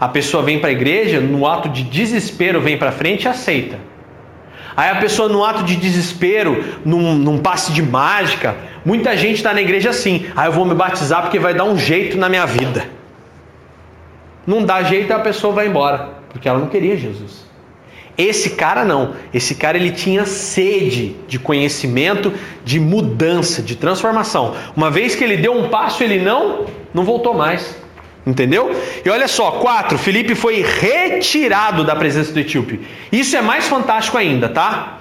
[0.00, 3.78] A pessoa vem para a igreja, no ato de desespero, vem para frente e aceita.
[4.76, 9.52] Aí a pessoa, no ato de desespero, num, num passe de mágica, muita gente está
[9.52, 12.44] na igreja assim: ah, eu vou me batizar porque vai dar um jeito na minha
[12.44, 12.88] vida.
[14.46, 17.44] Não dá jeito, a pessoa vai embora, porque ela não queria Jesus.
[18.16, 19.14] Esse cara não.
[19.32, 22.32] Esse cara ele tinha sede de conhecimento,
[22.64, 24.54] de mudança, de transformação.
[24.76, 27.76] Uma vez que ele deu um passo, ele não não voltou mais.
[28.26, 28.74] Entendeu?
[29.04, 32.80] E olha só, 4, Felipe foi retirado da presença do etíope.
[33.12, 35.00] Isso é mais fantástico ainda, tá?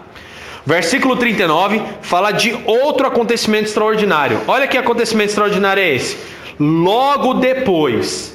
[0.65, 4.41] Versículo 39 fala de outro acontecimento extraordinário.
[4.47, 6.17] Olha que acontecimento extraordinário é esse.
[6.59, 8.32] Logo depois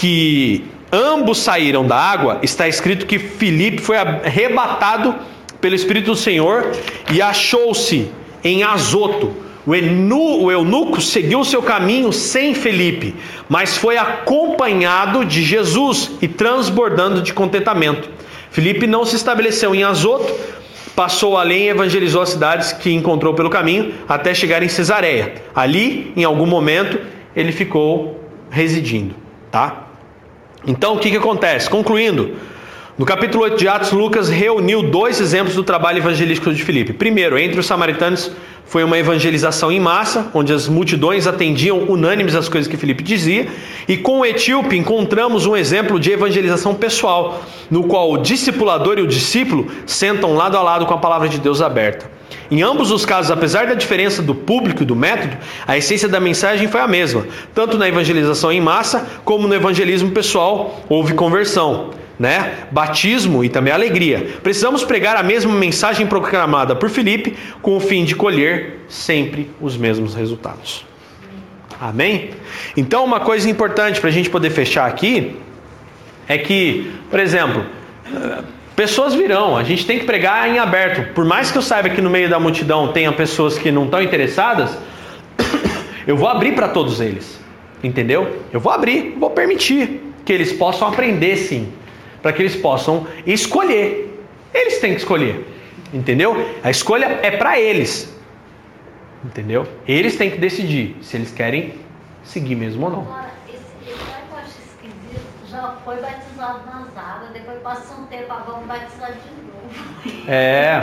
[0.00, 5.14] que ambos saíram da água, está escrito que Filipe foi arrebatado
[5.60, 6.72] pelo Espírito do Senhor
[7.12, 8.10] e achou-se
[8.42, 9.30] em Azoto.
[9.66, 13.14] O, enu, o eunuco seguiu seu caminho sem Felipe,
[13.46, 18.08] mas foi acompanhado de Jesus e transbordando de contentamento.
[18.50, 20.34] Felipe não se estabeleceu em Azoto,
[20.96, 25.34] passou além e evangelizou as cidades que encontrou pelo caminho até chegar em Cesareia.
[25.54, 26.98] Ali, em algum momento,
[27.36, 29.14] ele ficou residindo,
[29.52, 29.89] tá?
[30.66, 31.68] Então, o que, que acontece?
[31.68, 32.36] Concluindo,
[33.00, 36.92] no capítulo 8 de Atos, Lucas reuniu dois exemplos do trabalho evangelístico de Filipe.
[36.92, 38.30] Primeiro, entre os samaritanos,
[38.66, 43.48] foi uma evangelização em massa, onde as multidões atendiam unânimes as coisas que Filipe dizia.
[43.88, 49.00] E com o etíope, encontramos um exemplo de evangelização pessoal, no qual o discipulador e
[49.00, 52.10] o discípulo sentam lado a lado com a palavra de Deus aberta.
[52.50, 56.20] Em ambos os casos, apesar da diferença do público e do método, a essência da
[56.20, 57.24] mensagem foi a mesma.
[57.54, 61.98] Tanto na evangelização em massa, como no evangelismo pessoal, houve conversão.
[62.20, 62.66] Né?
[62.70, 64.36] Batismo e também alegria.
[64.42, 69.76] Precisamos pregar a mesma mensagem proclamada por Filipe, com o fim de colher sempre os
[69.76, 70.84] mesmos resultados.
[71.80, 72.30] Amém?
[72.76, 75.34] Então, uma coisa importante para a gente poder fechar aqui
[76.28, 77.64] é que, por exemplo,
[78.80, 81.12] Pessoas virão, a gente tem que pregar em aberto.
[81.12, 84.00] Por mais que eu saiba que no meio da multidão tenha pessoas que não estão
[84.00, 84.74] interessadas,
[86.06, 87.38] eu vou abrir para todos eles.
[87.84, 88.38] Entendeu?
[88.50, 91.68] Eu vou abrir, vou permitir que eles possam aprender sim,
[92.22, 94.24] para que eles possam escolher.
[94.52, 95.46] Eles têm que escolher.
[95.92, 96.34] Entendeu?
[96.62, 98.14] A escolha é para eles.
[99.24, 99.66] Entendeu?
[99.86, 101.74] Eles têm que decidir se eles querem
[102.22, 103.30] seguir mesmo ou não
[105.50, 110.30] já foi batizado nas águas, depois passa um tempo, ah, vamos batizar de novo.
[110.30, 110.80] É.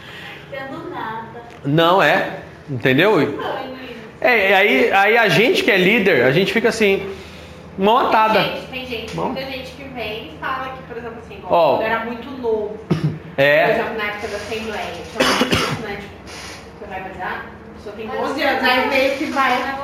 [0.50, 1.42] Tendo nada.
[1.64, 3.38] Não é, entendeu?
[4.20, 7.08] É, aí, aí a gente que é líder, a gente fica assim,
[7.78, 8.40] mão atada.
[8.40, 9.26] Gente, tem gente, mão.
[9.26, 11.48] muita gente que vem e fala que, por exemplo, assim, oh.
[11.48, 12.78] quando era muito novo.
[13.36, 13.66] É.
[13.66, 14.92] Por exemplo, na época da Assembleia.
[15.14, 17.58] Então, né, tipo, você vai batizar?
[17.78, 19.78] pessoa tem 12 anos, aí meio que vai.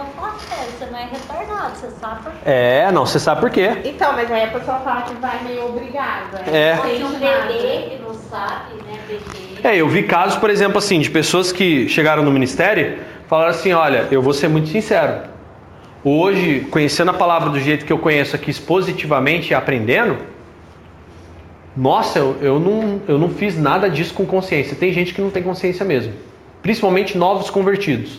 [0.78, 2.38] Você não é retardado, você sabe por quê.
[2.44, 3.70] É, não, você sabe por quê.
[3.84, 6.38] Então, mas aí a pessoa fala que vai meio obrigada.
[6.46, 6.76] É.
[6.76, 8.98] Tem um bebê que não sabe, né?
[9.06, 9.68] Bebê.
[9.68, 12.98] É, eu vi casos, por exemplo, assim, de pessoas que chegaram no ministério
[13.28, 15.33] falaram assim: olha, eu vou ser muito sincero.
[16.04, 20.18] Hoje, conhecendo a palavra do jeito que eu conheço aqui expositivamente e aprendendo,
[21.74, 24.76] nossa, eu, eu, não, eu não fiz nada disso com consciência.
[24.76, 26.12] Tem gente que não tem consciência mesmo
[26.64, 28.18] principalmente novos convertidos,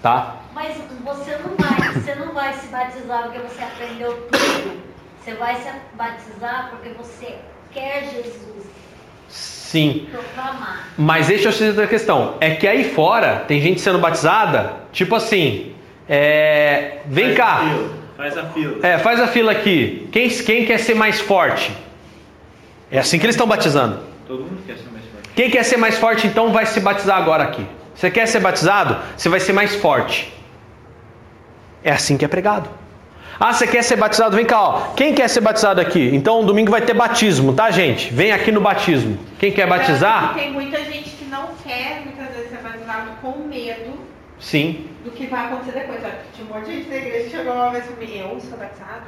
[0.00, 0.36] tá?
[0.54, 4.80] Mas você não vai, você não vai se batizar porque você aprendeu tudo.
[5.20, 7.38] Você vai se batizar porque você
[7.72, 8.66] quer Jesus.
[9.28, 10.06] Sim.
[10.12, 10.90] Proclamar.
[10.96, 12.36] Mas deixa eu te dizer outra questão.
[12.40, 15.71] É que aí fora tem gente sendo batizada, tipo assim,
[16.14, 17.54] é, vem faz cá.
[17.54, 17.90] A fila.
[18.18, 18.86] Faz a fila.
[18.86, 20.08] É, faz a fila aqui.
[20.12, 21.74] Quem, quem quer ser mais forte?
[22.90, 23.98] É assim que eles estão batizando.
[24.28, 25.30] Todo mundo quer ser mais forte.
[25.34, 27.66] Quem quer ser mais forte, então vai se batizar agora aqui.
[27.94, 28.98] Você quer ser batizado?
[29.16, 30.30] Você vai ser mais forte.
[31.82, 32.68] É assim que é pregado.
[33.40, 34.36] Ah, você quer ser batizado?
[34.36, 34.80] Vem cá, ó.
[34.94, 36.10] Quem quer ser batizado aqui?
[36.12, 38.12] Então, domingo vai ter batismo, tá, gente?
[38.12, 39.18] Vem aqui no batismo.
[39.38, 40.34] Quem quer batizar?
[40.34, 44.01] Tem muita gente que não quer, muitas vezes, ser batizado com medo
[44.42, 44.88] Sim.
[45.04, 46.00] do que vai acontecer depois.
[46.04, 49.06] Ó, Tinha um monte de gente da igreja chegou uma vez comigo, eu sou batizado,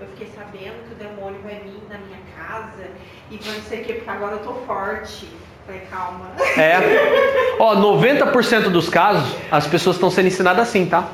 [0.00, 2.88] eu fiquei sabendo que o demônio vai vir na minha casa
[3.30, 5.28] e vai não sei o que, porque agora eu tô forte.
[5.66, 6.30] Falei, calma.
[6.56, 7.56] É.
[7.58, 11.08] Ó, 90% dos casos, as pessoas estão sendo ensinadas assim, tá?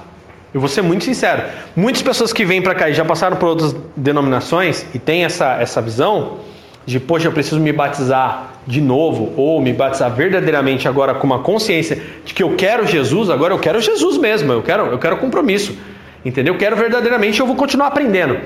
[0.53, 1.45] Eu vou ser muito sincero.
[1.75, 5.55] Muitas pessoas que vêm pra cá e já passaram por outras denominações e têm essa,
[5.55, 6.41] essa visão
[6.85, 11.41] de, poxa, eu preciso me batizar de novo ou me batizar verdadeiramente agora com uma
[11.41, 15.17] consciência de que eu quero Jesus, agora eu quero Jesus mesmo, eu quero, eu quero
[15.17, 15.77] compromisso.
[16.25, 16.55] Entendeu?
[16.55, 18.39] Eu quero verdadeiramente, eu vou continuar aprendendo.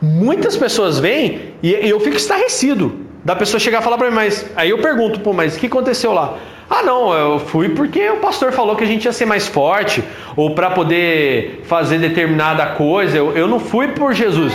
[0.00, 4.50] Muitas pessoas vêm e eu fico estarrecido da pessoa chegar e falar pra mim, mas
[4.54, 6.36] aí eu pergunto, pô, mas o que aconteceu lá?
[6.68, 10.02] Ah, não, eu fui porque o pastor falou que a gente ia ser mais forte
[10.36, 13.16] ou para poder fazer determinada coisa.
[13.16, 14.52] Eu, eu não fui por Jesus,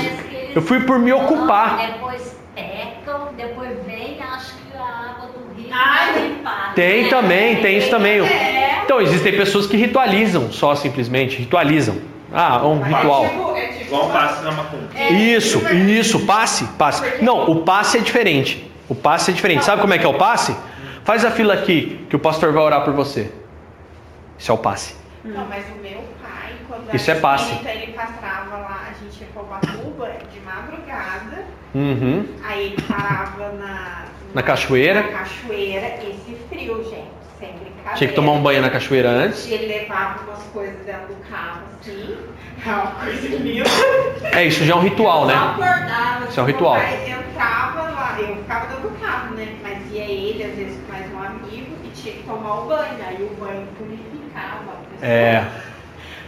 [0.56, 1.78] eu fui por me ocupar.
[1.78, 5.59] Depois pecam, depois vem, acho que a água do rio Ai, vai limpar.
[6.76, 7.10] Tem né?
[7.10, 8.20] também, tem isso também.
[8.22, 8.82] É.
[8.84, 11.98] Então existem pessoas que ritualizam, só simplesmente ritualizam.
[12.34, 13.26] Ah, um ritual.
[13.26, 14.84] É tipo, é tipo Igual um passe na macumba.
[14.96, 17.24] É, Isso, tipo, isso, passe, passe.
[17.24, 18.70] Não, o passe é diferente.
[18.88, 19.66] O passe é diferente.
[19.66, 20.56] Sabe como é que é o passe?
[21.04, 23.32] Faz a fila aqui, que o pastor vai orar por você.
[24.38, 24.96] Isso é o passe.
[25.26, 27.46] Não, mas o meu pai, quando Isso é passe.
[27.52, 32.26] espírita, ele passava lá, a gente ia pra Ubatuba de madrugada, Uhum.
[32.44, 35.02] aí ele parava na, Na cachoeira.
[35.02, 37.08] Na cachoeira, esse frio, gente,
[37.40, 37.96] sem brincadeira.
[37.96, 39.48] Tinha que tomar um banho na cachoeira antes.
[39.48, 42.18] E ele levava umas coisas dentro do carro, assim,
[42.66, 43.70] é uma coisa linda.
[44.34, 45.34] É, isso já é um ritual, Eu né?
[45.36, 46.76] acordava, Isso é um ritual.
[46.76, 49.48] pai entrava lá, eu ficava dentro do carro, né?
[49.64, 52.96] Mas ia ele, às vezes com mais um amigo, e tinha que tomar o banho.
[53.08, 54.80] Aí o banho purificava.
[55.02, 55.44] É.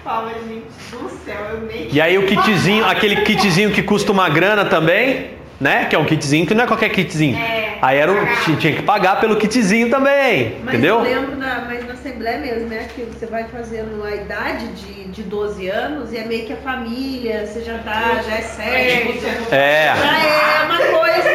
[0.03, 1.87] Fala, gente do céu, eu nem.
[1.91, 5.31] E aí o kitzinho, aquele kitzinho que custa uma grana também,
[5.61, 5.85] né?
[5.85, 7.37] Que é um kitzinho que não é qualquer kitzinho.
[7.37, 8.57] É, Aí era o, pagar.
[8.59, 10.97] tinha que pagar pelo kitzinho também, Mas entendeu?
[10.97, 15.05] eu lembro, na, mas na Assembleia mesmo, é aquilo, você vai fazendo a idade de,
[15.05, 19.53] de 12 anos e é meio que a família, você já tá, já é certo.
[19.53, 19.93] É.
[19.95, 21.29] Já é uma coisa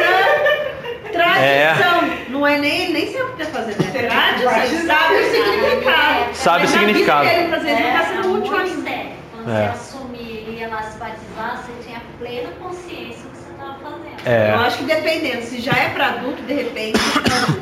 [1.11, 2.17] tradição.
[2.29, 4.61] Não é nem, nem sempre que tá fazendo, é tradição.
[4.61, 6.33] Você sabe o significado.
[6.35, 7.27] Sabe o significado.
[7.29, 8.89] vida dele, exemplo, É, tá sendo útil muito ainda.
[8.89, 9.09] sério.
[9.33, 9.61] Quando É.
[9.67, 13.75] você assumir e ia lá se batizar, você tinha plena consciência do que você estava
[13.79, 14.16] fazendo.
[14.27, 14.53] É.
[14.53, 16.99] Eu acho que dependendo, se já é pra adulto, de repente,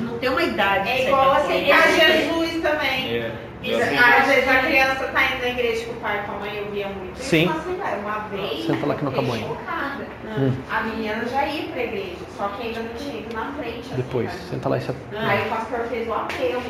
[0.01, 0.89] não tem uma idade.
[0.89, 3.17] É igual aceitar Jesus também.
[3.17, 3.31] É.
[3.63, 6.39] Isso, às vezes a criança tá indo na igreja com o pai e com a
[6.39, 7.19] mãe, eu via muito.
[7.19, 7.45] isso Sim.
[7.47, 7.97] na Assembleia.
[7.97, 9.47] Uma vez, Senta lá que não acabou ainda.
[9.47, 10.05] chocada.
[10.37, 10.53] Hum.
[10.71, 13.79] A menina já ia pra igreja, só que ainda não tinha ido na frente.
[13.79, 14.43] assim, Depois, sabe?
[14.51, 14.91] senta lá e se...
[15.17, 16.61] Aí o pastor fez o apelo.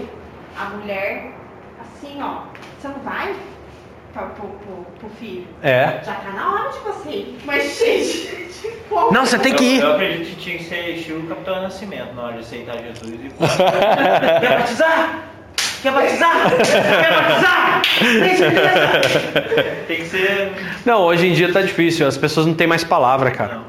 [0.57, 1.31] A mulher,
[1.81, 2.43] assim, ó,
[2.79, 3.35] você não vai
[4.15, 5.45] pra, pro, pro, pro filho?
[5.61, 5.99] É.
[6.03, 7.37] Já tá na hora de você ir.
[7.45, 9.11] Mas, gente, de como?
[9.11, 9.81] Não, você tem que ir.
[9.81, 13.13] Eu, eu acredito que tinha que ser estilo Capitão Nascimento na hora de aceitar Jesus
[13.13, 13.29] e.
[14.41, 15.19] Quer batizar?
[15.81, 16.49] Quer batizar?
[16.49, 17.81] Quer batizar?
[19.87, 20.53] Tem que ser.
[20.85, 23.59] Não, hoje em dia tá difícil, as pessoas não têm mais palavra, cara.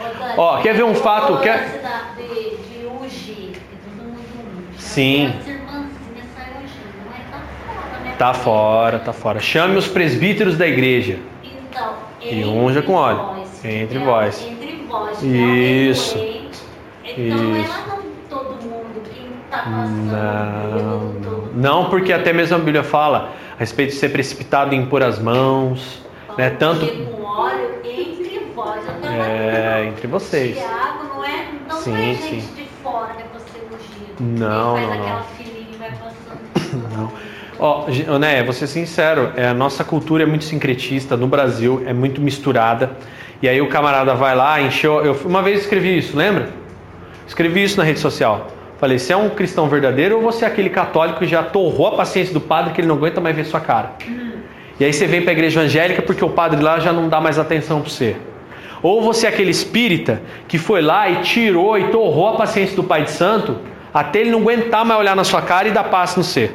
[0.00, 1.38] Ô, Dani, Ó, quer ver um fato?
[1.40, 1.80] Quer-
[2.16, 4.80] De, de ungir, que todo mundo unge.
[4.82, 5.26] Sim.
[5.38, 8.08] As irmãzinhas saem ungindo, mas tá fora, né?
[8.20, 9.40] Tá fora, tá fora.
[9.40, 11.18] Chame os presbíteros da igreja.
[11.42, 13.16] Então, E unja com óleo.
[13.16, 14.46] vós, Entre vós.
[14.46, 15.22] Entre vós.
[15.22, 16.18] Isso.
[17.02, 17.72] Então, Isso.
[17.72, 21.12] ela não todo mundo que tá passando Não,
[21.54, 21.84] não.
[21.88, 26.04] porque até mesmo a Bíblia fala a respeito de ser precipitado em impor as mãos,
[26.36, 26.50] né?
[26.50, 28.84] Tanto com óleo entre vós.
[28.84, 30.58] Tava é, entre vocês.
[30.58, 32.54] Tiago não é, não Sim, é gente sim.
[32.54, 34.16] de fora que é ser ungido.
[34.38, 35.22] Não, não, não.
[35.38, 36.39] filinha e vai passando.
[36.96, 37.12] Não.
[37.58, 41.82] Ó, ô, né, vou ser sincero, é, a nossa cultura é muito sincretista no Brasil,
[41.86, 42.92] é muito misturada.
[43.42, 45.04] E aí o camarada vai lá, encheu.
[45.04, 46.48] Eu uma vez escrevi isso, lembra?
[47.26, 48.48] Escrevi isso na rede social.
[48.78, 51.96] Falei, você é um cristão verdadeiro ou você é aquele católico que já torrou a
[51.96, 53.92] paciência do padre que ele não aguenta mais ver sua cara?
[54.78, 57.20] E aí você vem para a igreja evangélica porque o padre lá já não dá
[57.20, 58.16] mais atenção para você.
[58.82, 62.82] Ou você é aquele espírita que foi lá e tirou e torrou a paciência do
[62.82, 63.58] Pai de Santo
[63.92, 66.54] até ele não aguentar mais olhar na sua cara e dar passe no ser.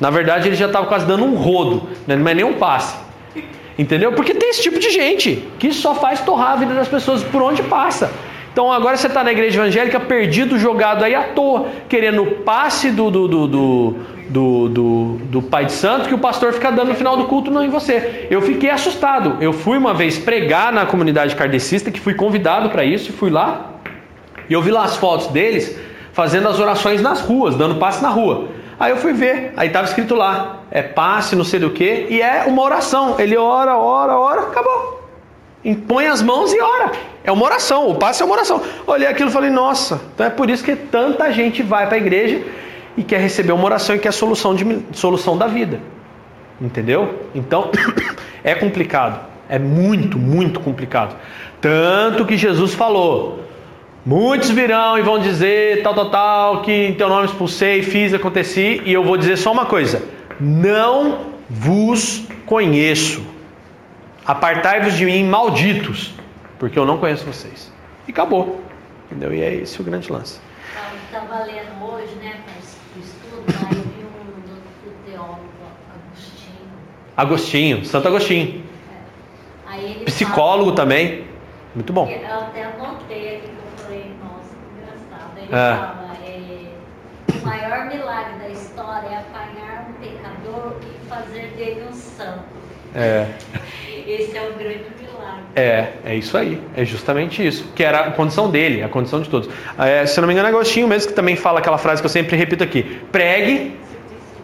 [0.00, 2.16] Na verdade, ele já estava quase dando um rodo, né?
[2.16, 2.96] não é nem um passe.
[3.78, 4.12] Entendeu?
[4.12, 7.42] Porque tem esse tipo de gente que só faz torrar a vida das pessoas por
[7.42, 8.10] onde passa.
[8.50, 12.90] Então agora você está na igreja evangélica perdido, jogado aí à toa, querendo o passe
[12.90, 13.96] do, do, do,
[14.30, 17.62] do, do, Pai de Santo que o pastor fica dando no final do culto, não
[17.62, 18.26] em você.
[18.30, 19.36] Eu fiquei assustado.
[19.42, 23.72] Eu fui uma vez pregar na comunidade kardecista, que fui convidado para isso, fui lá.
[24.48, 25.78] E eu vi lá as fotos deles
[26.16, 28.48] fazendo as orações nas ruas, dando passe na rua.
[28.80, 32.22] Aí eu fui ver, aí estava escrito lá, é passe, não sei do que, e
[32.22, 33.16] é uma oração.
[33.18, 35.06] Ele ora, ora, ora, acabou.
[35.62, 36.92] Impõe as mãos e ora.
[37.22, 38.62] É uma oração, o passe é uma oração.
[38.86, 41.98] Olhei aquilo e falei, nossa, então é por isso que tanta gente vai para a
[41.98, 42.42] igreja
[42.96, 45.80] e quer receber uma oração e quer solução, de, solução da vida.
[46.58, 47.28] Entendeu?
[47.34, 47.70] Então,
[48.42, 49.20] é complicado.
[49.50, 51.14] É muito, muito complicado.
[51.60, 53.45] Tanto que Jesus falou:
[54.06, 58.80] muitos virão e vão dizer tal, tal, tal, que em teu nome expulsei, fiz, aconteci,
[58.84, 60.02] e eu vou dizer só uma coisa:
[60.40, 63.22] não vos conheço.
[64.24, 66.14] Apartai-vos de mim, malditos,
[66.58, 67.72] porque eu não conheço vocês.
[68.08, 68.60] E acabou.
[69.06, 69.34] Entendeu?
[69.34, 70.40] E é esse o grande lance.
[71.06, 72.40] Estava lendo hoje, né,
[73.00, 75.40] estudo, aí vi um teólogo
[75.94, 76.68] Agostinho.
[77.16, 78.64] Agostinho, Santo Agostinho.
[79.70, 80.04] É.
[80.04, 81.24] Psicólogo fala, também.
[81.74, 82.08] Muito bom.
[82.08, 85.35] Eu até anotei aqui que eu falei, nossa, que engraçado.
[85.48, 85.74] Ele É.
[85.76, 91.92] fala, é, o maior milagre da história é apanhar um pecador e fazer dele um
[91.92, 92.44] santo.
[92.94, 93.26] É.
[94.06, 95.42] Esse é o grande milagre.
[95.54, 96.62] É, é isso aí.
[96.76, 97.64] É justamente isso.
[97.74, 99.48] Que era a condição dele, a condição de todos.
[99.78, 102.10] É, se não me engano, é Agostinho mesmo que também fala aquela frase que eu
[102.10, 103.76] sempre repito aqui: pregue,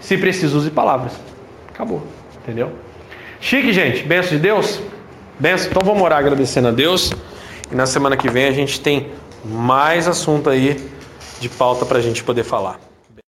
[0.00, 1.12] se preciso, use palavras.
[1.68, 2.02] Acabou.
[2.42, 2.72] Entendeu?
[3.40, 4.02] Chique, gente.
[4.02, 4.80] Benção de Deus?
[5.38, 5.70] Benção.
[5.70, 7.12] Então vamos orar agradecendo a Deus.
[7.70, 9.08] E na semana que vem a gente tem
[9.44, 10.76] mais assunto aí
[11.42, 12.80] de pauta para a gente poder falar.